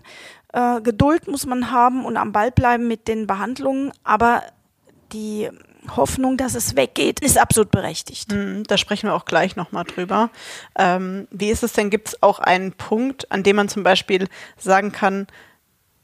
Äh, 0.53 0.81
Geduld 0.81 1.27
muss 1.27 1.45
man 1.45 1.71
haben 1.71 2.05
und 2.05 2.15
am 2.15 2.31
Ball 2.31 2.51
bleiben 2.51 2.87
mit 2.87 3.07
den 3.09 3.27
Behandlungen, 3.27 3.91
aber 4.03 4.43
die 5.11 5.49
Hoffnung, 5.95 6.37
dass 6.37 6.55
es 6.55 6.75
weggeht, 6.75 7.19
ist 7.19 7.37
absolut 7.37 7.71
berechtigt. 7.71 8.31
Mhm, 8.31 8.63
da 8.63 8.77
sprechen 8.77 9.09
wir 9.09 9.15
auch 9.15 9.25
gleich 9.25 9.55
nochmal 9.55 9.83
drüber. 9.85 10.29
Ähm, 10.77 11.27
wie 11.31 11.49
ist 11.49 11.63
es 11.63 11.73
denn, 11.73 11.89
gibt 11.89 12.09
es 12.09 12.23
auch 12.23 12.39
einen 12.39 12.73
Punkt, 12.73 13.31
an 13.31 13.43
dem 13.43 13.55
man 13.55 13.69
zum 13.69 13.83
Beispiel 13.83 14.27
sagen 14.57 14.91
kann, 14.91 15.27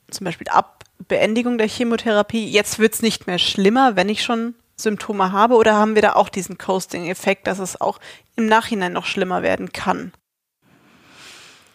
zum 0.09 0.25
Beispiel 0.25 0.47
ab 0.49 0.83
Beendigung 1.07 1.57
der 1.57 1.67
Chemotherapie, 1.67 2.47
jetzt 2.47 2.79
wird 2.79 2.93
es 2.93 3.01
nicht 3.01 3.27
mehr 3.27 3.39
schlimmer, 3.39 3.95
wenn 3.95 4.09
ich 4.09 4.23
schon 4.23 4.55
Symptome 4.75 5.31
habe, 5.31 5.55
oder 5.55 5.75
haben 5.75 5.95
wir 5.95 6.01
da 6.01 6.13
auch 6.13 6.29
diesen 6.29 6.57
Coasting-Effekt, 6.57 7.47
dass 7.47 7.59
es 7.59 7.79
auch 7.79 7.99
im 8.35 8.45
Nachhinein 8.45 8.93
noch 8.93 9.05
schlimmer 9.05 9.41
werden 9.41 9.71
kann? 9.71 10.13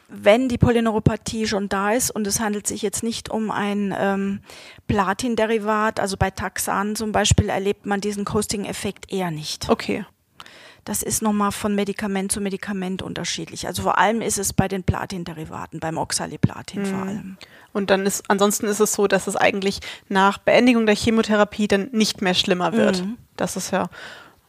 Wenn 0.09 0.49
die 0.49 0.59
Polyneuropathie 0.59 1.47
schon 1.47 1.69
da 1.69 1.93
ist 1.93 2.11
und 2.11 2.27
es 2.27 2.41
handelt 2.41 2.67
sich 2.67 2.81
jetzt 2.81 3.03
nicht 3.03 3.31
um 3.31 3.51
ein 3.51 3.95
ähm, 3.97 4.41
Platinderivat, 4.87 6.01
also 6.01 6.17
bei 6.17 6.31
Taxan 6.31 6.97
zum 6.97 7.13
Beispiel 7.13 7.51
erlebt 7.51 7.85
man 7.85 8.01
diesen 8.01 8.25
Coasting-Effekt 8.25 9.13
eher 9.13 9.31
nicht. 9.31 9.69
Okay. 9.69 10.05
Das 10.85 11.03
ist 11.03 11.21
nochmal 11.21 11.53
von 11.53 11.75
Medikament 11.75 12.33
zu 12.33 12.41
Medikament 12.41 13.03
unterschiedlich. 13.03 13.67
Also 13.67 13.83
vor 13.83 13.99
allem 13.99 14.23
ist 14.23 14.39
es 14.39 14.55
bei 14.55 14.69
den 14.69 14.85
Platinderivaten, 14.85 15.81
beim 15.81 15.99
Oxaliplatin 15.99 16.83
mhm. 16.83 16.87
vor 16.87 16.99
allem. 17.01 17.37
Und 17.75 17.91
dann 17.91 18.07
ist, 18.07 18.25
ansonsten 18.29 18.65
ist 18.65 18.81
es 18.81 18.95
so, 18.95 19.07
dass 19.07 19.27
es 19.27 19.37
eigentlich 19.37 19.81
nach 20.09 20.39
Beendigung 20.39 20.87
der 20.87 20.97
Chemotherapie 20.97 21.69
dann 21.69 21.91
nicht 21.93 22.23
mehr 22.23 22.33
schlimmer 22.33 22.73
wird. 22.73 23.05
Mhm. 23.05 23.19
Das 23.37 23.57
ist 23.57 23.71
ja 23.71 23.91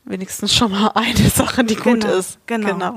wenigstens 0.10 0.54
schon 0.54 0.72
mal 0.72 0.92
eine 0.96 1.30
Sache, 1.30 1.64
die 1.64 1.76
gut 1.76 2.02
genau, 2.02 2.18
ist. 2.18 2.40
Genau. 2.48 2.74
genau. 2.74 2.96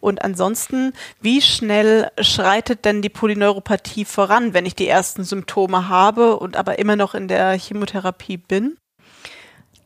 Und 0.00 0.22
ansonsten, 0.22 0.92
wie 1.20 1.40
schnell 1.40 2.10
schreitet 2.20 2.84
denn 2.84 3.02
die 3.02 3.08
Polyneuropathie 3.08 4.04
voran, 4.04 4.54
wenn 4.54 4.66
ich 4.66 4.74
die 4.74 4.88
ersten 4.88 5.24
Symptome 5.24 5.88
habe 5.88 6.36
und 6.38 6.56
aber 6.56 6.78
immer 6.78 6.96
noch 6.96 7.14
in 7.14 7.28
der 7.28 7.52
Chemotherapie 7.58 8.38
bin? 8.38 8.76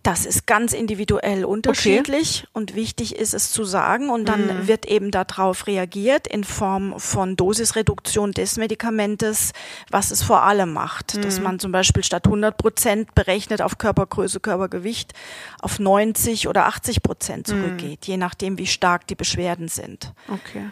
Das 0.02 0.24
ist 0.24 0.46
ganz 0.46 0.72
individuell 0.72 1.44
unterschiedlich 1.44 2.44
okay. 2.44 2.50
und 2.52 2.74
wichtig 2.74 3.16
ist 3.16 3.34
es 3.34 3.50
zu 3.50 3.64
sagen 3.64 4.10
und 4.10 4.26
dann 4.26 4.46
mhm. 4.46 4.68
wird 4.68 4.86
eben 4.86 5.10
darauf 5.10 5.66
reagiert 5.66 6.26
in 6.26 6.44
Form 6.44 6.98
von 6.98 7.36
Dosisreduktion 7.36 8.32
des 8.32 8.56
Medikamentes, 8.56 9.52
was 9.90 10.10
es 10.10 10.22
vor 10.22 10.44
allem 10.44 10.72
macht, 10.72 11.16
mhm. 11.16 11.22
dass 11.22 11.40
man 11.40 11.58
zum 11.58 11.72
Beispiel 11.72 12.04
statt 12.04 12.26
100 12.26 12.56
Prozent 12.56 13.14
berechnet 13.14 13.60
auf 13.60 13.78
Körpergröße, 13.78 14.40
Körpergewicht 14.40 15.14
auf 15.60 15.78
90 15.78 16.48
oder 16.48 16.66
80 16.66 17.02
Prozent 17.02 17.48
mhm. 17.48 17.52
zurückgeht, 17.52 18.00
mhm. 18.06 18.12
je 18.12 18.16
nachdem, 18.16 18.58
wie 18.58 18.66
stark 18.66 19.06
die 19.08 19.16
Beschwerden 19.16 19.68
sind. 19.68 20.12
Okay. 20.28 20.70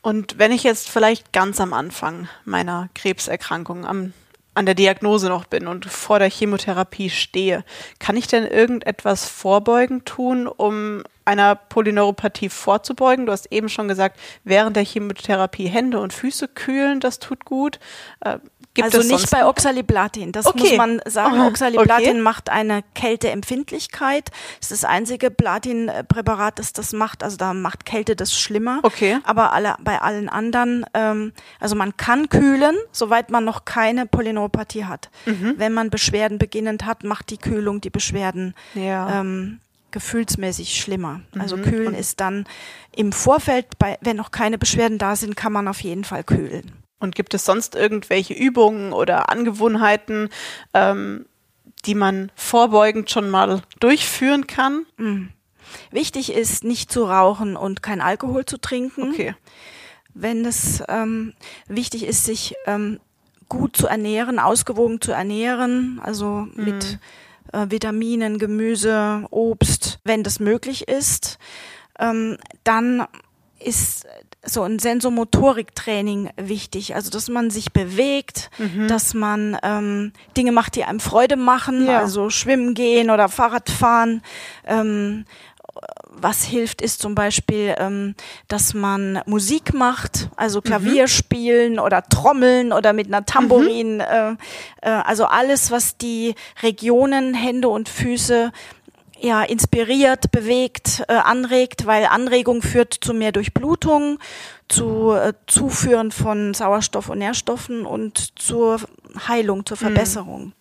Und 0.00 0.38
wenn 0.38 0.50
ich 0.50 0.64
jetzt 0.64 0.90
vielleicht 0.90 1.32
ganz 1.32 1.60
am 1.60 1.72
Anfang 1.72 2.28
meiner 2.44 2.88
Krebserkrankung, 2.94 3.86
am 3.86 4.12
an 4.54 4.66
der 4.66 4.74
Diagnose 4.74 5.28
noch 5.28 5.46
bin 5.46 5.66
und 5.66 5.86
vor 5.86 6.18
der 6.18 6.30
Chemotherapie 6.30 7.10
stehe, 7.10 7.64
kann 7.98 8.16
ich 8.16 8.26
denn 8.26 8.46
irgendetwas 8.46 9.26
vorbeugend 9.26 10.06
tun, 10.06 10.46
um 10.46 11.02
einer 11.24 11.54
Polyneuropathie 11.54 12.48
vorzubeugen? 12.48 13.26
Du 13.26 13.32
hast 13.32 13.50
eben 13.50 13.68
schon 13.68 13.88
gesagt, 13.88 14.18
während 14.44 14.76
der 14.76 14.84
Chemotherapie 14.84 15.68
Hände 15.68 16.00
und 16.00 16.12
Füße 16.12 16.48
kühlen, 16.48 17.00
das 17.00 17.18
tut 17.18 17.44
gut. 17.44 17.78
Gibt 18.74 18.94
also 18.94 19.06
nicht 19.06 19.30
bei 19.30 19.46
Oxaliplatin. 19.46 20.32
Das 20.32 20.46
okay. 20.46 20.60
muss 20.60 20.76
man 20.76 21.00
sagen. 21.06 21.40
Oxaliplatin 21.42 22.08
okay. 22.08 22.20
macht 22.20 22.48
eine 22.48 22.82
Kälteempfindlichkeit. 22.94 24.30
Das 24.60 24.70
ist 24.70 24.82
das 24.82 24.84
einzige 24.88 25.30
Platinpräparat, 25.30 26.58
das 26.58 26.72
das 26.72 26.94
macht. 26.94 27.22
Also 27.22 27.36
da 27.36 27.52
macht 27.52 27.84
Kälte 27.84 28.16
das 28.16 28.38
schlimmer. 28.38 28.80
Okay. 28.82 29.18
Aber 29.24 29.52
alle, 29.52 29.76
bei 29.80 30.00
allen 30.00 30.30
anderen, 30.30 30.86
ähm, 30.94 31.32
also 31.60 31.76
man 31.76 31.98
kann 31.98 32.30
kühlen, 32.30 32.76
soweit 32.92 33.30
man 33.30 33.44
noch 33.44 33.66
keine 33.66 34.06
Polyneuropathie 34.06 34.86
hat. 34.86 35.10
Mhm. 35.26 35.54
Wenn 35.58 35.74
man 35.74 35.90
Beschwerden 35.90 36.38
beginnend 36.38 36.86
hat, 36.86 37.04
macht 37.04 37.28
die 37.28 37.38
Kühlung 37.38 37.82
die 37.82 37.90
Beschwerden 37.90 38.54
ja. 38.74 39.20
ähm, 39.20 39.60
gefühlsmäßig 39.90 40.80
schlimmer. 40.80 41.20
Also 41.38 41.58
mhm. 41.58 41.62
kühlen 41.62 41.94
ist 41.94 42.20
dann 42.20 42.46
im 42.96 43.12
Vorfeld, 43.12 43.78
bei, 43.78 43.98
wenn 44.00 44.16
noch 44.16 44.30
keine 44.30 44.56
Beschwerden 44.56 44.96
da 44.96 45.14
sind, 45.14 45.36
kann 45.36 45.52
man 45.52 45.68
auf 45.68 45.82
jeden 45.82 46.04
Fall 46.04 46.24
kühlen. 46.24 46.81
Und 47.02 47.16
gibt 47.16 47.34
es 47.34 47.44
sonst 47.44 47.74
irgendwelche 47.74 48.32
Übungen 48.32 48.92
oder 48.92 49.28
Angewohnheiten, 49.28 50.28
ähm, 50.72 51.26
die 51.84 51.96
man 51.96 52.30
vorbeugend 52.36 53.10
schon 53.10 53.28
mal 53.28 53.62
durchführen 53.80 54.46
kann? 54.46 54.86
Mhm. 54.98 55.30
Wichtig 55.90 56.32
ist, 56.32 56.62
nicht 56.62 56.92
zu 56.92 57.04
rauchen 57.04 57.56
und 57.56 57.82
kein 57.82 58.00
Alkohol 58.00 58.46
zu 58.46 58.56
trinken. 58.56 59.10
Okay. 59.10 59.34
Wenn 60.14 60.44
es 60.44 60.80
ähm, 60.88 61.34
wichtig 61.66 62.04
ist, 62.04 62.24
sich 62.24 62.54
ähm, 62.66 63.00
gut 63.48 63.76
zu 63.76 63.88
ernähren, 63.88 64.38
ausgewogen 64.38 65.00
zu 65.00 65.10
ernähren, 65.10 66.00
also 66.04 66.46
mhm. 66.54 66.64
mit 66.64 67.00
äh, 67.52 67.66
Vitaminen, 67.68 68.38
Gemüse, 68.38 69.26
Obst, 69.30 69.98
wenn 70.04 70.22
das 70.22 70.38
möglich 70.38 70.86
ist, 70.86 71.40
ähm, 71.98 72.36
dann 72.62 73.08
ist 73.58 74.06
so 74.44 74.62
ein 74.62 74.78
Sensomotoriktraining 74.78 76.30
wichtig, 76.36 76.94
also 76.94 77.10
dass 77.10 77.28
man 77.28 77.50
sich 77.50 77.72
bewegt, 77.72 78.50
mhm. 78.58 78.88
dass 78.88 79.14
man 79.14 79.56
ähm, 79.62 80.12
Dinge 80.36 80.52
macht, 80.52 80.74
die 80.74 80.84
einem 80.84 81.00
Freude 81.00 81.36
machen, 81.36 81.86
ja. 81.86 82.00
also 82.00 82.28
schwimmen 82.28 82.74
gehen 82.74 83.10
oder 83.10 83.28
Fahrrad 83.28 83.70
fahren. 83.70 84.22
Ähm, 84.66 85.24
was 86.14 86.44
hilft, 86.44 86.82
ist 86.82 87.00
zum 87.00 87.14
Beispiel, 87.14 87.74
ähm, 87.78 88.14
dass 88.48 88.74
man 88.74 89.20
Musik 89.26 89.72
macht, 89.72 90.28
also 90.36 90.58
mhm. 90.58 90.64
Klavier 90.64 91.02
mhm. 91.04 91.08
spielen 91.08 91.78
oder 91.78 92.02
Trommeln 92.02 92.72
oder 92.72 92.92
mit 92.92 93.06
einer 93.06 93.24
Tambourin, 93.24 93.94
mhm. 93.94 94.00
äh, 94.00 94.30
äh, 94.82 94.90
also 94.90 95.24
alles, 95.24 95.70
was 95.70 95.96
die 95.96 96.34
Regionen, 96.62 97.34
Hände 97.34 97.68
und 97.68 97.88
Füße 97.88 98.52
ja, 99.22 99.42
inspiriert, 99.42 100.30
bewegt, 100.32 101.04
äh, 101.08 101.14
anregt, 101.14 101.86
weil 101.86 102.06
Anregung 102.06 102.60
führt 102.60 102.92
zu 102.92 103.14
mehr 103.14 103.32
Durchblutung, 103.32 104.18
zu 104.68 105.12
äh, 105.12 105.32
Zuführen 105.46 106.10
von 106.10 106.54
Sauerstoff 106.54 107.08
und 107.08 107.18
Nährstoffen 107.18 107.86
und 107.86 108.38
zur 108.38 108.80
Heilung, 109.28 109.64
zur 109.64 109.76
mhm. 109.76 109.80
Verbesserung. 109.80 110.52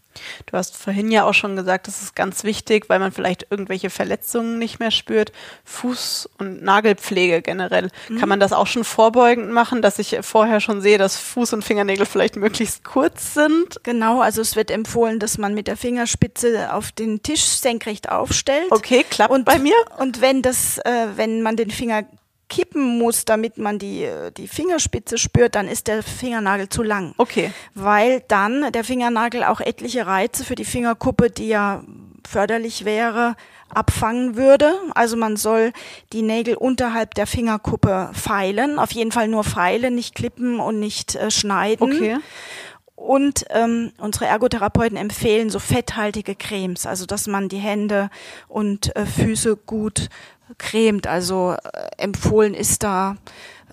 Du 0.46 0.58
hast 0.58 0.78
vorhin 0.78 1.12
ja 1.12 1.26
auch 1.26 1.34
schon 1.34 1.56
gesagt, 1.56 1.88
das 1.88 2.02
ist 2.02 2.16
ganz 2.16 2.44
wichtig, 2.44 2.90
weil 2.90 3.00
man 3.00 3.12
vielleicht 3.12 3.48
irgendwelche 3.50 3.90
Verletzungen 3.90 4.60
nicht 4.60 4.80
mehr 4.80 4.92
spürt. 4.92 5.32
Fuß- 5.68 6.28
und 6.38 6.64
Nagelpflege 6.64 7.42
generell. 7.42 7.90
Mhm. 8.10 8.20
Kann 8.20 8.30
man 8.30 8.40
das 8.40 8.54
auch 8.54 8.68
schon 8.68 8.84
vorbeugend 8.84 9.52
machen, 9.52 9.82
dass 9.82 10.00
ich 10.00 10.18
vorher 10.22 10.60
schon 10.60 10.82
sehe, 10.82 10.98
dass 10.98 11.18
Fuß- 11.18 11.54
und 11.54 11.64
Fingernägel 11.64 12.06
vielleicht 12.06 12.36
möglichst 12.36 12.84
kurz 12.84 13.34
sind? 13.34 13.84
Genau, 13.84 14.22
also 14.22 14.42
es 14.42 14.56
wird 14.56 14.72
empfohlen, 14.72 15.20
dass 15.20 15.38
man 15.38 15.54
mit 15.54 15.68
der 15.68 15.78
Fingerspitze 15.78 16.74
auf 16.74 16.92
den 16.92 17.24
Tisch 17.24 17.44
senkrecht 17.44 18.10
aufstellt. 18.10 18.72
Okay, 18.72 19.06
klappt 19.10 19.32
und, 19.32 19.46
bei 19.46 19.60
mir. 19.60 19.76
Und 19.98 20.22
wenn 20.22 20.42
das, 20.42 20.78
äh, 20.80 21.08
wenn 21.16 21.42
man 21.42 21.56
den 21.56 21.72
Finger 21.72 22.04
kippen 22.52 23.00
muss, 23.00 23.24
damit 23.24 23.58
man 23.58 23.80
die, 23.80 24.08
die 24.36 24.50
Fingerspitze 24.50 25.18
spürt, 25.18 25.56
dann 25.56 25.70
ist 25.70 25.88
der 25.88 26.04
Fingernagel 26.04 26.68
zu 26.68 26.84
lang. 26.84 27.16
Okay. 27.18 27.52
Weil 27.74 28.24
dann 28.28 28.74
der 28.74 28.84
Fingernagel 28.84 29.46
auch 29.46 29.62
etliche 29.62 30.06
Reize 30.06 30.44
für 30.44 30.56
die 30.56 30.66
Fingerkuppe, 30.66 31.32
die 31.32 31.48
ja 31.48 31.82
förderlich 32.28 32.84
wäre, 32.84 33.38
abfangen 33.70 34.36
würde. 34.36 34.74
Also 34.94 35.16
man 35.16 35.38
soll 35.38 35.72
die 36.12 36.24
Nägel 36.24 36.56
unterhalb 36.56 37.16
der 37.16 37.26
Fingerkuppe 37.26 38.12
feilen, 38.14 38.80
auf 38.80 38.92
jeden 38.92 39.14
Fall 39.14 39.30
nur 39.30 39.46
feilen, 39.46 39.96
nicht 39.96 40.14
klippen 40.14 40.60
und 40.60 40.78
nicht 40.78 41.16
äh, 41.16 41.32
schneiden. 41.32 41.84
Okay. 41.84 42.18
Und 42.96 43.46
ähm, 43.50 43.94
unsere 43.98 44.26
Ergotherapeuten 44.26 44.98
empfehlen 44.98 45.50
so 45.50 45.58
fetthaltige 45.58 46.36
Cremes, 46.36 46.86
also 46.86 47.06
dass 47.06 47.28
man 47.28 47.50
die 47.50 47.58
Hände 47.58 48.10
und 48.48 48.96
äh, 48.96 49.06
Füße 49.06 49.56
gut 49.56 50.10
cremt. 50.58 51.08
Also 51.08 51.54
äh, 51.54 51.88
empfohlen 51.98 52.54
ist 52.54 52.84
da 52.84 53.18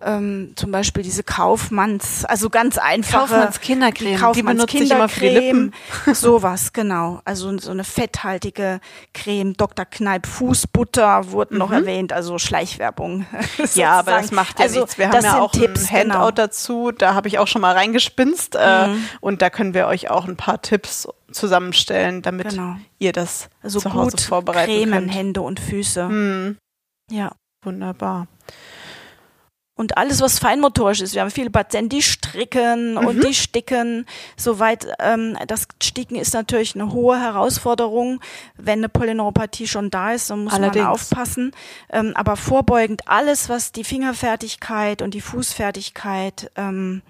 ähm, 0.02 0.52
zum 0.56 0.70
Beispiel 0.70 1.02
diese 1.02 1.22
Kaufmanns, 1.22 2.24
also 2.24 2.50
ganz 2.50 2.78
einfache 2.78 3.28
Kaufmanns 3.28 3.60
Kindercreme, 3.60 4.16
Kaufmanns 4.16 4.66
die 4.66 4.76
benutze 4.76 4.94
immer 4.94 5.08
für 5.08 5.20
die 5.20 5.28
Lippen. 5.28 5.74
sowas, 6.12 6.72
genau. 6.72 7.20
Also 7.24 7.56
so 7.58 7.70
eine 7.70 7.84
fetthaltige 7.84 8.80
Creme, 9.14 9.54
Dr. 9.54 9.84
Kneipp 9.84 10.26
Fußbutter 10.26 11.30
wurde 11.32 11.54
mhm. 11.54 11.58
noch 11.58 11.72
erwähnt, 11.72 12.12
also 12.12 12.38
Schleichwerbung. 12.38 13.26
ja, 13.74 13.92
aber 13.92 14.12
das 14.12 14.30
macht 14.30 14.58
ja 14.58 14.66
also, 14.66 14.80
nichts. 14.80 14.98
Wir 14.98 15.10
haben 15.10 15.24
ja 15.24 15.40
auch 15.40 15.52
Tipps, 15.52 15.90
ein 15.90 16.00
Handout 16.00 16.12
genau. 16.14 16.30
dazu, 16.30 16.92
da 16.92 17.14
habe 17.14 17.28
ich 17.28 17.38
auch 17.38 17.48
schon 17.48 17.62
mal 17.62 17.74
reingespinst 17.74 18.56
äh, 18.58 18.88
mhm. 18.88 19.04
und 19.20 19.42
da 19.42 19.50
können 19.50 19.74
wir 19.74 19.86
euch 19.86 20.10
auch 20.10 20.26
ein 20.26 20.36
paar 20.36 20.62
Tipps 20.62 21.08
zusammenstellen, 21.30 22.22
damit 22.22 22.50
genau. 22.50 22.76
ihr 22.98 23.12
das 23.12 23.48
also 23.62 23.80
zu 23.80 23.92
Hause 23.92 24.16
vorbereiten 24.18 24.72
cremen 24.72 24.92
könnt. 24.92 25.14
Hände 25.14 25.40
und 25.42 25.60
Füße. 25.60 26.08
Mhm. 26.08 26.56
Ja. 27.10 27.32
Wunderbar. 27.62 28.28
Und 29.78 29.96
alles, 29.96 30.20
was 30.20 30.40
feinmotorisch 30.40 31.00
ist. 31.00 31.14
Wir 31.14 31.20
haben 31.20 31.30
viele 31.30 31.50
Patienten, 31.50 31.88
die 31.88 32.02
stricken 32.02 32.94
mhm. 32.94 33.06
und 33.06 33.24
die 33.24 33.32
sticken. 33.32 34.06
Soweit 34.36 34.88
ähm, 34.98 35.38
das 35.46 35.68
Sticken 35.80 36.16
ist 36.16 36.34
natürlich 36.34 36.74
eine 36.74 36.92
hohe 36.92 37.20
Herausforderung. 37.20 38.20
Wenn 38.56 38.80
eine 38.80 38.88
Polyneuropathie 38.88 39.68
schon 39.68 39.90
da 39.90 40.12
ist, 40.14 40.30
dann 40.30 40.44
muss 40.44 40.54
Allerdings. 40.54 40.84
man 40.84 40.92
aufpassen. 40.92 41.52
Ähm, 41.90 42.12
aber 42.16 42.34
vorbeugend 42.34 43.02
alles, 43.06 43.48
was 43.48 43.70
die 43.70 43.84
Fingerfertigkeit 43.84 45.00
und 45.00 45.14
die 45.14 45.20
Fußfertigkeit 45.20 46.50
ähm, 46.56 47.02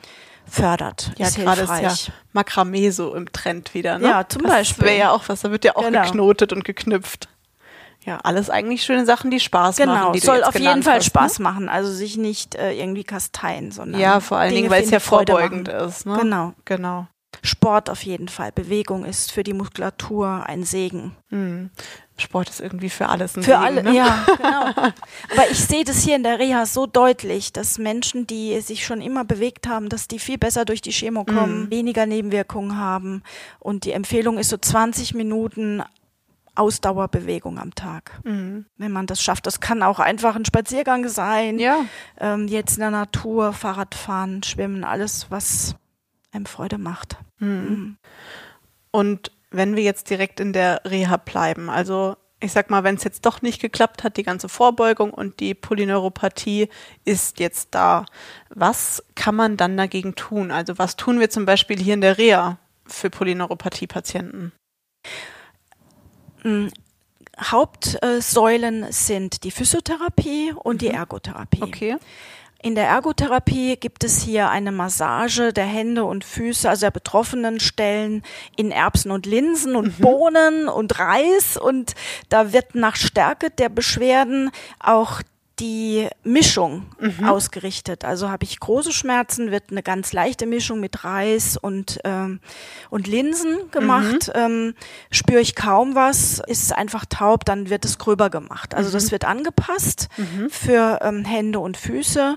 fördert. 0.44 1.12
Ja, 1.16 1.30
gerade 1.30 1.62
ist 1.62 2.06
ja 2.08 2.12
Makramee 2.34 2.90
so 2.90 3.14
im 3.14 3.32
Trend 3.32 3.72
wieder. 3.72 3.98
Ne? 3.98 4.08
Ja, 4.08 4.28
zum 4.28 4.42
das 4.42 4.52
Beispiel. 4.52 4.84
wäre 4.84 4.98
ja 4.98 5.10
auch 5.10 5.24
was, 5.28 5.40
da 5.40 5.50
wird 5.50 5.64
ja 5.64 5.74
auch 5.74 5.84
genau. 5.84 6.02
geknotet 6.02 6.52
und 6.52 6.64
geknüpft. 6.64 7.30
Ja, 8.08 8.20
alles 8.22 8.48
eigentlich 8.48 8.84
schöne 8.84 9.04
Sachen, 9.04 9.30
die 9.30 9.38
Spaß 9.38 9.76
genau, 9.76 9.92
machen. 9.92 10.12
Genau, 10.14 10.24
soll 10.24 10.42
auf 10.42 10.58
jeden 10.58 10.82
Fall 10.82 10.96
hast? 10.96 11.04
Spaß 11.04 11.40
ne? 11.40 11.42
machen, 11.42 11.68
also 11.68 11.92
sich 11.92 12.16
nicht 12.16 12.54
äh, 12.54 12.72
irgendwie 12.72 13.04
kasteien, 13.04 13.70
sondern. 13.70 14.00
Ja, 14.00 14.20
vor 14.20 14.38
allen 14.38 14.54
Dingen, 14.54 14.70
weil 14.70 14.82
es 14.82 14.90
ja 14.90 14.98
vorbeugend 14.98 15.68
ist. 15.68 16.06
Ne? 16.06 16.16
Genau. 16.18 16.54
Genau. 16.64 17.06
Sport 17.42 17.90
auf 17.90 18.02
jeden 18.04 18.28
Fall. 18.28 18.50
Bewegung 18.50 19.04
ist 19.04 19.30
für 19.30 19.42
die 19.42 19.52
Muskulatur 19.52 20.44
ein 20.46 20.64
Segen. 20.64 21.16
Mhm. 21.28 21.68
Sport 22.16 22.48
ist 22.48 22.60
irgendwie 22.60 22.88
für 22.88 23.10
alles 23.10 23.36
ein 23.36 23.42
Für 23.42 23.50
Segen, 23.50 23.62
alle, 23.62 23.82
ne? 23.82 23.94
ja, 23.94 24.24
genau. 24.38 24.64
Aber 24.70 25.50
ich 25.50 25.62
sehe 25.62 25.84
das 25.84 26.02
hier 26.02 26.16
in 26.16 26.22
der 26.22 26.38
Reha 26.38 26.64
so 26.64 26.86
deutlich, 26.86 27.52
dass 27.52 27.76
Menschen, 27.76 28.26
die 28.26 28.58
sich 28.62 28.86
schon 28.86 29.02
immer 29.02 29.26
bewegt 29.26 29.68
haben, 29.68 29.90
dass 29.90 30.08
die 30.08 30.18
viel 30.18 30.38
besser 30.38 30.64
durch 30.64 30.80
die 30.80 30.92
Chemo 30.92 31.24
kommen, 31.24 31.64
mhm. 31.64 31.70
weniger 31.70 32.06
Nebenwirkungen 32.06 32.78
haben. 32.78 33.22
Und 33.58 33.84
die 33.84 33.92
Empfehlung 33.92 34.38
ist 34.38 34.48
so 34.48 34.56
20 34.56 35.12
Minuten 35.12 35.82
Ausdauerbewegung 36.58 37.58
am 37.58 37.74
Tag, 37.74 38.20
mhm. 38.24 38.66
wenn 38.76 38.92
man 38.92 39.06
das 39.06 39.22
schafft. 39.22 39.46
Das 39.46 39.60
kann 39.60 39.82
auch 39.82 39.98
einfach 39.98 40.36
ein 40.36 40.44
Spaziergang 40.44 41.08
sein, 41.08 41.58
ja. 41.58 41.84
ähm, 42.18 42.48
jetzt 42.48 42.74
in 42.74 42.80
der 42.80 42.90
Natur, 42.90 43.52
Fahrradfahren, 43.52 44.42
Schwimmen, 44.42 44.84
alles, 44.84 45.30
was 45.30 45.76
einem 46.32 46.46
Freude 46.46 46.78
macht. 46.78 47.16
Mhm. 47.38 47.48
Mhm. 47.48 47.96
Und 48.90 49.32
wenn 49.50 49.76
wir 49.76 49.82
jetzt 49.82 50.10
direkt 50.10 50.40
in 50.40 50.52
der 50.52 50.82
Reha 50.84 51.16
bleiben, 51.16 51.70
also 51.70 52.16
ich 52.40 52.52
sag 52.52 52.70
mal, 52.70 52.84
wenn 52.84 52.94
es 52.94 53.04
jetzt 53.04 53.26
doch 53.26 53.42
nicht 53.42 53.60
geklappt 53.60 54.04
hat, 54.04 54.16
die 54.16 54.22
ganze 54.22 54.48
Vorbeugung 54.48 55.12
und 55.12 55.40
die 55.40 55.54
Polyneuropathie 55.54 56.68
ist 57.04 57.40
jetzt 57.40 57.74
da, 57.74 58.06
was 58.50 59.02
kann 59.16 59.34
man 59.34 59.56
dann 59.56 59.76
dagegen 59.76 60.14
tun? 60.14 60.50
Also 60.52 60.78
was 60.78 60.96
tun 60.96 61.18
wir 61.18 61.30
zum 61.30 61.46
Beispiel 61.46 61.78
hier 61.78 61.94
in 61.94 62.00
der 62.00 62.18
Reha 62.18 62.58
für 62.86 63.10
Polyneuropathie-Patienten? 63.10 64.52
Mm, 66.48 66.68
Hauptsäulen 67.40 68.86
sind 68.90 69.44
die 69.44 69.50
Physiotherapie 69.50 70.52
und 70.54 70.76
mhm. 70.76 70.78
die 70.78 70.88
Ergotherapie. 70.88 71.62
Okay. 71.62 71.96
In 72.60 72.74
der 72.74 72.88
Ergotherapie 72.88 73.76
gibt 73.76 74.02
es 74.02 74.20
hier 74.20 74.50
eine 74.50 74.72
Massage 74.72 75.52
der 75.52 75.64
Hände 75.64 76.04
und 76.04 76.24
Füße, 76.24 76.68
also 76.68 76.86
der 76.86 76.90
betroffenen 76.90 77.60
Stellen 77.60 78.24
in 78.56 78.72
Erbsen 78.72 79.12
und 79.12 79.26
Linsen 79.26 79.76
und 79.76 79.98
mhm. 79.98 80.02
Bohnen 80.02 80.68
und 80.68 80.98
Reis 80.98 81.56
und 81.56 81.94
da 82.28 82.52
wird 82.52 82.74
nach 82.74 82.96
Stärke 82.96 83.50
der 83.50 83.68
Beschwerden 83.68 84.50
auch 84.80 85.22
die 85.60 86.08
Mischung 86.22 86.86
mhm. 87.00 87.24
ausgerichtet. 87.24 88.04
Also 88.04 88.30
habe 88.30 88.44
ich 88.44 88.60
große 88.60 88.92
Schmerzen, 88.92 89.50
wird 89.50 89.70
eine 89.70 89.82
ganz 89.82 90.12
leichte 90.12 90.46
Mischung 90.46 90.80
mit 90.80 91.04
Reis 91.04 91.56
und, 91.56 91.98
ähm, 92.04 92.40
und 92.90 93.06
Linsen 93.06 93.70
gemacht. 93.70 94.28
Mhm. 94.28 94.40
Ähm, 94.40 94.74
spüre 95.10 95.40
ich 95.40 95.54
kaum 95.54 95.94
was, 95.94 96.40
ist 96.46 96.62
es 96.62 96.72
einfach 96.72 97.04
taub, 97.06 97.44
dann 97.44 97.70
wird 97.70 97.84
es 97.84 97.98
gröber 97.98 98.30
gemacht. 98.30 98.74
Also 98.74 98.90
mhm. 98.90 98.92
das 98.94 99.10
wird 99.10 99.24
angepasst 99.24 100.08
mhm. 100.16 100.50
für 100.50 101.00
ähm, 101.02 101.24
Hände 101.24 101.58
und 101.60 101.76
Füße. 101.76 102.36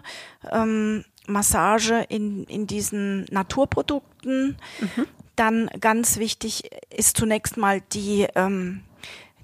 Ähm, 0.52 1.06
Massage 1.28 2.06
in, 2.10 2.44
in 2.46 2.68
diesen 2.68 3.26
Naturprodukten. 3.32 4.58
Mhm. 4.80 5.08
Dann 5.36 5.70
ganz 5.80 6.18
wichtig 6.18 6.70
ist 6.96 7.18
zunächst 7.18 7.58
mal 7.58 7.82
die 7.94 8.28
ähm, 8.36 8.82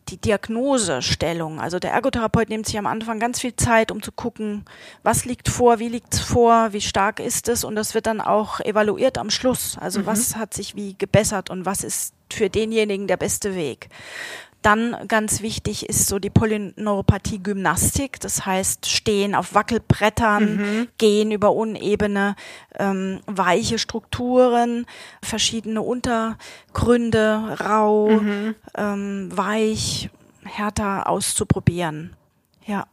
die 0.10 0.18
Diagnosestellung. 0.18 1.60
Also 1.60 1.80
der 1.80 1.92
Ergotherapeut 1.92 2.50
nimmt 2.50 2.66
sich 2.66 2.78
am 2.78 2.88
Anfang 2.88 3.20
ganz 3.20 3.40
viel 3.40 3.56
Zeit, 3.56 3.92
um 3.92 4.02
zu 4.02 4.12
gucken, 4.12 4.66
was 5.04 5.26
liegt 5.26 5.50
vor, 5.50 5.80
wie 5.80 5.90
liegt 5.90 6.14
es 6.14 6.20
vor, 6.20 6.74
wie 6.74 6.82
stark 6.82 7.20
ist 7.20 7.50
es 7.50 7.64
und 7.64 7.76
das 7.76 7.94
wird 7.94 8.08
dann 8.08 8.22
auch 8.22 8.60
evaluiert 8.60 9.18
am 9.18 9.30
Schluss. 9.30 9.78
Also 9.80 10.02
mhm. 10.02 10.06
was 10.06 10.36
hat 10.36 10.54
sich 10.54 10.76
wie 10.76 10.96
gebessert 10.98 11.50
und 11.50 11.66
was 11.66 11.84
ist 11.84 12.14
für 12.32 12.50
denjenigen 12.50 13.08
der 13.08 13.18
beste 13.18 13.56
Weg. 13.56 13.90
Dann 14.68 15.08
ganz 15.08 15.42
wichtig 15.42 15.88
ist 15.88 16.10
so 16.10 16.20
die 16.20 16.30
Polyneuropathie-Gymnastik, 16.30 18.20
das 18.20 18.46
heißt 18.46 18.86
Stehen 18.88 19.34
auf 19.34 19.54
Wackelbrettern, 19.54 20.58
mhm. 20.58 20.88
Gehen 20.98 21.32
über 21.32 21.54
unebene, 21.54 22.36
ähm, 22.78 23.22
weiche 23.28 23.80
Strukturen, 23.80 24.86
verschiedene 25.22 25.82
Untergründe, 25.82 27.58
rau, 27.62 28.10
mhm. 28.10 28.56
ähm, 28.76 29.30
weich, 29.34 30.10
härter 30.44 31.08
auszuprobieren. 31.08 32.14
Ja. 32.66 32.88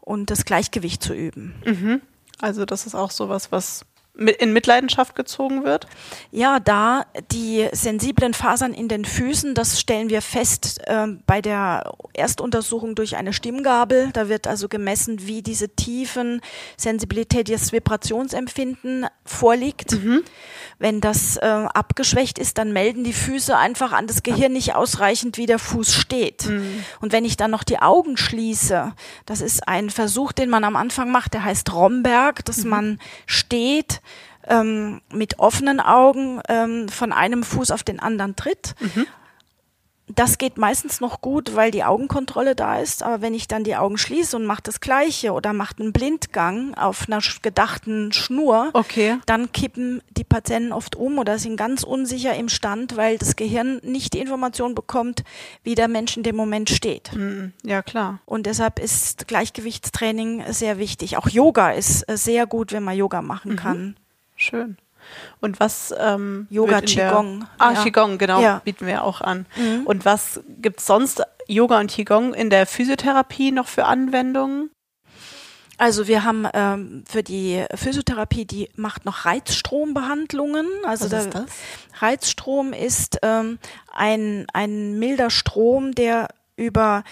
Und 0.00 0.30
das 0.30 0.44
Gleichgewicht 0.44 1.02
zu 1.02 1.14
üben. 1.14 1.60
Mhm. 1.66 2.00
Also 2.38 2.64
das 2.64 2.86
ist 2.86 2.94
auch 2.94 3.10
sowas, 3.10 3.50
was 3.50 3.84
in 4.18 4.52
Mitleidenschaft 4.52 5.14
gezogen 5.14 5.64
wird? 5.64 5.86
Ja, 6.32 6.58
da 6.58 7.06
die 7.30 7.68
sensiblen 7.72 8.34
Fasern 8.34 8.74
in 8.74 8.88
den 8.88 9.04
Füßen, 9.04 9.54
das 9.54 9.80
stellen 9.80 10.10
wir 10.10 10.22
fest 10.22 10.80
äh, 10.86 11.06
bei 11.26 11.40
der 11.40 11.92
Erstuntersuchung 12.14 12.96
durch 12.96 13.16
eine 13.16 13.32
Stimmgabel. 13.32 14.10
Da 14.12 14.28
wird 14.28 14.46
also 14.46 14.68
gemessen, 14.68 15.26
wie 15.26 15.42
diese 15.42 15.68
tiefen 15.68 16.40
Sensibilität, 16.76 17.48
das 17.48 17.72
Vibrationsempfinden 17.72 19.06
vorliegt. 19.24 19.92
Mhm. 19.92 20.24
Wenn 20.80 21.00
das 21.00 21.36
äh, 21.36 21.46
abgeschwächt 21.46 22.38
ist, 22.38 22.58
dann 22.58 22.72
melden 22.72 23.04
die 23.04 23.12
Füße 23.12 23.56
einfach 23.56 23.92
an 23.92 24.06
das 24.06 24.22
Gehirn 24.22 24.52
nicht 24.52 24.74
ausreichend, 24.74 25.36
wie 25.36 25.46
der 25.46 25.58
Fuß 25.58 25.92
steht. 25.92 26.46
Mhm. 26.46 26.84
Und 27.00 27.12
wenn 27.12 27.24
ich 27.24 27.36
dann 27.36 27.50
noch 27.50 27.64
die 27.64 27.78
Augen 27.78 28.16
schließe, 28.16 28.92
das 29.26 29.40
ist 29.40 29.66
ein 29.68 29.90
Versuch, 29.90 30.32
den 30.32 30.50
man 30.50 30.64
am 30.64 30.76
Anfang 30.76 31.10
macht, 31.10 31.34
der 31.34 31.44
heißt 31.44 31.72
Romberg, 31.72 32.44
dass 32.44 32.64
mhm. 32.64 32.70
man 32.70 32.98
steht, 33.26 34.00
ähm, 34.48 35.00
mit 35.12 35.38
offenen 35.38 35.80
Augen 35.80 36.40
ähm, 36.48 36.88
von 36.88 37.12
einem 37.12 37.42
Fuß 37.44 37.70
auf 37.70 37.82
den 37.82 38.00
anderen 38.00 38.36
tritt. 38.36 38.74
Mhm. 38.80 39.06
Das 40.14 40.38
geht 40.38 40.56
meistens 40.56 41.00
noch 41.00 41.20
gut, 41.20 41.54
weil 41.54 41.70
die 41.70 41.84
Augenkontrolle 41.84 42.54
da 42.54 42.78
ist. 42.78 43.02
Aber 43.02 43.20
wenn 43.20 43.34
ich 43.34 43.46
dann 43.46 43.62
die 43.62 43.76
Augen 43.76 43.98
schließe 43.98 44.36
und 44.36 44.46
mache 44.46 44.62
das 44.62 44.80
Gleiche 44.80 45.32
oder 45.32 45.52
mache 45.52 45.74
einen 45.78 45.92
Blindgang 45.92 46.74
auf 46.74 47.06
einer 47.08 47.20
gedachten 47.42 48.10
Schnur, 48.12 48.70
okay. 48.72 49.18
dann 49.26 49.52
kippen 49.52 50.00
die 50.16 50.24
Patienten 50.24 50.72
oft 50.72 50.96
um 50.96 51.18
oder 51.18 51.38
sind 51.38 51.56
ganz 51.56 51.82
unsicher 51.82 52.34
im 52.34 52.48
Stand, 52.48 52.96
weil 52.96 53.18
das 53.18 53.36
Gehirn 53.36 53.80
nicht 53.82 54.14
die 54.14 54.20
Information 54.20 54.74
bekommt, 54.74 55.24
wie 55.62 55.74
der 55.74 55.88
Mensch 55.88 56.16
in 56.16 56.22
dem 56.22 56.36
Moment 56.36 56.70
steht. 56.70 57.14
Mhm. 57.14 57.52
Ja, 57.62 57.82
klar. 57.82 58.20
Und 58.24 58.46
deshalb 58.46 58.78
ist 58.78 59.28
Gleichgewichtstraining 59.28 60.52
sehr 60.52 60.78
wichtig. 60.78 61.18
Auch 61.18 61.28
Yoga 61.28 61.72
ist 61.72 62.08
äh, 62.08 62.16
sehr 62.16 62.46
gut, 62.46 62.72
wenn 62.72 62.82
man 62.82 62.96
Yoga 62.96 63.20
machen 63.20 63.52
mhm. 63.52 63.56
kann. 63.56 63.96
Schön. 64.38 64.78
Und 65.40 65.60
was 65.60 65.94
ähm, 65.98 66.46
Yoga 66.50 66.80
Qigong. 66.80 67.40
Der, 67.40 67.48
ah, 67.58 67.72
ja. 67.72 67.82
Qigong, 67.82 68.18
genau, 68.18 68.40
ja. 68.40 68.60
bieten 68.64 68.86
wir 68.86 69.04
auch 69.04 69.20
an. 69.20 69.46
Mhm. 69.56 69.86
Und 69.86 70.04
was 70.04 70.40
gibt 70.60 70.80
es 70.80 70.86
sonst 70.86 71.22
Yoga 71.46 71.80
und 71.80 71.90
Qigong 71.90 72.34
in 72.34 72.50
der 72.50 72.66
Physiotherapie 72.66 73.52
noch 73.52 73.68
für 73.68 73.84
Anwendungen? 73.84 74.70
Also 75.78 76.08
wir 76.08 76.24
haben 76.24 76.46
ähm, 76.54 77.04
für 77.08 77.22
die 77.22 77.64
Physiotherapie, 77.74 78.44
die 78.44 78.68
macht 78.74 79.04
noch 79.04 79.24
Reizstrombehandlungen. 79.24 80.66
Also 80.84 81.10
Was 81.10 81.26
ist 81.26 81.34
das? 81.34 81.44
Reizstrom 82.00 82.72
ist 82.72 83.18
ähm, 83.22 83.58
ein, 83.92 84.46
ein 84.52 84.98
milder 84.98 85.30
Strom, 85.30 85.92
der 85.94 86.28
über 86.56 87.04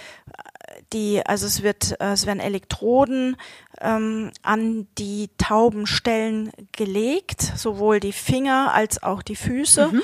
die, 0.92 1.24
also 1.24 1.46
es 1.46 1.62
wird, 1.62 2.00
äh, 2.00 2.12
es 2.12 2.26
werden 2.26 2.40
Elektroden 2.40 3.36
ähm, 3.80 4.30
an 4.42 4.86
die 4.98 5.30
tauben 5.38 5.86
Stellen 5.86 6.52
gelegt, 6.72 7.40
sowohl 7.56 8.00
die 8.00 8.12
Finger 8.12 8.72
als 8.72 9.02
auch 9.02 9.22
die 9.22 9.36
Füße. 9.36 9.88
Mhm 9.88 10.02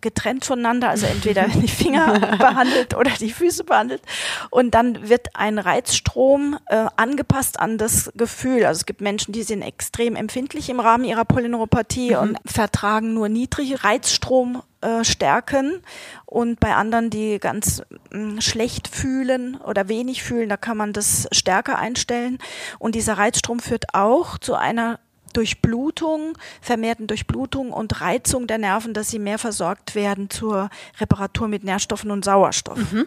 getrennt 0.00 0.44
voneinander, 0.44 0.90
also 0.90 1.06
entweder 1.06 1.48
die 1.48 1.68
Finger 1.68 2.18
behandelt 2.38 2.94
oder 2.94 3.10
die 3.10 3.32
Füße 3.32 3.64
behandelt. 3.64 4.02
Und 4.50 4.74
dann 4.74 5.08
wird 5.08 5.28
ein 5.34 5.58
Reizstrom 5.58 6.58
äh, 6.66 6.86
angepasst 6.96 7.60
an 7.60 7.78
das 7.78 8.10
Gefühl. 8.16 8.64
Also 8.64 8.80
es 8.80 8.86
gibt 8.86 9.00
Menschen, 9.00 9.32
die 9.32 9.42
sind 9.42 9.62
extrem 9.62 10.16
empfindlich 10.16 10.68
im 10.70 10.80
Rahmen 10.80 11.04
ihrer 11.04 11.24
Polyneuropathie 11.24 12.12
mhm. 12.12 12.18
und 12.18 12.38
vertragen 12.46 13.14
nur 13.14 13.28
niedrige 13.28 13.84
Reizstrom 13.84 14.62
äh, 14.80 15.02
stärken 15.02 15.82
und 16.24 16.60
bei 16.60 16.74
anderen, 16.74 17.10
die 17.10 17.40
ganz 17.40 17.82
mh, 18.10 18.18
mm, 18.36 18.40
schlecht 18.40 18.86
fühlen 18.86 19.56
oder 19.56 19.88
wenig 19.88 20.22
fühlen, 20.22 20.48
da 20.48 20.56
kann 20.56 20.76
man 20.76 20.92
das 20.92 21.26
stärker 21.32 21.78
einstellen. 21.78 22.38
Und 22.78 22.94
dieser 22.94 23.14
Reizstrom 23.18 23.58
führt 23.58 23.94
auch 23.94 24.38
zu 24.38 24.54
einer 24.54 25.00
Durchblutung, 25.32 26.36
vermehrten 26.60 27.06
Durchblutung 27.06 27.72
und 27.72 28.00
Reizung 28.00 28.46
der 28.46 28.58
Nerven, 28.58 28.94
dass 28.94 29.10
sie 29.10 29.18
mehr 29.18 29.38
versorgt 29.38 29.94
werden 29.94 30.30
zur 30.30 30.70
Reparatur 31.00 31.48
mit 31.48 31.64
Nährstoffen 31.64 32.10
und 32.10 32.24
Sauerstoff. 32.24 32.78
Mhm. 32.92 33.06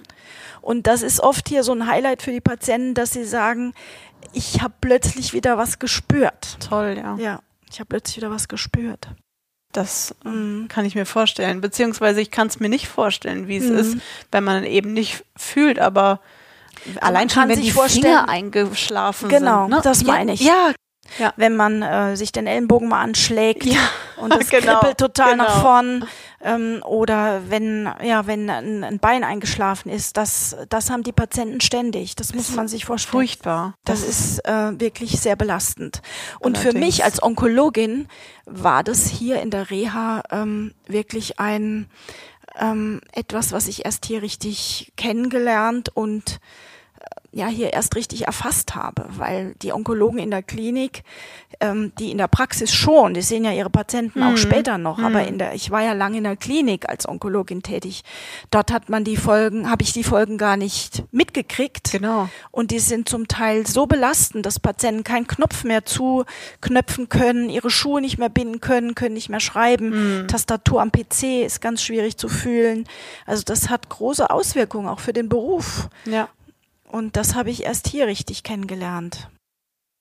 Und 0.62 0.88
das 0.88 1.01
ist 1.01 1.19
oft 1.19 1.49
hier 1.49 1.63
so 1.63 1.73
ein 1.73 1.88
Highlight 1.88 2.21
für 2.21 2.31
die 2.31 2.41
Patienten, 2.41 2.93
dass 2.93 3.13
sie 3.13 3.25
sagen, 3.25 3.73
ich 4.34 4.62
habe 4.62 4.73
plötzlich 4.81 5.34
wieder 5.34 5.57
was 5.57 5.79
gespürt. 5.79 6.57
Toll, 6.67 6.95
ja. 6.97 7.15
Ja, 7.17 7.39
ich 7.69 7.79
habe 7.79 7.88
plötzlich 7.88 8.17
wieder 8.17 8.31
was 8.31 8.47
gespürt. 8.47 9.10
Das 9.71 10.15
mhm. 10.23 10.67
kann 10.67 10.86
ich 10.86 10.95
mir 10.95 11.05
vorstellen. 11.05 11.62
Beziehungsweise 11.62 12.21
ich 12.21 12.31
kann 12.31 12.47
es 12.47 12.60
mir 12.60 12.69
nicht 12.69 12.88
vorstellen, 12.88 13.47
wie 13.47 13.57
es 13.57 13.69
mhm. 13.69 13.77
ist, 13.77 13.97
wenn 14.31 14.43
man 14.43 14.63
eben 14.63 14.93
nicht 14.93 15.23
fühlt, 15.36 15.79
aber 15.79 16.19
allein 16.99 17.29
schon, 17.29 17.47
wenn 17.47 17.62
die 17.62 17.71
Finger 17.71 18.27
eingeschlafen 18.27 19.29
genau, 19.29 19.63
sind. 19.63 19.69
Genau, 19.69 19.77
ne? 19.77 19.81
das 19.84 20.03
meine 20.03 20.34
ich. 20.34 20.41
Ja, 20.41 20.73
ja. 21.17 21.34
Wenn 21.36 21.56
man 21.56 21.82
äh, 21.82 22.15
sich 22.15 22.32
den 22.32 22.47
Ellenbogen 22.47 22.89
mal 22.89 23.02
anschlägt 23.02 23.65
ja, 23.65 23.80
und 24.17 24.34
es 24.34 24.50
genau, 24.50 24.80
kribbelt 24.80 24.97
total 24.97 25.32
genau. 25.32 25.43
nach 25.43 25.62
vorn 25.62 26.06
ähm, 26.43 26.82
oder 26.86 27.41
wenn 27.50 27.89
ja 28.04 28.28
wenn 28.28 28.50
ein, 28.50 28.84
ein, 28.84 29.00
Bein 29.00 29.24
eingeschlafen 29.24 29.89
ist, 29.89 30.17
das 30.17 30.56
das 30.69 30.89
haben 30.89 31.04
die 31.04 31.12
Patienten 31.12 31.62
ständig. 31.62 32.15
Das, 32.15 32.28
das 32.28 32.36
muss 32.36 32.52
man 32.56 32.67
sich 32.67 32.86
vorstellen. 32.86 33.12
Furchtbar. 33.12 33.76
Das, 33.86 34.02
das 34.02 34.10
ist 34.10 34.45
äh, 34.45 34.80
wirklich 34.80 35.19
sehr 35.19 35.36
belastend. 35.36 36.02
Und 36.39 36.58
Allerdings. 36.58 36.74
für 36.74 36.80
mich 36.80 37.04
als 37.04 37.21
Onkologin 37.21 38.08
war 38.45 38.84
das 38.84 39.08
hier 39.08 39.41
in 39.41 39.50
der 39.50 39.69
Reha 39.69 40.24
ähm, 40.32 40.74
wirklich 40.88 41.39
ein 41.39 41.89
ähm, 42.60 43.02
etwas, 43.12 43.52
was 43.52 43.67
ich 43.67 43.86
erst 43.86 44.06
hier 44.06 44.21
richtig 44.21 44.91
kennengelernt 44.97 45.89
und 45.93 46.39
ja 47.33 47.47
hier 47.47 47.71
erst 47.71 47.95
richtig 47.95 48.27
erfasst 48.27 48.75
habe, 48.75 49.05
weil 49.09 49.55
die 49.61 49.71
Onkologen 49.71 50.19
in 50.19 50.31
der 50.31 50.43
Klinik, 50.43 51.03
ähm, 51.61 51.93
die 51.97 52.11
in 52.11 52.17
der 52.17 52.27
Praxis 52.27 52.73
schon, 52.73 53.13
die 53.13 53.21
sehen 53.21 53.45
ja 53.45 53.53
ihre 53.53 53.69
Patienten 53.69 54.19
mhm. 54.19 54.27
auch 54.27 54.37
später 54.37 54.77
noch, 54.77 54.97
mhm. 54.97 55.05
aber 55.05 55.25
in 55.25 55.37
der, 55.37 55.53
ich 55.53 55.71
war 55.71 55.81
ja 55.81 55.93
lange 55.93 56.17
in 56.17 56.25
der 56.25 56.35
Klinik 56.35 56.89
als 56.89 57.07
Onkologin 57.07 57.63
tätig. 57.63 58.03
Dort 58.49 58.71
hat 58.71 58.89
man 58.89 59.05
die 59.05 59.15
Folgen, 59.15 59.69
habe 59.69 59.83
ich 59.83 59.93
die 59.93 60.03
Folgen 60.03 60.37
gar 60.37 60.57
nicht 60.57 61.03
mitgekriegt. 61.11 61.91
Genau. 61.91 62.27
Und 62.51 62.71
die 62.71 62.79
sind 62.79 63.07
zum 63.07 63.29
Teil 63.29 63.65
so 63.65 63.85
belastend, 63.85 64.45
dass 64.45 64.59
Patienten 64.59 65.05
keinen 65.05 65.27
Knopf 65.27 65.63
mehr 65.63 65.85
zuknöpfen 65.85 67.07
können, 67.07 67.49
ihre 67.49 67.69
Schuhe 67.69 68.01
nicht 68.01 68.17
mehr 68.17 68.29
binden 68.29 68.59
können, 68.59 68.93
können 68.93 69.13
nicht 69.13 69.29
mehr 69.29 69.39
schreiben. 69.39 70.23
Mhm. 70.23 70.27
Tastatur 70.27 70.81
am 70.81 70.91
PC 70.91 71.45
ist 71.45 71.61
ganz 71.61 71.81
schwierig 71.81 72.17
zu 72.17 72.27
fühlen. 72.27 72.85
Also 73.25 73.43
das 73.45 73.69
hat 73.69 73.87
große 73.87 74.29
Auswirkungen 74.29 74.89
auch 74.89 74.99
für 74.99 75.13
den 75.13 75.29
Beruf. 75.29 75.87
Ja. 76.05 76.27
Und 76.91 77.15
das 77.15 77.36
habe 77.36 77.49
ich 77.49 77.63
erst 77.63 77.88
hier 77.88 78.08
richtig 78.08 78.43
kennengelernt. 78.43 79.30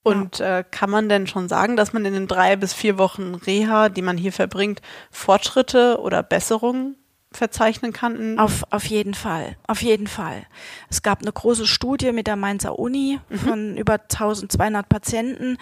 Und 0.03 0.39
ja. 0.39 0.59
äh, 0.59 0.65
kann 0.69 0.91
man 0.91 1.09
denn 1.09 1.27
schon 1.27 1.49
sagen, 1.49 1.77
dass 1.77 1.93
man 1.93 2.05
in 2.05 2.15
den 2.15 2.27
drei 2.27 2.57
bis 2.57 2.73
vier 2.73 2.99
Wochen 2.99 3.35
Reha, 3.35 3.89
die 3.91 4.03
man 4.03 4.17
hier 4.17 4.33
verbringt, 4.33 4.81
Fortschritte 5.11 6.01
oder 6.01 6.23
Besserungen 6.23 6.97
verzeichnen 7.33 7.93
kann? 7.93 8.39
Auf, 8.39 8.65
auf 8.71 8.85
jeden 8.87 9.15
Fall, 9.15 9.57
auf 9.67 9.83
jeden 9.83 10.07
Fall. 10.07 10.47
Es 10.89 11.03
gab 11.03 11.21
eine 11.23 11.33
große 11.33 11.67
Studie 11.67 12.13
mit 12.13 12.27
der 12.27 12.37
Mainzer 12.37 12.79
Uni 12.79 13.21
mhm. 13.29 13.39
von 13.39 13.77
über 13.77 13.95
1200 13.95 14.89
Patienten, 14.89 15.59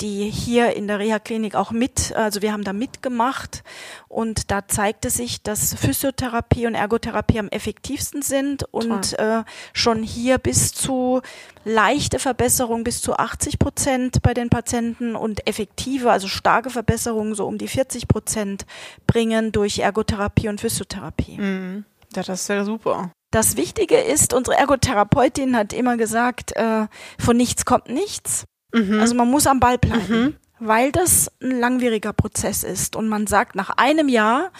die 0.00 0.30
hier 0.30 0.74
in 0.74 0.88
der 0.88 0.98
Reha-Klinik 0.98 1.54
auch 1.54 1.70
mit, 1.70 2.14
also 2.16 2.42
wir 2.42 2.52
haben 2.52 2.64
da 2.64 2.72
mitgemacht 2.72 3.62
und 4.08 4.50
da 4.50 4.66
zeigte 4.66 5.10
sich, 5.10 5.42
dass 5.42 5.74
Physiotherapie 5.74 6.66
und 6.66 6.74
Ergotherapie 6.74 7.38
am 7.38 7.48
effektivsten 7.48 8.22
sind 8.22 8.64
und 8.72 9.18
äh, 9.18 9.44
schon 9.72 10.02
hier 10.02 10.38
bis 10.38 10.72
zu 10.72 11.22
leichte 11.64 12.18
Verbesserung 12.18 12.84
bis 12.84 13.00
zu 13.02 13.16
80 13.16 13.58
Prozent 13.58 14.22
bei 14.22 14.34
den 14.34 14.48
Patienten 14.50 15.14
und 15.14 15.46
effektive, 15.46 16.10
also 16.10 16.28
starke 16.28 16.70
Verbesserungen 16.70 17.34
so 17.34 17.46
um 17.46 17.58
die 17.58 17.68
40 17.68 18.08
Prozent 18.08 18.66
bringen 19.06 19.52
durch 19.52 19.78
Ergotherapie 19.78 20.48
und 20.48 20.60
Physiotherapie. 20.60 21.38
Mhm. 21.38 21.84
Ja, 22.14 22.22
das 22.22 22.42
ist 22.42 22.48
ja 22.48 22.64
super. 22.64 23.10
Das 23.30 23.56
Wichtige 23.56 23.96
ist, 23.96 24.34
unsere 24.34 24.58
Ergotherapeutin 24.58 25.56
hat 25.56 25.72
immer 25.72 25.96
gesagt, 25.96 26.54
äh, 26.54 26.86
von 27.18 27.36
nichts 27.36 27.64
kommt 27.64 27.88
nichts. 27.88 28.44
Mhm. 28.72 29.00
Also 29.00 29.14
man 29.14 29.30
muss 29.30 29.46
am 29.46 29.60
Ball 29.60 29.78
bleiben, 29.78 30.06
mhm. 30.08 30.34
weil 30.58 30.92
das 30.92 31.30
ein 31.42 31.60
langwieriger 31.60 32.12
Prozess 32.12 32.62
ist. 32.62 32.96
Und 32.96 33.08
man 33.08 33.26
sagt, 33.26 33.54
nach 33.54 33.70
einem 33.70 34.08
Jahr 34.08 34.50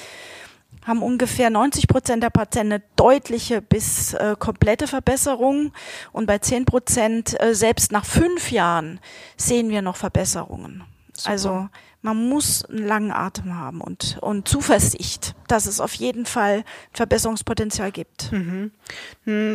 haben 0.84 1.02
ungefähr 1.02 1.50
90 1.50 1.86
Prozent 1.86 2.22
der 2.22 2.30
Patienten 2.30 2.72
eine 2.72 2.82
deutliche 2.96 3.62
bis 3.62 4.14
äh, 4.14 4.34
komplette 4.38 4.86
Verbesserung. 4.86 5.72
Und 6.12 6.26
bei 6.26 6.38
10 6.38 6.64
Prozent, 6.64 7.40
äh, 7.40 7.54
selbst 7.54 7.92
nach 7.92 8.04
fünf 8.04 8.50
Jahren, 8.50 9.00
sehen 9.36 9.70
wir 9.70 9.82
noch 9.82 9.96
Verbesserungen. 9.96 10.82
Super. 11.14 11.30
Also 11.30 11.68
man 12.02 12.28
muss 12.28 12.64
einen 12.64 12.84
langen 12.84 13.12
Atem 13.12 13.56
haben 13.56 13.80
und, 13.80 14.18
und 14.20 14.48
Zuversicht, 14.48 15.36
dass 15.46 15.66
es 15.66 15.80
auf 15.80 15.94
jeden 15.94 16.26
Fall 16.26 16.64
Verbesserungspotenzial 16.92 17.92
gibt. 17.92 18.32
Mhm. 18.32 18.72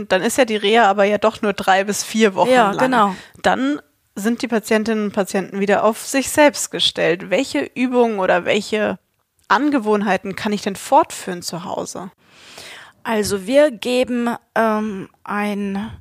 Dann 0.07 0.21
ist 0.21 0.37
ja 0.37 0.45
die 0.45 0.55
Reha 0.55 0.85
aber 0.85 1.03
ja 1.03 1.17
doch 1.17 1.41
nur 1.41 1.51
drei 1.51 1.83
bis 1.83 2.03
vier 2.03 2.35
Wochen 2.35 2.49
ja, 2.49 2.71
lang. 2.71 2.77
genau. 2.77 3.15
Dann 3.43 3.81
sind 4.19 4.41
die 4.41 4.47
Patientinnen 4.47 5.05
und 5.05 5.11
Patienten 5.13 5.59
wieder 5.59 5.83
auf 5.83 6.05
sich 6.05 6.29
selbst 6.29 6.71
gestellt. 6.71 7.29
Welche 7.29 7.59
Übungen 7.75 8.19
oder 8.19 8.45
welche 8.45 8.99
Angewohnheiten 9.47 10.35
kann 10.35 10.51
ich 10.53 10.61
denn 10.63 10.75
fortführen 10.75 11.41
zu 11.41 11.63
Hause? 11.63 12.11
Also 13.03 13.47
wir 13.47 13.71
geben 13.71 14.29
ähm, 14.55 15.07
ein 15.23 15.91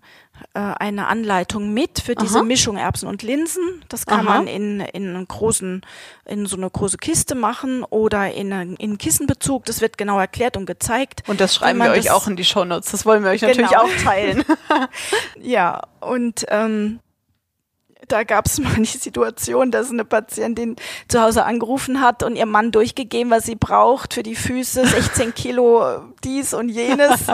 äh, 0.54 0.58
eine 0.58 1.06
Anleitung 1.06 1.72
mit 1.72 2.00
für 2.00 2.14
diese 2.14 2.38
Aha. 2.38 2.44
Mischung 2.44 2.76
Erbsen 2.76 3.08
und 3.08 3.22
Linsen. 3.22 3.82
Das 3.88 4.04
kann 4.04 4.26
Aha. 4.26 4.38
man 4.38 4.46
in, 4.48 4.80
in 4.80 5.14
einen 5.14 5.26
großen, 5.28 5.80
in 6.26 6.44
so 6.46 6.56
eine 6.56 6.68
große 6.68 6.98
Kiste 6.98 7.34
machen 7.34 7.84
oder 7.84 8.32
in, 8.34 8.52
einen- 8.52 8.76
in 8.76 8.98
Kissenbezug. 8.98 9.64
Das 9.66 9.80
wird 9.80 9.96
genau 9.96 10.18
erklärt 10.18 10.56
und 10.58 10.66
gezeigt. 10.66 11.22
Und 11.28 11.40
das 11.40 11.54
schreiben 11.54 11.78
wir 11.78 11.90
euch 11.90 12.10
auch 12.10 12.26
in 12.26 12.36
die 12.36 12.44
Shownotes. 12.44 12.90
Das 12.90 13.06
wollen 13.06 13.22
wir 13.24 13.30
euch 13.30 13.40
natürlich 13.42 13.70
Genau. 13.70 13.82
auch 13.84 14.02
teilen. 14.02 14.44
Ja, 15.40 15.82
und 16.00 16.44
ähm, 16.48 16.98
da 18.08 18.24
gab 18.24 18.46
es 18.46 18.58
mal 18.60 18.74
die 18.76 18.84
Situation, 18.84 19.70
dass 19.70 19.90
eine 19.90 20.04
Patientin 20.04 20.76
zu 21.08 21.20
Hause 21.20 21.44
angerufen 21.44 22.00
hat 22.00 22.22
und 22.22 22.36
ihr 22.36 22.46
Mann 22.46 22.72
durchgegeben, 22.72 23.30
was 23.30 23.44
sie 23.44 23.56
braucht 23.56 24.14
für 24.14 24.22
die 24.22 24.36
Füße, 24.36 24.86
16 24.86 25.34
Kilo 25.34 26.02
dies 26.24 26.54
und 26.54 26.68
jenes. 26.68 27.26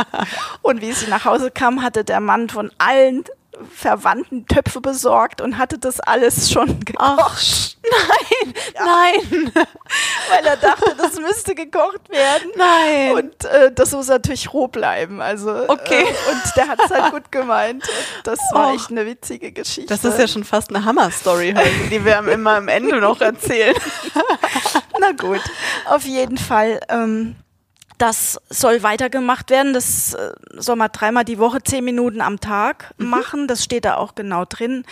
Und 0.63 0.81
wie 0.81 0.93
sie 0.93 1.09
nach 1.09 1.25
Hause 1.25 1.51
kam, 1.51 1.83
hatte 1.83 2.05
der 2.05 2.21
Mann 2.21 2.49
von 2.49 2.71
allen 2.79 3.25
Verwandten 3.65 4.47
Töpfe 4.47 4.81
besorgt 4.81 5.41
und 5.41 5.59
hatte 5.59 5.79
das 5.79 6.01
alles 6.01 6.51
schon 6.51 6.81
gekocht, 6.81 6.99
Ach, 6.99 7.41
nein, 7.83 8.55
nein, 8.75 9.53
weil 10.31 10.45
er 10.47 10.57
dachte, 10.57 10.95
das 10.97 11.19
müsste 11.21 11.55
gekocht 11.55 12.09
werden. 12.11 12.51
nein. 12.57 13.13
Und 13.13 13.45
äh, 13.45 13.73
das 13.73 13.93
muss 13.93 14.09
natürlich 14.09 14.53
roh 14.53 14.69
bleiben. 14.69 15.21
Also 15.21 15.51
Okay. 15.69 16.03
äh, 16.03 16.31
und 16.33 16.43
der 16.57 16.69
hat 16.69 16.81
es 16.85 16.91
halt 16.91 17.13
gut 17.13 17.33
gemeint. 17.33 17.85
Und 17.89 18.27
das 18.27 18.39
war 18.53 18.71
Oh. 18.71 18.75
echt 18.75 18.91
eine 18.91 19.07
witzige 19.07 19.53
Geschichte. 19.53 19.87
das 19.95 20.05
ist 20.05 20.19
ja 20.19 20.27
schon 20.29 20.45
fast 20.45 20.71
eine 20.75 20.85
Hammer-Story 20.85 21.55
die 21.91 22.05
wir 22.05 22.19
am- 22.19 22.29
immer 22.29 22.57
am 22.57 22.69
Ende 22.69 22.99
noch 23.01 23.21
erzählen. 23.21 23.75
Na 25.01 25.13
gut, 25.13 25.41
auf 25.87 26.05
jeden 26.05 26.39
Fall. 26.39 26.81
Ähm, 26.89 27.37
das 28.03 28.41
soll 28.51 28.83
weitergemacht 28.83 29.51
werden. 29.51 29.73
Das 29.73 30.15
äh, 30.15 30.33
soll 30.57 30.75
man 30.75 30.91
dreimal 30.91 31.25
die 31.25 31.39
Woche, 31.39 31.63
zehn 31.63 31.85
Minuten 31.85 32.21
am 32.21 32.41
Tag 32.41 32.93
machen. 32.97 33.47
Das 33.47 33.63
steht 33.63 33.85
da 33.85 33.97
auch 33.97 34.17
genau 34.17 34.45
drin. 34.45 34.85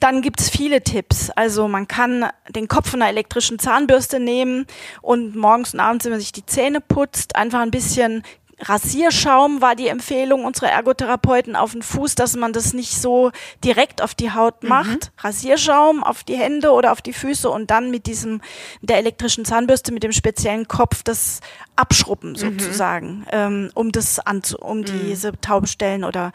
Dann 0.00 0.20
gibt's 0.20 0.50
viele 0.50 0.82
Tipps. 0.82 1.30
Also 1.30 1.66
man 1.66 1.88
kann 1.88 2.28
den 2.50 2.68
Kopf 2.68 2.92
einer 2.92 3.08
elektrischen 3.08 3.58
Zahnbürste 3.58 4.20
nehmen 4.20 4.66
und 5.00 5.34
morgens 5.34 5.72
und 5.72 5.80
abends, 5.80 6.04
wenn 6.04 6.12
man 6.12 6.20
sich 6.20 6.32
die 6.32 6.44
Zähne 6.44 6.82
putzt, 6.82 7.36
einfach 7.36 7.60
ein 7.60 7.70
bisschen 7.70 8.22
Rasierschaum 8.62 9.60
war 9.60 9.74
die 9.74 9.88
Empfehlung 9.88 10.44
unserer 10.44 10.70
Ergotherapeuten 10.70 11.56
auf 11.56 11.72
den 11.72 11.82
Fuß, 11.82 12.14
dass 12.14 12.36
man 12.36 12.52
das 12.52 12.72
nicht 12.72 13.00
so 13.00 13.32
direkt 13.64 14.02
auf 14.02 14.14
die 14.14 14.32
Haut 14.32 14.62
macht. 14.62 15.12
Rasierschaum 15.18 16.04
auf 16.04 16.22
die 16.22 16.36
Hände 16.36 16.70
oder 16.70 16.92
auf 16.92 17.02
die 17.02 17.12
Füße 17.12 17.50
und 17.50 17.70
dann 17.70 17.90
mit 17.90 18.06
diesem, 18.06 18.40
der 18.80 18.98
elektrischen 18.98 19.44
Zahnbürste 19.44 19.92
mit 19.92 20.02
dem 20.02 20.12
speziellen 20.12 20.68
Kopf 20.68 21.02
das 21.02 21.40
abschrubben 21.74 22.36
sozusagen, 22.36 23.26
ähm, 23.32 23.70
um 23.74 23.92
das 23.92 24.18
anzu, 24.20 24.58
um 24.58 24.84
diese 24.84 25.32
Taubstellen 25.40 26.04
oder 26.04 26.32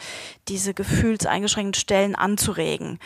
diese 0.47 0.73
gefühlseingeschränkten 0.73 1.80
Stellen 1.80 2.15
anzuregen. 2.15 2.99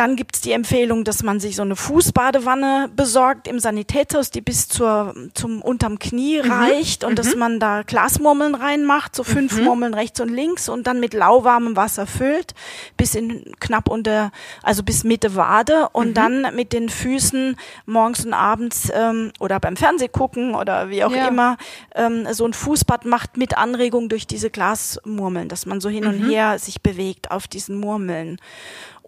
Dann 0.00 0.16
gibt's 0.16 0.40
die 0.40 0.52
Empfehlung, 0.52 1.04
dass 1.04 1.22
man 1.22 1.40
sich 1.40 1.56
so 1.56 1.60
eine 1.62 1.76
Fußbadewanne 1.76 2.88
besorgt 2.96 3.46
im 3.46 3.58
Sanitätshaus, 3.58 4.30
die 4.30 4.40
bis 4.40 4.66
zur, 4.66 5.14
zum 5.34 5.60
unterm 5.60 5.98
Knie 5.98 6.38
reicht 6.38 7.04
und 7.04 7.18
dass 7.18 7.36
man 7.36 7.60
da 7.60 7.82
Glasmurmeln 7.82 8.54
reinmacht, 8.54 9.14
so 9.14 9.24
fünf 9.24 9.60
Murmeln 9.60 9.92
rechts 9.92 10.18
und 10.18 10.30
links 10.30 10.70
und 10.70 10.86
dann 10.86 11.00
mit 11.00 11.12
lauwarmem 11.12 11.76
Wasser 11.76 12.06
füllt, 12.06 12.54
bis 12.96 13.14
in 13.14 13.52
knapp 13.60 13.90
unter, 13.90 14.32
also 14.62 14.82
bis 14.82 15.04
Mitte 15.04 15.36
Wade 15.36 15.90
und 15.92 16.14
dann 16.14 16.56
mit 16.56 16.72
den 16.72 16.88
Füßen 16.88 17.56
morgens 17.84 18.24
und 18.24 18.32
abends 18.32 18.90
ähm, 18.94 19.32
oder 19.38 19.60
beim 19.60 19.76
Fernseh 19.76 20.08
gucken 20.08 20.54
oder 20.54 20.88
wie 20.88 21.04
auch 21.04 21.12
Ja. 21.12 21.28
immer 21.28 21.58
ähm, 21.94 22.26
so 22.32 22.46
ein 22.46 22.54
Fußbad 22.54 23.04
macht 23.04 23.36
mit 23.36 23.58
Anregung 23.58 24.08
durch 24.08 24.26
diese 24.26 24.48
Glasmurmeln, 24.48 25.50
dass 25.50 25.66
man 25.66 25.82
so 25.82 25.90
hin 25.90 26.06
und 26.06 26.26
her 26.26 26.58
sich 26.58 26.80
bewegt 26.80 27.30
auf 27.30 27.46
diesen 27.48 27.76
Murmeln 27.76 28.38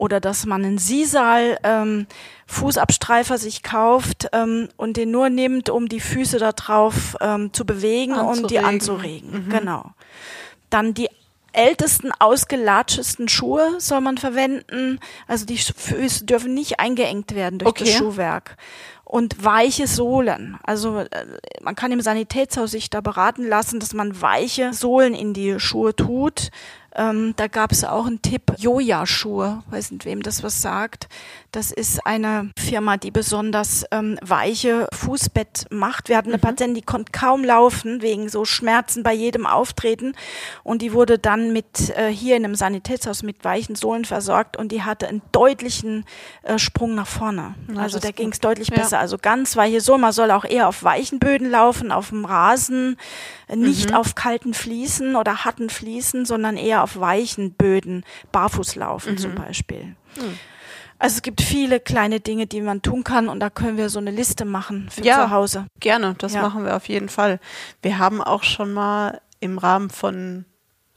oder 0.03 0.19
dass 0.19 0.47
man 0.47 0.65
einen 0.65 0.79
Sisal 0.79 1.59
ähm, 1.63 2.09
Fußabstreifer 2.49 3.39
sich 3.39 3.63
kauft 3.63 4.27
ähm, 4.33 4.69
und 4.77 4.97
den 4.97 5.13
nur 5.13 5.29
nimmt, 5.29 5.71
um 5.71 5.89
die 5.89 6.01
Füße 6.01 6.39
da 6.39 6.51
drauf 6.51 7.17
ähm, 7.21 7.53
zu 7.53 7.65
bewegen 7.65 8.15
und 8.15 8.51
die 8.51 8.59
Anzuregen. 8.59 9.29
anzuregen. 9.31 9.49
Genau. 9.49 9.93
Dann 10.71 10.93
die 10.93 11.09
ältesten, 11.53 12.11
ausgelatschesten 12.19 13.29
Schuhe 13.29 13.77
soll 13.79 14.01
man 14.01 14.19
verwenden. 14.19 14.99
Also 15.29 15.47
die 15.47 15.59
Füße 15.59 16.25
dürfen 16.25 16.53
nicht 16.53 16.81
eingeengt 16.81 17.37
werden 17.37 17.61
durch 17.61 17.75
das 17.75 17.89
Okay. 17.89 17.99
Schuhwerk. 17.99 18.57
Und 19.05 19.45
weiche 19.45 19.87
Sohlen. 19.87 20.59
Also 20.65 20.99
äh, 20.99 21.27
man 21.63 21.77
kann 21.77 21.93
im 21.93 22.01
Sanitätshaus 22.01 22.73
sich 22.73 22.91
da 22.91 23.01
beraten 23.01 23.47
lassen, 23.47 23.79
dass 23.79 23.95
man 23.95 24.21
weiche 24.21 24.73
Sohlen 24.73 25.15
in 25.15 25.33
die 25.33 25.61
Schuhe 25.61 25.95
tut. 25.95 26.51
Ähm, 26.95 27.35
da 27.37 27.47
gab 27.47 27.73
es 27.73 27.85
auch 27.85 28.07
einen 28.07 28.21
Tipp, 28.23 28.53
Joja-Schuhe, 28.59 29.63
weiß 29.71 29.93
nicht, 29.93 30.05
wem 30.05 30.23
das 30.23 30.43
was 30.43 30.61
sagt. 30.61 31.09
Das 31.55 31.71
ist 31.71 32.07
eine 32.07 32.51
Firma, 32.59 32.97
die 32.97 33.11
besonders 33.11 33.85
ähm, 33.91 34.19
weiche 34.23 34.89
Fußbett 34.95 35.67
macht. 35.71 36.09
Wir 36.09 36.17
hatten 36.17 36.31
eine 36.31 36.39
Patientin, 36.39 36.75
die 36.75 36.81
konnte 36.81 37.13
kaum 37.13 37.45
laufen, 37.45 38.01
wegen 38.01 38.31
so 38.31 38.47
Schmerzen 38.47 39.03
bei 39.03 39.13
jedem 39.13 39.45
Auftreten. 39.47 40.15
Und 40.65 40.81
die 40.81 40.95
wurde 40.95 41.19
dann 41.19 41.53
mit 41.53 41.91
äh, 41.91 42.09
hier 42.09 42.37
in 42.39 42.47
einem 42.47 42.55
Sanitätshaus 42.55 43.23
mit 43.23 43.45
weichen 43.45 43.75
Sohlen 43.75 44.07
versorgt 44.07 44.57
und 44.57 44.73
die 44.73 44.83
hatte 44.83 45.07
einen 45.09 45.21
deutlichen 45.33 46.07
äh, 46.43 46.59
Sprung 46.59 46.95
nach 46.95 47.07
vorne. 47.07 47.55
Na, 47.69 47.83
also 47.83 47.99
da 47.99 48.13
ging 48.13 48.33
es 48.33 48.41
deutlich 48.41 48.69
Ja. 48.71 48.77
besser. 48.77 48.99
Also 48.99 49.19
ganz 49.19 49.55
weiche 49.55 49.83
Sohlen. 49.83 50.01
Man 50.01 50.13
soll 50.13 50.31
auch 50.31 50.47
eher 50.47 50.69
auf 50.69 50.83
weichen 50.83 51.19
Böden 51.19 51.51
laufen, 51.51 51.93
auf 51.93 52.09
dem 52.09 52.25
Rasen, 52.25 52.97
nicht 53.55 53.91
Mhm. 53.91 53.97
auf 53.97 54.15
kalten 54.15 54.55
Fliesen 54.55 55.17
oder 55.17 55.45
harten 55.45 55.69
Fliesen, 55.69 56.25
sondern 56.25 56.57
eher 56.57 56.83
auf 56.83 56.99
weichen 56.99 57.53
Böden, 57.53 58.05
barfuß 58.33 58.75
laufen 58.77 59.13
Mhm. 59.13 59.19
zum 59.19 59.35
Beispiel. 59.35 59.97
Also 61.03 61.17
es 61.17 61.23
gibt 61.23 61.41
viele 61.43 61.81
kleine 61.81 62.21
Dinge, 62.21 62.47
die 62.47 62.61
man 62.61 62.81
tun 62.81 63.03
kann 63.03 63.29
und 63.29 63.41
da 63.41 63.51
können 63.51 63.77
wir 63.77 63.89
so 63.89 63.99
eine 63.99 64.13
Liste 64.13 64.45
machen 64.45 64.89
für 64.89 65.03
Ja. 65.05 65.17
zu 65.17 65.31
Hause. 65.31 65.67
Gerne, 65.81 66.15
das 66.17 66.35
Ja. 66.35 66.43
machen 66.43 66.65
wir 66.65 66.77
auf 66.77 66.89
jeden 66.89 67.09
Fall. 67.09 67.41
Wir 67.83 67.99
haben 67.99 68.23
auch 68.23 68.45
schon 68.45 68.73
mal 68.73 69.21
im 69.41 69.59
Rahmen 69.59 69.91
von 69.91 70.45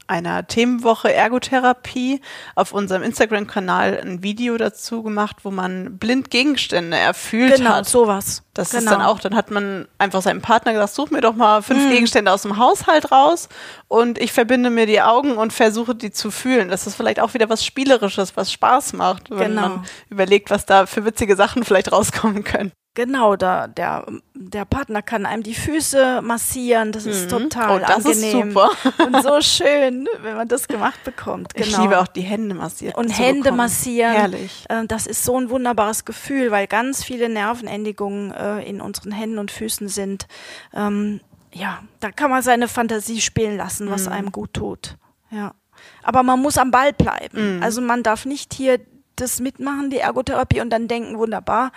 einer 0.07 0.47
Themenwoche 0.47 1.13
Ergotherapie 1.13 2.21
auf 2.55 2.73
unserem 2.73 3.03
Instagram-Kanal 3.03 3.99
ein 4.03 4.23
Video 4.23 4.57
dazu 4.57 5.03
gemacht, 5.03 5.37
wo 5.43 5.51
man 5.51 5.97
blind 5.97 6.29
Gegenstände 6.29 6.97
erfüllt 6.97 7.55
Genau, 7.57 7.71
hat. 7.71 7.87
sowas. 7.89 8.43
Das 8.53 8.69
genau. 8.69 8.79
ist 8.83 8.89
dann 8.91 9.01
auch, 9.01 9.19
dann 9.19 9.35
hat 9.35 9.51
man 9.51 9.87
einfach 9.97 10.21
seinem 10.21 10.41
Partner 10.41 10.73
gesagt, 10.73 10.93
such 10.93 11.11
mir 11.11 11.21
doch 11.21 11.35
mal 11.35 11.61
fünf 11.61 11.85
Mhm. 11.85 11.89
Gegenstände 11.89 12.31
aus 12.31 12.43
dem 12.43 12.57
Haushalt 12.57 13.11
raus 13.11 13.49
und 13.87 14.17
ich 14.17 14.31
verbinde 14.31 14.69
mir 14.69 14.85
die 14.85 15.01
Augen 15.01 15.37
und 15.37 15.51
versuche 15.53 15.95
die 15.95 16.11
zu 16.11 16.31
fühlen. 16.31 16.69
Das 16.69 16.87
ist 16.87 16.95
vielleicht 16.95 17.19
auch 17.19 17.33
wieder 17.33 17.49
was 17.49 17.65
Spielerisches, 17.65 18.37
was 18.37 18.51
Spaß 18.51 18.93
macht, 18.93 19.29
wenn 19.31 19.49
Genau. 19.55 19.61
man 19.69 19.85
überlegt, 20.09 20.49
was 20.51 20.65
da 20.65 20.85
für 20.85 21.03
witzige 21.05 21.35
Sachen 21.35 21.63
vielleicht 21.65 21.91
rauskommen 21.91 22.43
können. 22.43 22.71
Genau, 22.95 23.35
da, 23.35 23.67
der, 23.67 24.05
der 24.33 24.65
Partner 24.65 25.01
kann 25.01 25.25
einem 25.25 25.43
die 25.43 25.53
Füße 25.53 26.21
massieren. 26.23 26.91
Das 26.93 27.05
ist 27.05 27.29
total 27.29 27.75
Oh, 27.75 27.79
das 27.85 28.05
ist 28.05 28.23
angenehm. 28.23 28.51
super. 28.51 28.71
Und 29.05 29.21
so 29.21 29.41
schön, 29.41 30.07
wenn 30.23 30.35
man 30.37 30.47
das 30.47 30.67
gemacht 30.67 31.03
bekommt. 31.03 31.53
Genau. 31.53 31.67
Ich 31.67 31.77
liebe 31.77 31.99
auch 31.99 32.07
die 32.07 32.21
Hände 32.21 32.55
massiert. 32.55 32.95
und 32.97 33.09
Hände 33.09 33.41
bekommen. 33.43 33.57
massieren. 33.57 34.13
Herrlich. 34.13 34.65
Äh, 34.69 34.85
Das 34.87 35.05
ist 35.07 35.23
so 35.25 35.37
ein 35.39 35.49
wunderbares 35.49 36.05
Gefühl, 36.05 36.51
weil 36.51 36.67
ganz 36.67 37.03
viele 37.03 37.27
Nervenendigungen 37.29 38.31
äh, 38.31 38.61
in 38.63 38.79
unseren 38.81 39.11
Händen 39.11 39.39
und 39.39 39.51
Füßen 39.51 39.89
sind. 39.89 40.27
Ähm, 40.73 41.19
ja, 41.53 41.79
da 41.99 42.11
kann 42.11 42.31
man 42.31 42.41
seine 42.41 42.67
Fantasie 42.67 43.19
spielen 43.21 43.57
lassen, 43.57 43.87
Mhm. 43.87 43.91
was 43.91 44.07
einem 44.07 44.31
gut 44.31 44.53
tut. 44.53 44.95
Ja. 45.31 45.53
Aber 46.03 46.23
man 46.23 46.41
muss 46.41 46.57
am 46.57 46.71
Ball 46.71 46.93
bleiben. 46.93 47.57
Mhm. 47.57 47.63
Also 47.63 47.81
man 47.81 48.03
darf 48.03 48.25
nicht 48.25 48.53
hier 48.53 48.79
das 49.17 49.39
mitmachen, 49.39 49.89
die 49.89 49.97
Ergotherapie, 49.99 50.59
und 50.61 50.69
dann 50.69 50.87
denken, 50.89 51.17
wunderbar, 51.17 51.71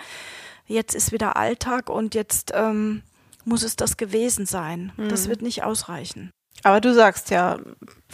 jetzt 0.69 0.95
ist 0.95 1.11
wieder 1.11 1.35
Alltag 1.35 1.89
und 1.89 2.15
jetzt 2.15 2.51
ähm, 2.55 3.03
muss 3.43 3.63
es 3.63 3.75
das 3.75 3.97
gewesen 3.97 4.45
sein. 4.45 4.91
Das 5.09 5.25
Mhm. 5.25 5.29
wird 5.29 5.41
nicht 5.41 5.63
ausreichen. 5.63 6.31
Aber 6.63 6.79
du 6.81 6.93
sagst 6.93 7.29
ja, 7.29 7.57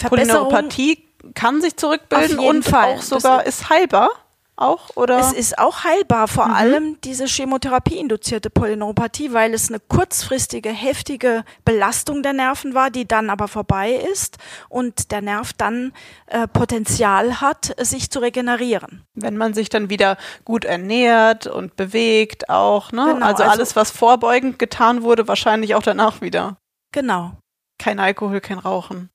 Polyneuropathie 0.09 1.03
kann 1.33 1.61
sich 1.61 1.75
zurückbilden 1.77 2.37
Auf 2.37 2.43
jeden 2.43 2.57
und 2.57 2.63
Fall. 2.65 2.95
auch 2.95 3.01
sogar 3.01 3.39
Das- 3.43 3.47
ist 3.59 3.69
heilbar. 3.69 4.09
Auch? 4.57 4.95
Oder? 4.95 5.19
Es 5.19 5.33
ist 5.33 5.57
auch 5.59 5.83
heilbar, 5.83 6.27
vor 6.27 6.47
Mhm. 6.47 6.53
allem 6.53 7.01
diese 7.01 7.25
Chemotherapie-induzierte 7.25 8.49
Polyneuropathie, 8.49 9.33
weil 9.33 9.53
es 9.53 9.69
eine 9.69 9.79
kurzfristige, 9.79 10.69
heftige 10.69 11.43
Belastung 11.65 12.23
der 12.23 12.33
Nerven 12.33 12.73
war, 12.73 12.89
die 12.89 13.07
dann 13.07 13.29
aber 13.29 13.47
vorbei 13.47 13.91
ist 13.93 14.37
und 14.69 15.11
der 15.11 15.21
Nerv 15.21 15.53
dann 15.53 15.93
äh, 16.27 16.47
Potenzial 16.47 17.41
hat, 17.41 17.75
sich 17.79 18.09
zu 18.09 18.19
regenerieren. 18.19 19.03
Wenn 19.13 19.37
man 19.37 19.53
sich 19.53 19.69
dann 19.69 19.89
wieder 19.89 20.17
gut 20.43 20.65
ernährt 20.65 21.47
und 21.47 21.75
bewegt 21.75 22.49
auch, 22.49 22.91
ne? 22.91 23.05
Genau, 23.13 23.25
also, 23.25 23.43
also- 23.43 23.43
alles, 23.43 23.75
was 23.75 23.91
vorbeugend 23.91 24.59
getan 24.59 25.03
wurde, 25.03 25.27
wahrscheinlich 25.27 25.75
auch 25.75 25.83
danach 25.83 26.21
wieder. 26.21 26.57
Genau. 26.91 27.33
Kein 27.77 27.99
Alkohol, 27.99 28.39
kein 28.41 28.59
Rauchen. 28.59 29.09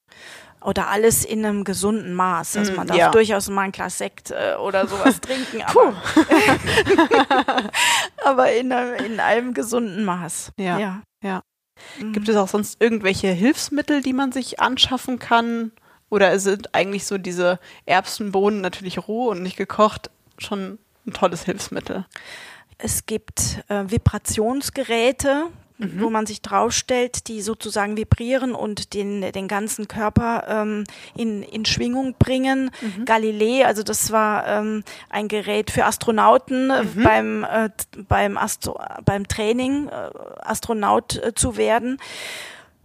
Oder 0.62 0.88
alles 0.88 1.24
in 1.24 1.44
einem 1.44 1.64
gesunden 1.64 2.12
Maß. 2.12 2.58
Also 2.58 2.72
man 2.74 2.86
darf 2.86 2.98
ja. 2.98 3.10
durchaus 3.10 3.48
mal 3.48 3.62
ein 3.62 3.72
Glas 3.72 3.96
Sekt 3.96 4.30
äh, 4.30 4.56
oder 4.56 4.86
sowas 4.86 5.20
trinken, 5.22 5.62
aber, 5.62 5.94
aber 8.24 8.52
in, 8.52 8.70
einem, 8.70 8.94
in 9.04 9.20
einem 9.20 9.54
gesunden 9.54 10.04
Maß. 10.04 10.52
Ja. 10.58 10.78
ja. 10.78 11.02
Ja. 11.22 11.42
Mhm. 11.98 12.12
Gibt 12.12 12.28
es 12.28 12.36
auch 12.36 12.48
sonst 12.48 12.80
irgendwelche 12.80 13.28
Hilfsmittel, 13.28 14.02
die 14.02 14.12
man 14.12 14.32
sich 14.32 14.60
anschaffen 14.60 15.18
kann? 15.18 15.72
Oder 16.10 16.38
sind 16.40 16.74
eigentlich 16.74 17.06
so 17.06 17.18
diese 17.18 17.58
Erbsenbohnen 17.86 18.60
natürlich 18.60 19.06
roh 19.06 19.28
und 19.30 19.42
nicht 19.42 19.56
gekocht 19.56 20.10
schon 20.38 20.78
ein 21.06 21.12
tolles 21.12 21.44
Hilfsmittel? 21.44 22.04
Es 22.78 23.06
gibt 23.06 23.62
äh, 23.68 23.84
Vibrationsgeräte, 23.86 25.46
wo 25.98 26.10
man 26.10 26.26
sich 26.26 26.42
draufstellt, 26.42 27.28
die 27.28 27.40
sozusagen 27.42 27.96
vibrieren 27.96 28.54
und 28.54 28.94
den, 28.94 29.32
den 29.32 29.48
ganzen 29.48 29.88
Körper 29.88 30.44
ähm, 30.48 30.84
in, 31.16 31.42
in 31.42 31.64
Schwingung 31.64 32.14
bringen. 32.18 32.70
Galilei, 33.04 33.66
also 33.66 33.82
das 33.82 34.12
war 34.12 34.46
ähm, 34.46 34.84
ein 35.08 35.28
Gerät 35.28 35.70
für 35.70 35.84
Astronauten 35.84 36.70
äh, 36.70 36.84
beim, 36.94 37.44
äh, 37.44 37.70
beim, 38.08 38.36
Astro 38.36 38.78
beim 39.04 39.26
Training, 39.26 39.88
äh, 39.88 40.10
Astronaut 40.40 41.16
äh, 41.16 41.34
zu 41.34 41.56
werden. 41.56 41.98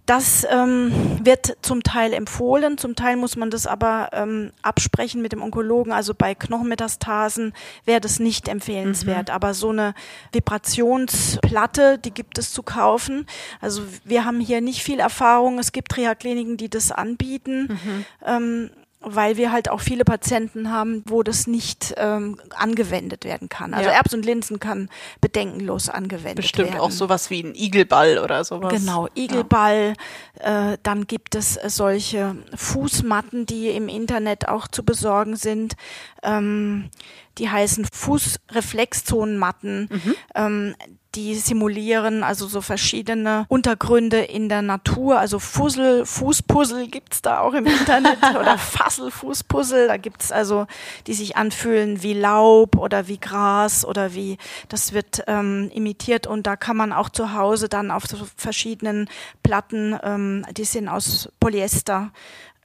Das 0.06 0.46
ähm, 0.50 0.92
wird 1.24 1.58
zum 1.62 1.82
Teil 1.82 2.14
empfohlen, 2.14 2.78
zum 2.78 2.96
Teil 2.96 3.16
muss 3.16 3.36
man 3.36 3.50
das 3.50 3.66
aber 3.66 4.10
ähm, 4.14 4.52
absprechen 4.62 5.22
mit 5.22 5.32
dem 5.32 5.42
Onkologen. 5.42 5.92
Also 5.92 6.14
bei 6.14 6.36
Knochenmetastasen 6.36 7.54
wäre 7.86 8.02
das 8.02 8.20
nicht 8.20 8.48
empfehlenswert. 8.48 9.32
Aber 9.32 9.56
so 9.56 9.70
eine 9.70 9.96
Vibrationsplatte, 10.32 11.98
die 11.98 12.12
gibt 12.12 12.38
es 12.38 12.54
zu 12.54 12.62
kaufen. 12.62 13.26
Also 13.62 13.82
wir 14.04 14.26
haben 14.26 14.40
hier 14.40 14.62
nicht 14.62 14.84
viel 14.84 15.00
Erfahrung. 15.00 15.58
Es 15.58 15.72
gibt 15.72 15.98
Reha-Kliniken, 15.98 16.58
die 16.58 16.70
das 16.70 16.92
anbieten. 16.92 17.80
Ähm, 18.24 18.70
weil 19.06 19.38
wir 19.38 19.52
halt 19.52 19.70
auch 19.70 19.82
viele 19.82 20.04
Patienten 20.04 20.72
haben, 20.72 21.04
wo 21.06 21.24
das 21.24 21.48
nicht 21.48 21.94
ähm, 21.98 22.40
angewendet 22.56 23.24
werden 23.24 23.50
kann. 23.50 23.74
Also 23.74 23.90
Ja. 23.90 23.96
Erbs 23.96 24.14
und 24.14 24.26
Linsen 24.26 24.60
kann 24.60 24.90
bedenkenlos 25.22 25.90
angewendet 25.90 26.38
Bestimmt 26.38 26.70
werden. 26.70 26.82
auch 26.82 26.92
sowas 26.92 27.30
wie 27.30 27.42
ein 27.44 27.54
Igelball 27.56 28.18
oder 28.18 28.44
sowas. 28.44 28.74
Genau, 28.74 29.08
Igelball. 29.16 29.94
Äh, 30.40 30.78
dann 30.84 31.08
gibt 31.08 31.36
es 31.36 31.56
äh, 31.58 31.70
solche 31.70 32.36
Fußmatten, 32.56 33.46
die 33.46 33.70
im 33.70 33.88
Internet 33.88 34.48
auch 34.48 34.68
zu 34.68 34.84
besorgen 34.84 35.36
sind. 35.36 35.76
Ähm, 36.24 36.90
die 37.38 37.50
heißen 37.50 37.86
Fußreflexzonenmatten. 37.92 39.90
Ähm, 40.36 40.76
die 41.16 41.36
simulieren 41.36 42.24
also 42.24 42.48
so 42.48 42.62
verschiedene 42.62 43.46
Untergründe 43.48 44.20
in 44.20 44.50
der 44.50 44.62
Natur. 44.62 45.20
Also 45.20 45.40
Fussel, 45.40 46.06
Fußpuzzle 46.06 46.88
gibt's 46.88 47.22
da 47.22 47.40
auch 47.40 47.54
im 47.54 47.66
Internet 47.66 48.18
oder 48.40 48.58
Fasselfußpuzzle. 48.58 49.88
Da 49.88 49.98
gibt's 49.98 50.32
also, 50.32 50.68
die 51.08 51.14
sich 51.14 51.38
anfühlen 51.38 52.04
wie 52.04 52.14
Laub 52.14 52.78
oder 52.78 53.08
wie 53.08 53.18
Gras 53.18 53.86
oder 53.86 54.14
wie, 54.14 54.38
das 54.70 54.94
wird 54.94 55.24
ähm, 55.28 55.72
imitiert 55.74 56.28
und 56.28 56.48
da 56.48 56.56
kann 56.56 56.78
man 56.78 56.92
auch 56.92 57.10
zu 57.10 57.34
Hause 57.34 57.70
dann 57.70 57.92
auf 57.92 58.06
so 58.06 58.18
verschiedenen 58.36 59.10
Platten, 59.44 59.98
ähm, 60.04 60.46
die 60.56 60.66
sind 60.66 60.88
aus 60.88 61.30
Polyester, 61.40 62.12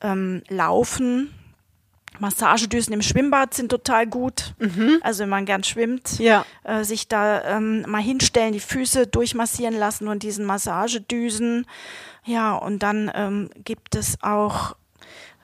ähm, 0.03 0.43
laufen. 0.49 1.35
Massagedüsen 2.21 2.93
im 2.93 3.03
Schwimmbad 3.03 3.55
sind 3.55 3.71
total 3.71 4.07
gut. 4.07 4.55
Also 5.03 5.23
wenn 5.23 5.29
man 5.31 5.45
gern 5.47 5.65
schwimmt, 5.65 6.19
Ja. 6.19 6.45
äh, 6.65 6.85
sich 6.85 7.09
da 7.09 7.43
ähm, 7.57 7.83
mal 7.89 8.03
hinstellen, 8.03 8.53
die 8.53 8.61
Füße 8.61 9.07
durchmassieren 9.07 9.75
lassen 9.77 10.09
und 10.09 10.23
diesen 10.23 10.45
Massagedüsen. 10.45 11.67
Ja, 12.25 12.55
und 12.55 12.83
dann 12.83 13.11
ähm, 13.15 13.51
gibt 13.65 13.95
es 13.95 14.19
auch, 14.23 14.77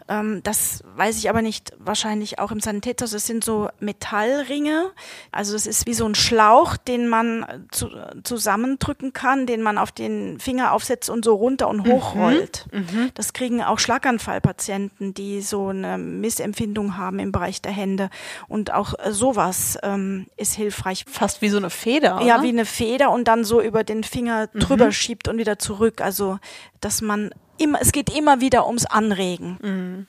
ähm, 0.09 0.41
das 0.43 0.83
weiß 0.97 1.19
ich 1.19 1.29
aber 1.29 1.43
nicht, 1.43 1.73
wahrscheinlich 1.79 2.39
auch 2.39 2.53
im 2.53 2.61
Sanitätshaus, 2.61 3.11
das 3.11 3.27
sind 3.27 3.45
so 3.45 3.69
Metallringe. 3.81 4.91
Also 5.33 5.57
es 5.57 5.67
ist 5.67 5.87
wie 5.87 5.95
so 5.95 6.07
ein 6.07 6.15
Schlauch, 6.15 6.77
den 6.77 7.09
man 7.09 7.43
äh, 7.43 7.59
zu, 7.71 7.91
zusammendrücken 8.23 9.13
kann, 9.13 9.47
den 9.47 9.63
man 9.63 9.79
auf 9.79 9.93
den 9.93 10.39
Finger 10.39 10.73
aufsetzt 10.73 11.11
und 11.11 11.25
so 11.25 11.35
runter 11.35 11.69
und 11.69 11.87
hochrollt. 11.87 12.67
Das 13.15 13.33
kriegen 13.33 13.63
auch 13.63 13.79
Schlaganfallpatienten, 13.79 15.15
die 15.15 15.43
so 15.43 15.69
eine 15.69 15.99
Missempfindung 15.99 16.97
haben 16.97 17.19
im 17.19 17.33
Bereich 17.33 17.61
der 17.61 17.73
Hände. 17.73 18.11
Und 18.49 18.73
auch 18.73 18.95
äh, 18.99 19.13
sowas 19.13 19.79
ähm, 19.83 20.27
ist 20.37 20.55
hilfreich. 20.55 21.05
Fast 21.09 21.43
wie 21.43 21.49
so 21.49 21.59
eine 21.59 21.71
Feder. 21.71 22.21
Ja, 22.23 22.37
oder? 22.37 22.43
wie 22.43 22.49
eine 22.49 22.65
Feder 22.65 23.11
und 23.11 23.29
dann 23.29 23.45
so 23.45 23.61
über 23.61 23.85
den 23.85 24.05
Finger 24.05 24.47
drüber 24.49 24.93
schiebt 24.93 25.29
und 25.29 25.39
wieder 25.39 25.59
zurück. 25.59 26.01
Also, 26.01 26.39
dass 26.81 27.03
man 27.03 27.31
immer, 27.59 27.81
es 27.81 27.93
geht 27.93 28.15
immer 28.17 28.41
wieder 28.41 28.67
ums 28.67 28.87
Anregen. 28.87 30.07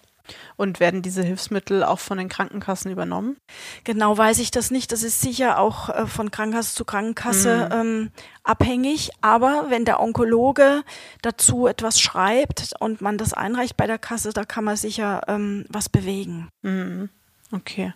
Und 0.57 0.79
werden 0.81 1.01
diese 1.01 1.23
Hilfsmittel 1.23 1.83
auch 1.83 1.99
von 1.99 2.17
den 2.17 2.27
Krankenkassen 2.27 2.91
übernommen? 2.91 3.37
Genau 3.85 4.17
weiß 4.17 4.39
ich 4.39 4.51
das 4.51 4.71
nicht. 4.71 4.91
Das 4.91 5.03
ist 5.03 5.21
sicher 5.21 5.57
auch 5.57 5.87
äh, 5.87 6.05
von 6.05 6.31
Krankenkasse 6.31 6.75
zu 6.75 6.83
Krankenkasse 6.83 7.69
ähm, 7.71 8.11
abhängig. 8.43 9.11
Aber 9.21 9.67
wenn 9.69 9.85
der 9.85 10.01
Onkologe 10.01 10.83
dazu 11.21 11.67
etwas 11.67 12.01
schreibt 12.01 12.73
und 12.79 12.99
man 12.99 13.17
das 13.17 13.33
einreicht 13.33 13.77
bei 13.77 13.87
der 13.87 13.99
Kasse, 13.99 14.33
da 14.33 14.43
kann 14.43 14.65
man 14.65 14.75
sicher 14.75 15.21
ähm, 15.29 15.65
was 15.69 15.87
bewegen. 15.87 16.49
Okay. 17.53 17.93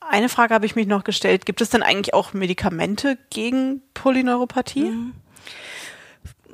Eine 0.00 0.28
Frage 0.28 0.54
habe 0.54 0.66
ich 0.66 0.76
mich 0.76 0.86
noch 0.86 1.04
gestellt. 1.04 1.46
Gibt 1.46 1.60
es 1.60 1.70
denn 1.70 1.82
eigentlich 1.82 2.14
auch 2.14 2.32
Medikamente 2.32 3.18
gegen 3.30 3.82
Polyneuropathie? 3.94 4.92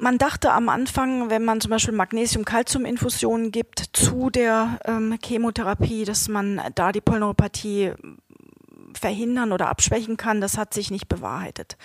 Man 0.01 0.17
dachte 0.17 0.53
am 0.53 0.71
Anfang, 0.71 1.29
wenn 1.29 1.45
man 1.45 1.61
zum 1.61 1.73
Beispiel 1.73 1.93
Magnesium-Calcium-Infusionen 1.93 3.53
gibt 3.53 3.85
zu 3.93 4.31
der 4.31 4.81
ähm, 4.87 5.19
Chemotherapie, 5.23 6.07
dass 6.07 6.27
man 6.29 6.59
da 6.75 6.91
die 6.91 7.03
Polyneuropathie 7.03 7.93
verhindern 8.99 9.53
oder 9.53 9.69
abschwächen 9.69 10.17
kann, 10.17 10.41
das 10.41 10.57
hat 10.57 10.73
sich 10.73 10.91
nicht 10.91 11.07
bewahrheitet. 11.07 11.77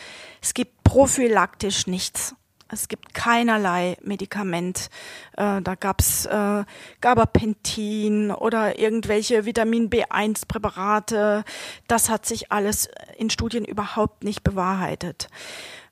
Es 0.41 0.53
gibt 0.53 0.81
prophylaktisch 0.85 1.87
nichts. 1.87 2.35
Es 2.69 2.87
gibt 2.87 3.13
keinerlei 3.13 3.97
Medikament. 4.01 4.89
Äh, 5.33 5.61
da 5.61 5.75
gab's 5.75 6.25
äh, 6.25 6.63
Gabapentin 7.01 8.31
oder 8.31 8.79
irgendwelche 8.79 9.45
Vitamin 9.45 9.89
B1-Präparate. 9.89 11.43
Das 11.87 12.09
hat 12.09 12.25
sich 12.25 12.51
alles 12.53 12.89
in 13.17 13.29
Studien 13.29 13.65
überhaupt 13.65 14.23
nicht 14.23 14.43
bewahrheitet. 14.43 15.27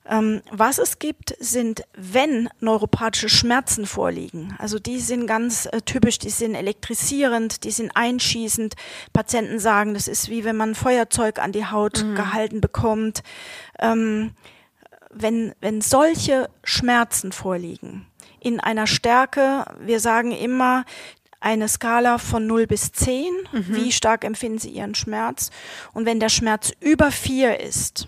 Ähm, 0.05 0.41
was 0.51 0.79
es 0.79 0.99
gibt, 0.99 1.35
sind, 1.39 1.83
wenn 1.95 2.49
neuropathische 2.59 3.29
Schmerzen 3.29 3.85
vorliegen. 3.85 4.53
Also 4.59 4.77
die 4.77 4.99
sind 4.99 5.27
ganz 5.27 5.65
äh, 5.67 5.81
typisch, 5.81 6.19
die 6.19 6.29
sind 6.29 6.55
elektrisierend, 6.55 7.63
die 7.63 7.71
sind 7.71 7.91
einschießend. 7.95 8.75
Patienten 9.13 9.59
sagen, 9.59 9.93
das 9.93 10.07
ist 10.07 10.29
wie 10.29 10.43
wenn 10.43 10.57
man 10.57 10.75
Feuerzeug 10.75 11.39
an 11.39 11.53
die 11.53 11.65
Haut 11.65 12.05
gehalten 12.15 12.59
bekommt. 12.59 13.23
Ähm, 13.79 14.31
wenn, 15.09 15.53
wenn 15.61 15.81
solche 15.81 16.49
Schmerzen 16.63 17.31
vorliegen, 17.31 18.07
in 18.39 18.59
einer 18.59 18.87
Stärke, 18.87 19.65
wir 19.79 19.99
sagen 19.99 20.31
immer, 20.31 20.85
eine 21.39 21.67
Skala 21.67 22.17
von 22.17 22.47
0 22.47 22.67
bis 22.67 22.91
10, 22.93 23.25
wie 23.51 23.91
stark 23.91 24.23
empfinden 24.23 24.59
Sie 24.59 24.69
Ihren 24.69 24.95
Schmerz? 24.95 25.51
Und 25.93 26.05
wenn 26.05 26.19
der 26.19 26.29
Schmerz 26.29 26.71
über 26.79 27.11
4 27.11 27.59
ist, 27.59 28.07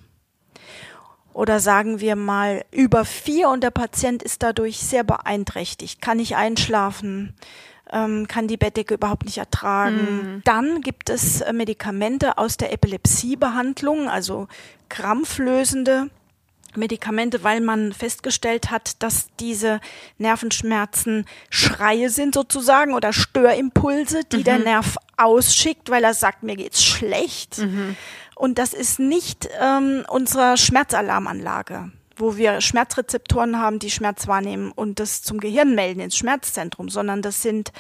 oder 1.36 1.60
sagen 1.60 2.00
wir 2.00 2.16
mal 2.16 2.64
über 2.72 3.04
vier 3.04 3.50
und 3.50 3.62
der 3.62 3.70
Patient 3.70 4.24
ist 4.24 4.42
dadurch 4.42 4.78
sehr 4.78 5.04
beeinträchtigt, 5.04 6.02
kann 6.02 6.16
nicht 6.18 6.38
einschlafen, 6.38 7.34
ähm, 7.92 8.26
kann 8.30 8.48
die 8.48 8.56
Bettdecke 8.56 8.94
überhaupt 8.94 9.26
nicht 9.26 9.38
ertragen. 9.38 10.42
Dann 10.46 10.80
gibt 10.80 11.10
es 11.10 11.42
äh, 11.42 11.52
Medikamente 11.52 12.38
aus 12.38 12.56
der 12.56 12.72
Epilepsiebehandlung, 12.72 14.08
also 14.08 14.48
krampflösende 14.88 16.10
Medikamente, 16.78 17.44
weil 17.44 17.60
man 17.62 17.92
festgestellt 17.92 18.72
hat, 18.72 19.04
dass 19.04 19.28
diese 19.40 19.82
Nervenschmerzen 20.18 21.26
Schreie 21.50 22.10
sind 22.10 22.34
sozusagen 22.34 22.94
oder 22.94 23.12
Störimpulse, 23.14 24.22
die 24.24 24.44
der 24.44 24.60
Nerv 24.60 24.98
ausschickt, 25.18 25.90
weil 25.90 26.04
er 26.04 26.14
sagt, 26.14 26.44
mir 26.44 26.56
geht's 26.56 26.84
schlecht. 26.84 27.60
Und 28.36 28.58
das 28.58 28.74
ist 28.74 29.00
nicht 29.00 29.50
ähm, 29.62 30.06
unsere 30.10 30.58
Schmerzalarmanlage, 30.58 31.92
wo 32.18 32.36
wir 32.36 32.62
Schmerzrezeptoren 32.62 33.60
haben, 33.60 33.80
die 33.80 33.90
Schmerz 33.90 34.28
wahrnehmen 34.28 34.72
und 34.74 35.00
das 35.00 35.22
zum 35.22 35.40
Gehirn 35.40 35.74
melden 35.74 36.02
ins 36.02 36.18
Schmerzzentrum, 36.18 36.90
sondern 36.90 37.22
das 37.22 37.42
sind 37.42 37.72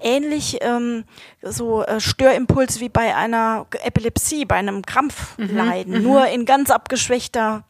ähnlich 0.00 0.58
ähm, 0.60 1.04
so 1.42 1.82
äh, 1.84 2.00
Störimpuls 2.00 2.80
wie 2.80 2.88
bei 2.88 3.14
einer 3.14 3.66
Epilepsie, 3.84 4.44
bei 4.44 4.56
einem 4.56 4.82
Krampfleiden, 4.82 6.02
nur 6.02 6.26
in 6.26 6.44
ganz 6.44 6.70
abgeschwächter 6.70 7.64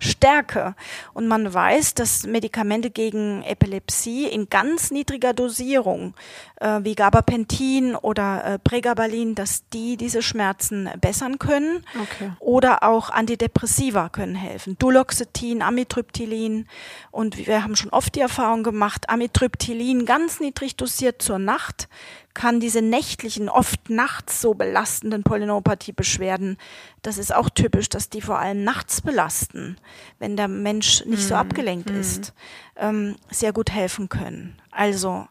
Stärke. 0.00 0.74
Und 1.12 1.28
man 1.28 1.52
weiß, 1.52 1.94
dass 1.94 2.26
Medikamente 2.26 2.90
gegen 2.90 3.42
Epilepsie 3.42 4.26
in 4.26 4.48
ganz 4.48 4.90
niedriger 4.90 5.32
Dosierung, 5.32 6.14
äh, 6.60 6.80
wie 6.82 6.94
Gabapentin 6.94 7.96
oder 7.96 8.44
äh, 8.44 8.58
Pregabalin, 8.58 9.34
dass 9.34 9.68
die 9.68 9.96
diese 9.96 10.22
Schmerzen 10.22 10.88
bessern 11.00 11.38
können. 11.38 11.84
Okay. 11.94 12.32
Oder 12.40 12.82
auch 12.82 13.10
Antidepressiva 13.10 14.08
können 14.08 14.34
helfen. 14.34 14.76
Duloxetin, 14.78 15.62
Amitriptylin. 15.62 16.66
Und 17.10 17.46
wir 17.46 17.62
haben 17.62 17.76
schon 17.76 17.90
oft 17.90 18.14
die 18.14 18.20
Erfahrung 18.20 18.62
gemacht, 18.62 19.08
Amitriptylin 19.08 20.06
ganz 20.06 20.40
niedrig 20.40 20.76
dosiert 20.76 21.22
zur 21.22 21.38
Nacht 21.38 21.88
kann 22.36 22.60
diese 22.60 22.82
nächtlichen, 22.82 23.48
oft 23.48 23.88
nachts 23.88 24.42
so 24.42 24.52
belastenden 24.52 25.22
Polyneuropathie-Beschwerden, 25.22 26.58
das 27.00 27.16
ist 27.16 27.34
auch 27.34 27.48
typisch, 27.48 27.88
dass 27.88 28.10
die 28.10 28.20
vor 28.20 28.38
allem 28.38 28.62
nachts 28.62 29.00
belasten, 29.00 29.78
wenn 30.18 30.36
der 30.36 30.46
Mensch 30.46 31.02
nicht 31.06 31.22
so 31.22 31.34
abgelenkt 31.34 31.88
ist, 31.88 32.34
ähm, 32.76 33.16
sehr 33.30 33.54
gut 33.54 33.70
helfen 33.70 34.10
können. 34.10 34.60
Also 34.70 35.26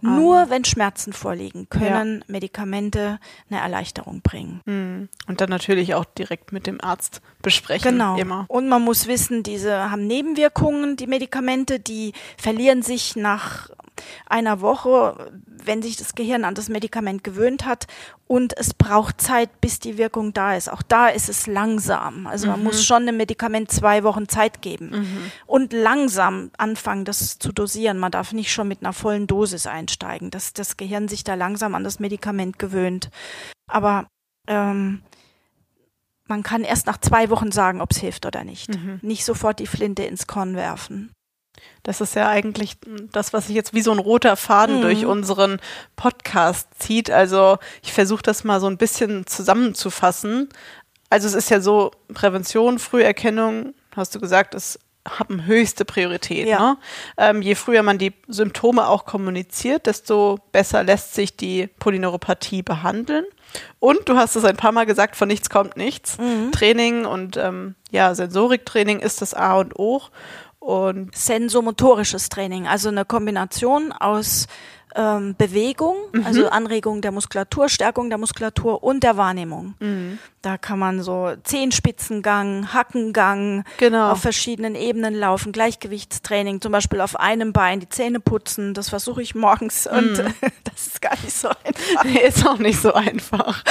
nur 0.00 0.48
wenn 0.48 0.64
Schmerzen 0.64 1.12
vorliegen, 1.12 1.68
können 1.68 2.24
Medikamente 2.26 3.18
eine 3.50 3.60
Erleichterung 3.60 4.22
bringen. 4.22 4.62
Mhm. 4.64 5.08
Und 5.26 5.40
dann 5.40 5.50
natürlich 5.50 5.94
auch 5.94 6.04
direkt 6.04 6.52
mit 6.52 6.66
dem 6.66 6.80
Arzt 6.80 7.20
besprechen. 7.42 7.92
Genau. 7.92 8.16
Immer. 8.16 8.46
Und 8.48 8.68
man 8.68 8.82
muss 8.82 9.08
wissen, 9.08 9.42
diese 9.42 9.90
haben 9.90 10.06
Nebenwirkungen, 10.06 10.96
die 10.96 11.06
Medikamente, 11.06 11.80
die 11.80 12.12
verlieren 12.38 12.82
sich 12.82 13.16
nach 13.16 13.68
einer 14.26 14.60
Woche, 14.60 15.32
wenn 15.46 15.82
sich 15.82 15.96
das 15.96 16.14
Gehirn 16.14 16.44
an 16.44 16.54
das 16.54 16.68
Medikament 16.68 17.24
gewöhnt 17.24 17.64
hat. 17.64 17.86
Und 18.28 18.56
es 18.58 18.74
braucht 18.74 19.20
Zeit, 19.20 19.60
bis 19.60 19.78
die 19.78 19.98
Wirkung 19.98 20.32
da 20.32 20.56
ist. 20.56 20.70
Auch 20.70 20.82
da 20.82 21.08
ist 21.08 21.28
es 21.28 21.46
langsam. 21.46 22.26
Also 22.26 22.48
man 22.48 22.62
muss 22.64 22.84
schon 22.84 23.06
dem 23.06 23.16
Medikament 23.16 23.70
zwei 23.70 24.02
Wochen 24.02 24.28
Zeit 24.28 24.62
geben. 24.62 24.90
Und 25.46 25.72
langsam 25.72 26.50
anfangen, 26.58 27.04
das 27.04 27.38
zu 27.38 27.52
dosieren. 27.52 27.98
Man 27.98 28.10
darf 28.10 28.32
nicht 28.32 28.52
schon 28.52 28.66
mit 28.68 28.82
einer 28.82 28.92
vollen 28.92 29.26
Dosis 29.26 29.66
einsteigen, 29.66 30.30
dass 30.30 30.52
das 30.52 30.76
Gehirn 30.76 31.06
sich 31.08 31.22
da 31.22 31.34
langsam 31.34 31.74
an 31.74 31.84
das 31.84 32.00
Medikament 32.00 32.58
gewöhnt. 32.58 33.10
Aber 33.70 34.08
ähm, 34.48 35.02
man 36.28 36.42
kann 36.42 36.64
erst 36.64 36.86
nach 36.86 36.98
zwei 36.98 37.30
Wochen 37.30 37.52
sagen, 37.52 37.80
ob 37.80 37.92
es 37.92 37.98
hilft 37.98 38.26
oder 38.26 38.42
nicht. 38.42 38.68
Nicht 39.02 39.24
sofort 39.24 39.60
die 39.60 39.68
Flinte 39.68 40.02
ins 40.02 40.26
Korn 40.26 40.56
werfen. 40.56 41.12
Das 41.82 42.00
ist 42.00 42.14
ja 42.14 42.28
eigentlich 42.28 42.76
das, 43.12 43.32
was 43.32 43.46
sich 43.46 43.56
jetzt 43.56 43.74
wie 43.74 43.82
so 43.82 43.92
ein 43.92 43.98
roter 43.98 44.36
Faden 44.36 44.78
Mhm. 44.78 44.82
durch 44.82 45.06
unseren 45.06 45.60
Podcast 45.94 46.68
zieht. 46.78 47.10
Also 47.10 47.58
ich 47.82 47.92
versuche 47.92 48.22
das 48.22 48.44
mal 48.44 48.60
so 48.60 48.66
ein 48.66 48.76
bisschen 48.78 49.26
zusammenzufassen. 49.26 50.48
Also 51.10 51.28
es 51.28 51.34
ist 51.34 51.50
ja 51.50 51.60
so, 51.60 51.92
Prävention, 52.12 52.78
Früherkennung, 52.78 53.74
hast 53.94 54.14
du 54.14 54.20
gesagt, 54.20 54.54
ist 54.54 54.80
haben 55.08 55.46
höchste 55.46 55.84
Priorität. 55.84 56.48
Ja. 56.48 56.58
Ne? 56.58 56.76
Ähm, 57.16 57.40
je 57.40 57.54
früher 57.54 57.84
man 57.84 57.96
die 57.96 58.12
Symptome 58.26 58.88
auch 58.88 59.04
kommuniziert, 59.04 59.86
desto 59.86 60.40
besser 60.50 60.82
lässt 60.82 61.14
sich 61.14 61.36
die 61.36 61.68
Polyneuropathie 61.78 62.62
behandeln. 62.62 63.24
Und 63.78 64.08
du 64.08 64.16
hast 64.16 64.34
es 64.34 64.44
ein 64.44 64.56
paar 64.56 64.72
Mal 64.72 64.84
gesagt, 64.84 65.14
von 65.14 65.28
nichts 65.28 65.48
kommt 65.48 65.76
nichts. 65.76 66.18
Mhm. 66.18 66.50
Training 66.50 67.04
und 67.06 67.36
ähm, 67.36 67.76
ja, 67.92 68.14
Sensoriktraining 68.16 68.98
ist 68.98 69.22
das 69.22 69.32
A 69.32 69.54
und 69.58 69.78
O. 69.78 70.02
Und 70.66 71.14
sensomotorisches 71.14 72.28
Training, 72.28 72.66
also 72.66 72.88
eine 72.88 73.04
Kombination 73.04 73.92
aus 73.92 74.48
ähm, 74.96 75.34
Bewegung, 75.36 75.96
also 76.24 76.48
Anregung 76.48 77.02
der 77.02 77.12
Muskulatur, 77.12 77.68
Stärkung 77.68 78.08
der 78.08 78.18
Muskulatur 78.18 78.82
und 78.82 79.02
der 79.04 79.16
Wahrnehmung. 79.16 79.74
Da 80.42 80.58
kann 80.58 80.78
man 80.78 81.02
so 81.02 81.32
Zehenspitzengang, 81.44 82.72
Hackengang 82.72 83.64
Genau. 83.78 84.12
auf 84.12 84.20
verschiedenen 84.20 84.74
Ebenen 84.74 85.14
laufen, 85.14 85.52
Gleichgewichtstraining, 85.52 86.60
zum 86.60 86.72
Beispiel 86.72 87.00
auf 87.00 87.18
einem 87.18 87.52
Bein 87.52 87.80
die 87.80 87.88
Zähne 87.88 88.20
putzen, 88.20 88.74
das 88.74 88.88
versuche 88.88 89.22
ich 89.22 89.34
morgens 89.34 89.86
und 89.86 90.18
das 90.64 90.86
ist 90.86 91.02
gar 91.02 91.14
nicht 91.22 91.36
so 91.36 91.48
einfach. 91.48 92.04
ist 92.22 92.46
auch 92.46 92.58
nicht 92.58 92.80
so 92.80 92.92
einfach. 92.94 93.64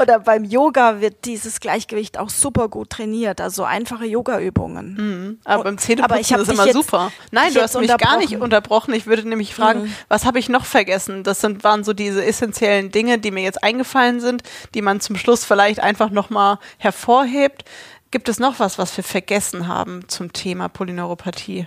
Oder 0.00 0.20
beim 0.20 0.44
Yoga 0.44 1.00
wird 1.00 1.24
dieses 1.24 1.60
Gleichgewicht 1.60 2.18
auch 2.18 2.30
super 2.30 2.68
gut 2.68 2.90
trainiert, 2.90 3.40
also 3.40 3.64
einfache 3.64 4.06
Yoga-Übungen. 4.06 5.38
Aber 5.44 5.64
beim 5.64 5.74
Aber 5.74 5.78
Zähneputzen 5.82 6.20
ich 6.20 6.32
hab 6.32 6.40
ist 6.40 6.52
immer 6.52 6.72
super. 6.72 7.12
Nein, 7.30 7.52
du 7.54 7.60
hast 7.60 7.78
mich 7.78 7.88
gar 7.98 8.16
nicht 8.18 8.36
unterbrochen. 8.36 8.38
Mhm. 8.38 8.42
unterbrochen. 8.42 8.94
Ich 8.94 9.06
würde 9.06 9.28
nämlich 9.28 9.54
fragen, 9.54 9.94
was 10.08 10.24
habe 10.24 10.38
ich 10.38 10.48
noch 10.48 10.64
vergessen? 10.70 11.22
Das 11.22 11.40
sind, 11.40 11.64
waren 11.64 11.84
so 11.84 11.92
diese 11.92 12.24
essentiellen 12.24 12.90
Dinge, 12.90 13.18
die 13.18 13.30
mir 13.30 13.42
jetzt 13.42 13.62
eingefallen 13.62 14.20
sind, 14.20 14.42
die 14.74 14.82
man 14.82 15.00
zum 15.00 15.16
Schluss 15.16 15.44
vielleicht 15.44 15.80
einfach 15.80 16.10
nochmal 16.10 16.58
hervorhebt. 16.78 17.64
Gibt 18.10 18.28
es 18.28 18.38
noch 18.38 18.58
was, 18.58 18.78
was 18.78 18.96
wir 18.96 19.04
vergessen 19.04 19.68
haben 19.68 20.08
zum 20.08 20.32
Thema 20.32 20.68
Polyneuropathie? 20.68 21.66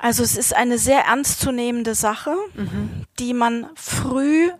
Also 0.00 0.22
es 0.22 0.36
ist 0.36 0.54
eine 0.54 0.76
sehr 0.76 1.02
ernstzunehmende 1.04 1.94
Sache, 1.94 2.34
die 3.20 3.32
man 3.32 3.68
früh 3.74 4.50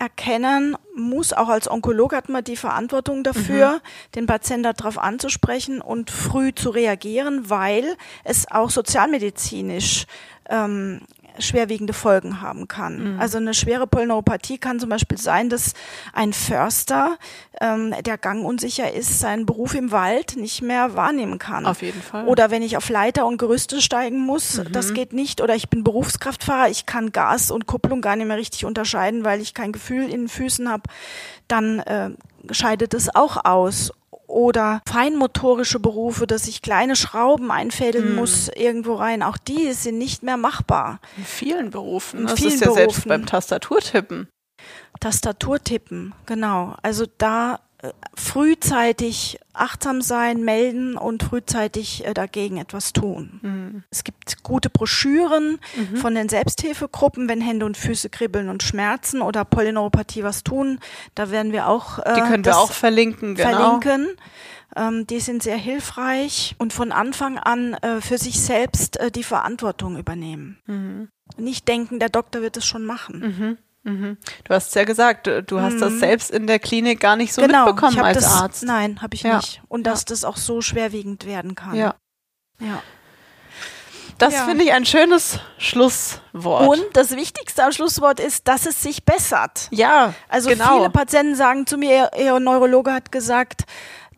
erkennen 0.00 0.76
muss. 0.94 1.32
Auch 1.32 1.48
als 1.48 1.70
Onkolog 1.70 2.14
hat 2.14 2.28
man 2.28 2.42
die 2.42 2.56
Verantwortung 2.56 3.22
dafür, 3.22 3.80
den 4.14 4.26
Patienten 4.26 4.72
darauf 4.74 4.98
anzusprechen 4.98 5.80
und 5.80 6.10
früh 6.10 6.54
zu 6.54 6.70
reagieren, 6.70 7.50
weil 7.50 7.96
es 8.24 8.50
auch 8.50 8.70
sozialmedizinisch 8.70 10.06
ähm, 10.48 11.02
schwerwiegende 11.38 11.92
Folgen 11.92 12.40
haben 12.40 12.68
kann. 12.68 13.18
Also 13.18 13.38
eine 13.38 13.54
schwere 13.54 13.86
Polyneuropathie 13.86 14.58
kann 14.58 14.80
zum 14.80 14.88
Beispiel 14.88 15.18
sein, 15.18 15.48
dass 15.48 15.74
ein 16.12 16.32
Förster, 16.32 17.18
ähm, 17.60 17.94
der 18.04 18.18
gangunsicher 18.18 18.92
ist, 18.92 19.20
seinen 19.20 19.46
Beruf 19.46 19.74
im 19.74 19.92
Wald 19.92 20.36
nicht 20.36 20.62
mehr 20.62 20.96
wahrnehmen 20.96 21.38
kann. 21.38 21.66
Auf 21.66 21.82
jeden 21.82 22.02
Fall. 22.02 22.26
Oder 22.26 22.50
wenn 22.50 22.62
ich 22.62 22.76
auf 22.76 22.88
Leiter 22.88 23.26
und 23.26 23.38
Gerüste 23.38 23.80
steigen 23.80 24.20
muss, 24.20 24.62
das 24.72 24.94
geht 24.94 25.12
nicht. 25.12 25.40
Oder 25.40 25.54
ich 25.54 25.68
bin 25.68 25.84
Berufskraftfahrer, 25.84 26.70
ich 26.70 26.86
kann 26.86 27.12
Gas 27.12 27.50
und 27.50 27.66
Kupplung 27.66 28.00
gar 28.00 28.16
nicht 28.16 28.26
mehr 28.26 28.36
richtig 28.36 28.64
unterscheiden, 28.64 29.24
weil 29.24 29.40
ich 29.40 29.54
kein 29.54 29.72
Gefühl 29.72 30.04
in 30.04 30.22
den 30.22 30.28
Füßen 30.28 30.68
habe, 30.68 30.82
dann 31.48 31.80
äh, 31.80 32.10
scheidet 32.50 32.94
es 32.94 33.14
auch 33.14 33.44
aus. 33.44 33.92
Oder 34.30 34.80
feinmotorische 34.88 35.80
Berufe, 35.80 36.26
dass 36.26 36.46
ich 36.46 36.62
kleine 36.62 36.94
Schrauben 36.94 37.50
einfädeln 37.50 38.14
muss 38.14 38.48
irgendwo 38.48 38.94
rein, 38.94 39.24
auch 39.24 39.36
die 39.36 39.72
sind 39.72 39.98
nicht 39.98 40.22
mehr 40.22 40.36
machbar. 40.36 41.00
In 41.16 41.24
vielen 41.24 41.70
Berufen. 41.70 42.20
In 42.20 42.26
das 42.26 42.38
vielen 42.38 42.54
ist 42.54 42.60
ja 42.60 42.70
selbst 42.70 42.94
Berufen. 42.94 43.08
beim 43.08 43.26
Tastaturtippen. 43.26 44.28
Tastaturtippen, 45.00 46.14
genau. 46.26 46.76
Also 46.82 47.06
da 47.18 47.58
frühzeitig 48.14 49.38
achtsam 49.52 50.02
sein, 50.02 50.44
melden 50.44 50.96
und 50.96 51.22
frühzeitig 51.22 52.06
äh, 52.06 52.14
dagegen 52.14 52.58
etwas 52.58 52.92
tun. 52.92 53.84
Es 53.90 54.04
gibt 54.04 54.42
gute 54.42 54.70
Broschüren 54.70 55.58
von 55.96 56.14
den 56.14 56.28
Selbsthilfegruppen, 56.28 57.28
wenn 57.28 57.40
Hände 57.40 57.66
und 57.66 57.76
Füße 57.76 58.10
kribbeln 58.10 58.48
und 58.48 58.62
schmerzen 58.62 59.22
oder 59.22 59.44
Polyneuropathie 59.44 60.22
was 60.22 60.44
tun. 60.44 60.78
Da 61.14 61.30
werden 61.30 61.52
wir 61.52 61.68
auch 61.68 61.98
äh, 61.98 62.14
Die 62.14 62.20
können 62.20 62.44
wir 62.44 62.58
auch 62.58 62.72
verlinken, 62.72 63.34
genau. 63.34 63.80
verlinken. 63.80 64.08
Ähm, 64.76 65.06
die 65.06 65.20
sind 65.20 65.42
sehr 65.42 65.56
hilfreich 65.56 66.54
und 66.58 66.72
von 66.72 66.92
Anfang 66.92 67.38
an 67.38 67.74
äh, 67.74 68.00
für 68.00 68.18
sich 68.18 68.40
selbst 68.40 68.98
äh, 68.98 69.10
die 69.10 69.24
Verantwortung 69.24 69.96
übernehmen. 69.96 70.58
Mhm. 70.66 71.08
Nicht 71.36 71.66
denken, 71.68 71.98
der 71.98 72.08
Doktor 72.08 72.42
wird 72.42 72.56
es 72.56 72.66
schon 72.66 72.84
machen. 72.84 73.58
Du 73.82 74.16
hast 74.50 74.74
ja 74.74 74.84
gesagt, 74.84 75.26
du, 75.26 75.60
hast 75.60 75.80
das 75.80 75.98
selbst 76.00 76.30
in 76.30 76.46
der 76.46 76.58
Klinik 76.58 77.00
gar 77.00 77.16
nicht 77.16 77.32
so 77.32 77.40
Mhm. 77.42 77.46
genau, 77.46 77.66
mitbekommen 77.66 77.98
als 78.00 78.18
das, 78.18 78.26
Arzt. 78.40 78.62
Nein, 78.64 79.00
habe 79.00 79.14
ich 79.14 79.22
Ja. 79.22 79.36
nicht. 79.38 79.62
Und 79.68 79.84
dass 79.84 80.04
das 80.04 80.22
auch 80.24 80.36
so 80.36 80.60
schwerwiegend 80.60 81.24
werden 81.24 81.54
kann. 81.54 81.74
Ja. 81.74 81.94
ja. 82.60 82.82
Das 84.18 84.34
Ja. 84.34 84.44
finde 84.44 84.64
ich 84.64 84.72
ein 84.72 84.84
schönes 84.84 85.40
Schlusswort. 85.56 86.68
Und 86.68 86.84
das 86.92 87.12
wichtigste 87.16 87.64
am 87.64 87.72
Schlusswort 87.72 88.20
ist, 88.20 88.48
dass 88.48 88.66
es 88.66 88.82
sich 88.82 89.04
bessert. 89.06 89.68
ja, 89.70 90.12
Also 90.28 90.50
genau. 90.50 90.76
viele 90.76 90.90
Patienten 90.90 91.34
sagen 91.34 91.66
zu 91.66 91.78
mir, 91.78 92.10
ihr 92.18 92.38
Neurologe 92.38 92.92
hat 92.92 93.10
gesagt, 93.10 93.62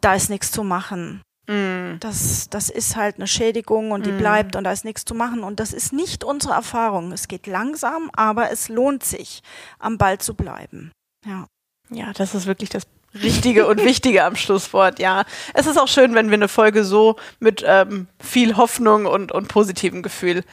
da 0.00 0.14
ist 0.14 0.28
nichts 0.28 0.50
zu 0.50 0.64
machen. 0.64 1.22
Mm. 1.52 1.98
Das, 2.00 2.48
das 2.48 2.70
ist 2.70 2.96
halt 2.96 3.16
eine 3.16 3.26
Schädigung 3.26 3.90
und 3.90 4.06
die 4.06 4.12
bleibt 4.12 4.56
und 4.56 4.64
da 4.64 4.72
ist 4.72 4.84
nichts 4.84 5.04
zu 5.04 5.14
machen. 5.14 5.42
Und 5.42 5.60
das 5.60 5.72
ist 5.72 5.92
nicht 5.92 6.24
unsere 6.24 6.54
Erfahrung. 6.54 7.12
Es 7.12 7.28
geht 7.28 7.46
langsam, 7.46 8.10
aber 8.14 8.50
es 8.50 8.68
lohnt 8.68 9.04
sich, 9.04 9.42
am 9.78 9.98
Ball 9.98 10.18
zu 10.18 10.34
bleiben. 10.34 10.92
Ja. 11.26 11.46
Ja, 11.90 12.12
das 12.14 12.34
ist 12.34 12.46
wirklich 12.46 12.70
das 12.70 12.84
Richtige 13.14 13.66
und 13.66 13.78
Wichtige 13.84 14.24
am 14.24 14.36
Schlusswort, 14.36 14.98
ja. 14.98 15.24
Es 15.52 15.66
ist 15.66 15.76
auch 15.78 15.88
schön, 15.88 16.14
wenn 16.14 16.28
wir 16.28 16.34
eine 16.34 16.48
Folge 16.48 16.84
so 16.84 17.16
mit 17.38 17.62
ähm, 17.66 18.06
viel 18.18 18.56
Hoffnung 18.56 19.04
und, 19.04 19.32
und 19.32 19.48
positivem 19.48 20.02
Gefühl 20.02 20.44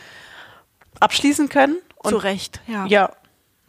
abschließen 0.99 1.47
können. 1.47 1.77
Und 1.95 2.11
zu 2.11 2.17
Recht, 2.17 2.61
ja. 2.67 2.85
Ja. 2.87 3.11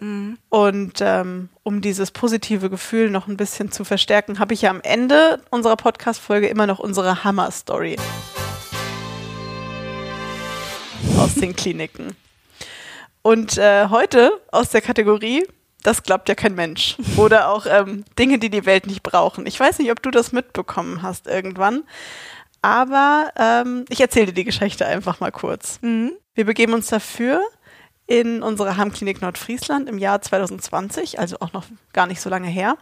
Mhm. 0.01 0.38
Und 0.48 1.01
ähm, 1.01 1.48
um 1.62 1.80
dieses 1.80 2.11
positive 2.11 2.70
Gefühl 2.70 3.11
noch 3.11 3.28
ein 3.28 3.36
bisschen 3.36 3.70
zu 3.70 3.84
verstärken, 3.84 4.38
habe 4.38 4.55
ich 4.55 4.62
ja 4.62 4.70
am 4.70 4.80
Ende 4.82 5.40
unserer 5.51 5.76
Podcast-Folge 5.76 6.48
immer 6.48 6.66
noch 6.66 6.78
unsere 6.78 7.24
Hammer-Story 7.24 7.96
aus 11.18 11.34
den 11.34 11.55
Kliniken. 11.55 12.16
Und 13.22 13.59
äh, 13.59 13.88
heute 13.88 14.32
aus 14.51 14.70
der 14.70 14.80
Kategorie, 14.80 15.46
das 15.82 16.03
glaubt 16.03 16.28
ja 16.28 16.34
kein 16.34 16.55
Mensch. 16.55 16.96
Oder 17.16 17.51
auch 17.51 17.66
ähm, 17.68 18.05
Dinge, 18.18 18.38
die 18.38 18.51
die 18.51 18.64
Welt 18.64 18.86
nicht 18.86 19.03
brauchen. 19.03 19.46
Ich 19.46 19.61
weiß 19.61 19.78
nicht, 19.78 19.90
ob 19.90 20.03
du 20.03 20.11
das 20.11 20.32
mitbekommen 20.32 21.03
hast 21.03 21.26
irgendwann. 21.26 21.84
Aber 22.62 23.32
ähm, 23.36 23.84
ich 23.88 24.01
erzähle 24.01 24.26
dir 24.26 24.32
die 24.32 24.44
Geschichte 24.44 24.86
einfach 24.86 25.20
mal 25.20 25.32
kurz. 25.32 25.78
Mhm. 25.82 26.12
Wir 26.34 26.46
begeben 26.46 26.72
uns 26.72 26.88
dafür 26.88 27.42
in 28.11 28.42
unsere 28.42 28.76
Heimklinik 28.76 29.22
Nordfriesland 29.22 29.88
im 29.88 29.96
Jahr 29.96 30.20
2020, 30.20 31.20
also 31.20 31.36
auch 31.38 31.52
noch 31.52 31.66
gar 31.92 32.08
nicht 32.08 32.20
so 32.20 32.28
lange 32.28 32.48
her. 32.48 32.76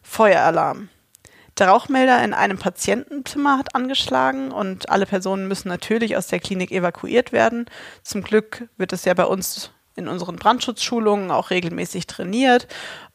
Feueralarm. 0.00 0.88
Der 1.58 1.68
Rauchmelder 1.68 2.24
in 2.24 2.32
einem 2.32 2.58
Patientenzimmer 2.58 3.58
hat 3.58 3.74
angeschlagen 3.74 4.52
und 4.52 4.88
alle 4.88 5.04
Personen 5.04 5.46
müssen 5.46 5.68
natürlich 5.68 6.16
aus 6.16 6.28
der 6.28 6.40
Klinik 6.40 6.72
evakuiert 6.72 7.32
werden. 7.32 7.66
Zum 8.02 8.22
Glück 8.22 8.66
wird 8.78 8.94
es 8.94 9.04
ja 9.04 9.12
bei 9.12 9.26
uns 9.26 9.72
in 9.94 10.08
unseren 10.08 10.36
Brandschutzschulungen 10.36 11.30
auch 11.30 11.50
regelmäßig 11.50 12.06
trainiert 12.06 12.66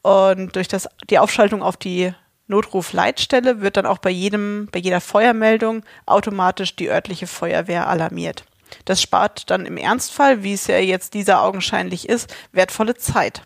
und 0.04 0.56
durch 0.56 0.68
das, 0.68 0.88
die 1.10 1.18
Aufschaltung 1.18 1.64
auf 1.64 1.76
die 1.76 2.14
Notrufleitstelle 2.46 3.62
wird 3.62 3.78
dann 3.78 3.88
auch 3.88 3.98
bei 3.98 4.12
jedem, 4.12 4.70
bei 4.72 4.78
jeder 4.78 5.02
Feuermeldung 5.02 5.84
automatisch 6.06 6.76
die 6.76 6.89
örtliche 6.89 7.26
Feuerwehr 7.26 7.88
alarmiert. 7.88 8.46
Das 8.86 9.02
spart 9.02 9.50
dann 9.50 9.66
im 9.66 9.78
Ernstfall, 9.78 10.44
wie 10.44 10.54
es 10.54 10.68
ja 10.68 10.78
jetzt 10.78 11.14
dieser 11.14 11.42
augenscheinlich 11.42 12.08
ist, 12.08 12.34
wertvolle 12.52 12.96
Zeit. 12.96 13.44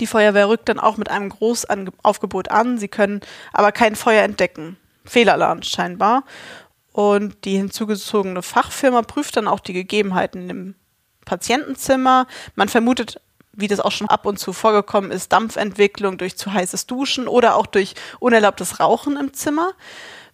Die 0.00 0.06
Feuerwehr 0.06 0.48
rückt 0.48 0.68
dann 0.68 0.80
auch 0.80 0.96
mit 0.96 1.10
einem 1.10 1.28
Großaufgebot 1.28 2.50
an. 2.50 2.78
Sie 2.78 2.88
können 2.88 3.20
aber 3.52 3.72
kein 3.72 3.96
Feuer 3.96 4.22
entdecken. 4.22 4.76
Fehlalarm 5.04 5.62
scheinbar. 5.62 6.24
Und 6.92 7.44
die 7.44 7.56
hinzugezogene 7.56 8.42
Fachfirma 8.42 9.02
prüft 9.02 9.36
dann 9.36 9.48
auch 9.48 9.60
die 9.60 9.72
Gegebenheiten 9.72 10.50
im 10.50 10.74
Patientenzimmer. 11.24 12.26
Man 12.54 12.68
vermutet, 12.68 13.20
wie 13.52 13.68
das 13.68 13.80
auch 13.80 13.92
schon 13.92 14.08
ab 14.08 14.26
und 14.26 14.38
zu 14.38 14.52
vorgekommen 14.52 15.10
ist, 15.10 15.32
Dampfentwicklung 15.32 16.18
durch 16.18 16.36
zu 16.36 16.52
heißes 16.52 16.86
Duschen 16.86 17.28
oder 17.28 17.56
auch 17.56 17.66
durch 17.66 17.94
unerlaubtes 18.18 18.80
Rauchen 18.80 19.16
im 19.16 19.32
Zimmer, 19.32 19.72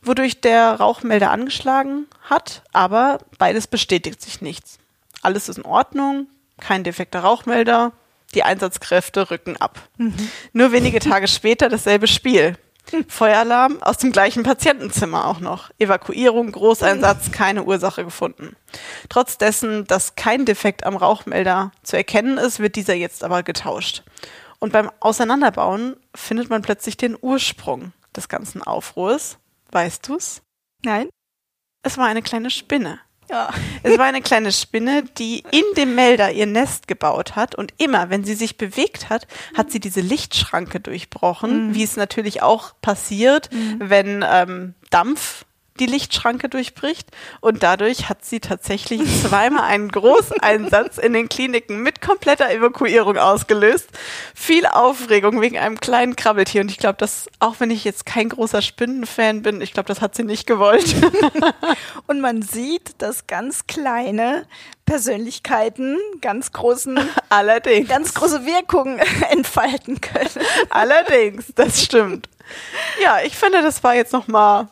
wodurch 0.02 0.40
der 0.40 0.74
Rauchmelder 0.74 1.30
angeschlagen 1.30 2.06
hat. 2.22 2.62
Aber 2.72 3.18
beides 3.38 3.66
bestätigt 3.66 4.22
sich 4.22 4.40
nichts. 4.40 4.78
Alles 5.22 5.48
ist 5.48 5.58
in 5.58 5.64
Ordnung, 5.64 6.26
kein 6.60 6.84
defekter 6.84 7.20
Rauchmelder, 7.20 7.92
die 8.34 8.42
Einsatzkräfte 8.42 9.30
rücken 9.30 9.56
ab. 9.56 9.80
Mhm. 9.96 10.30
Nur 10.52 10.72
wenige 10.72 11.00
Tage 11.00 11.28
später 11.28 11.68
dasselbe 11.68 12.06
Spiel. 12.06 12.56
Feueralarm 13.08 13.82
aus 13.82 13.98
dem 13.98 14.12
gleichen 14.12 14.42
Patientenzimmer 14.42 15.26
auch 15.26 15.40
noch. 15.40 15.70
Evakuierung, 15.78 16.50
Großeinsatz, 16.52 17.32
keine 17.32 17.64
Ursache 17.64 18.04
gefunden. 18.04 18.56
Trotz 19.08 19.38
dessen, 19.38 19.86
dass 19.86 20.16
kein 20.16 20.46
Defekt 20.46 20.84
am 20.84 20.96
Rauchmelder 20.96 21.72
zu 21.82 21.96
erkennen 21.96 22.38
ist, 22.38 22.60
wird 22.60 22.76
dieser 22.76 22.94
jetzt 22.94 23.24
aber 23.24 23.42
getauscht. 23.42 24.04
Und 24.58 24.72
beim 24.72 24.90
Auseinanderbauen 25.00 25.96
findet 26.14 26.50
man 26.50 26.62
plötzlich 26.62 26.96
den 26.96 27.16
Ursprung 27.20 27.92
des 28.16 28.28
ganzen 28.28 28.62
Aufruhrs. 28.62 29.38
Weißt 29.70 30.08
du's? 30.08 30.42
Nein. 30.84 31.08
Es 31.82 31.98
war 31.98 32.06
eine 32.06 32.22
kleine 32.22 32.50
Spinne. 32.50 33.00
Ja. 33.30 33.50
Es 33.82 33.98
war 33.98 34.06
eine 34.06 34.22
kleine 34.22 34.52
Spinne, 34.52 35.04
die 35.18 35.44
in 35.50 35.64
dem 35.76 35.94
Melder 35.94 36.32
ihr 36.32 36.46
Nest 36.46 36.88
gebaut 36.88 37.36
hat 37.36 37.54
und 37.54 37.74
immer, 37.76 38.08
wenn 38.08 38.24
sie 38.24 38.34
sich 38.34 38.56
bewegt 38.56 39.10
hat, 39.10 39.26
hat 39.54 39.70
sie 39.70 39.80
diese 39.80 40.00
Lichtschranke 40.00 40.80
durchbrochen, 40.80 41.68
mhm. 41.68 41.74
wie 41.74 41.82
es 41.82 41.96
natürlich 41.96 42.42
auch 42.42 42.72
passiert, 42.80 43.52
mhm. 43.52 43.76
wenn 43.80 44.24
ähm, 44.26 44.74
Dampf 44.90 45.44
die 45.80 45.86
Lichtschranke 45.86 46.48
durchbricht 46.48 47.08
und 47.40 47.62
dadurch 47.62 48.08
hat 48.08 48.24
sie 48.24 48.40
tatsächlich 48.40 49.00
zweimal 49.22 49.64
einen 49.64 49.90
Großeinsatz 49.90 50.98
in 50.98 51.12
den 51.12 51.28
Kliniken 51.28 51.82
mit 51.82 52.00
kompletter 52.00 52.50
Evakuierung 52.50 53.16
ausgelöst. 53.16 53.88
Viel 54.34 54.66
Aufregung 54.66 55.40
wegen 55.40 55.58
einem 55.58 55.80
kleinen 55.80 56.16
Krabbeltier 56.16 56.60
und 56.60 56.70
ich 56.70 56.78
glaube, 56.78 56.98
dass 56.98 57.28
auch 57.40 57.60
wenn 57.60 57.70
ich 57.70 57.84
jetzt 57.84 58.06
kein 58.06 58.28
großer 58.28 58.62
Spinnenfan 58.62 59.42
bin, 59.42 59.60
ich 59.60 59.72
glaube, 59.72 59.88
das 59.88 60.00
hat 60.00 60.14
sie 60.14 60.24
nicht 60.24 60.46
gewollt. 60.46 60.94
und 62.06 62.20
man 62.20 62.42
sieht, 62.42 63.00
dass 63.02 63.26
ganz 63.26 63.66
kleine 63.66 64.46
Persönlichkeiten 64.88 65.98
ganz 66.20 66.52
großen, 66.52 66.98
allerdings 67.28 67.88
ganz 67.88 68.14
große 68.14 68.46
Wirkungen 68.46 68.98
entfalten 69.30 70.00
können. 70.00 70.46
Allerdings, 70.70 71.52
das 71.54 71.82
stimmt. 71.82 72.28
Ja, 73.02 73.18
ich 73.22 73.36
finde, 73.36 73.60
das 73.60 73.84
war 73.84 73.94
jetzt 73.94 74.12
noch 74.12 74.28
mal 74.28 74.68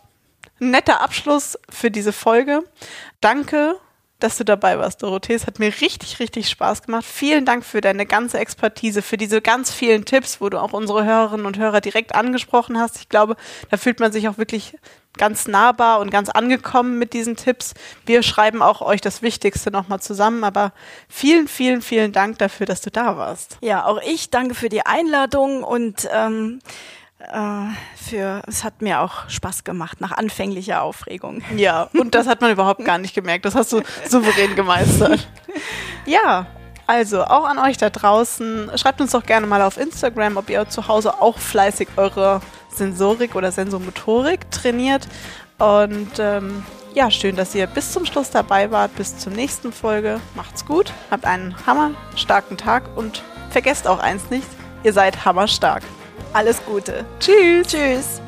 ein 0.61 0.71
netter 0.71 1.01
Abschluss 1.01 1.59
für 1.69 1.91
diese 1.91 2.13
Folge. 2.13 2.63
Danke, 3.21 3.77
dass 4.19 4.39
du 4.39 4.45
dabei 4.45 4.79
warst, 4.79 5.03
Dorothee. 5.03 5.35
Es 5.35 5.47
hat 5.47 5.59
mir 5.59 5.73
richtig, 5.81 6.19
richtig 6.21 6.49
Spaß 6.49 6.83
gemacht. 6.83 7.05
Vielen 7.05 7.45
Dank 7.45 7.65
für 7.65 7.81
deine 7.81 8.07
ganze 8.07 8.39
Expertise, 8.39 9.03
für 9.03 9.19
diese 9.19 9.43
ganz 9.43 9.73
vielen 9.73 10.05
Tipps, 10.05 10.41
wo 10.41 10.49
du 10.49 10.59
auch 10.59 10.73
unsere 10.73 11.05
Hörerinnen 11.05 11.45
und 11.45 11.59
Hörer 11.59 11.81
direkt 11.81 12.15
angesprochen 12.15 12.79
hast. 12.79 12.97
Ich 12.97 13.09
glaube, 13.09 13.37
da 13.71 13.77
fühlt 13.77 14.01
man 14.01 14.13
sich 14.13 14.29
auch 14.29 14.39
wirklich 14.39 14.75
ganz 15.19 15.49
nahbar 15.49 16.01
und 16.01 16.11
ganz 16.11 16.29
angekommen 16.29 16.99
mit 16.99 17.13
diesen 17.13 17.37
Tipps. 17.37 17.75
Wir 18.05 18.23
schreiben 18.23 18.63
auch 18.63 18.81
euch 18.81 19.01
das 19.01 19.23
Wichtigste 19.23 19.71
nochmal 19.71 20.01
zusammen, 20.01 20.45
aber 20.45 20.73
vielen, 21.09 21.49
vielen, 21.49 21.83
vielen 21.83 22.13
Dank 22.13 22.39
dafür, 22.39 22.67
dass 22.67 22.81
du 22.81 22.91
da 22.91 23.17
warst. 23.17 23.59
Ja, 23.61 23.85
auch 23.87 24.01
ich 24.03 24.31
danke 24.31 24.55
für 24.55 24.69
die 24.69 24.85
Einladung 24.85 25.63
und 25.63 26.09
ähm, 26.13 26.61
äh, 26.61 26.67
für, 27.97 28.43
es 28.47 28.65
hat 28.65 28.83
mir 28.83 29.01
auch 29.01 29.29
Spaß 29.29 29.65
gemacht 29.65 30.01
nach 30.01 30.13
anfänglicher 30.13 30.83
Aufregung. 30.83 31.43
Ja, 31.57 31.89
und 31.95 32.15
das 32.15 32.27
hat 32.27 32.41
man 32.41 32.53
überhaupt 32.53 32.85
gar 32.85 32.99
nicht 32.99 33.15
gemerkt. 33.15 33.45
Das 33.45 33.55
hast 33.55 33.73
du 33.73 33.83
souverän 34.09 34.55
gemeistert. 34.55 35.27
Ja, 36.05 36.47
also 36.87 37.25
auch 37.25 37.45
an 37.45 37.59
euch 37.59 37.79
da 37.79 37.91
draußen. 37.91 38.71
Schreibt 38.77 39.01
uns 39.01 39.13
doch 39.13 39.25
gerne 39.25 39.47
mal 39.47 39.63
auf 39.63 39.79
Instagram, 39.79 40.37
ob 40.37 40.51
ihr 40.51 40.69
zu 40.69 40.87
Hause 40.87 41.21
auch 41.21 41.39
fleißig 41.39 41.89
eure 41.97 42.41
Sensorik 42.69 43.35
oder 43.35 43.51
Sensomotorik 43.51 44.51
trainiert. 44.51 45.09
Und 45.59 46.13
ähm, 46.19 46.63
ja, 46.95 47.11
schön, 47.11 47.37
dass 47.37 47.55
ihr 47.55 47.67
bis 47.67 47.93
zum 47.93 48.07
Schluss 48.07 48.31
dabei 48.31 48.71
wart. 48.71 48.95
Bis 48.97 49.19
zur 49.19 49.33
nächsten 49.33 49.73
Folge. 49.73 50.21
Macht's 50.35 50.65
gut, 50.65 50.93
habt 51.11 51.25
einen 51.25 51.55
hammerstarken 51.67 52.57
Tag 52.57 52.85
und 52.97 53.23
vergesst 53.51 53.89
auch 53.89 53.99
eins 53.99 54.31
nicht, 54.31 54.47
ihr 54.85 54.93
seid 54.93 55.25
hammerstark. 55.25 55.83
Alles 56.37 56.63
Gute. 56.67 57.07
Tschüss. 57.19 57.67
Tschüss. 57.67 58.21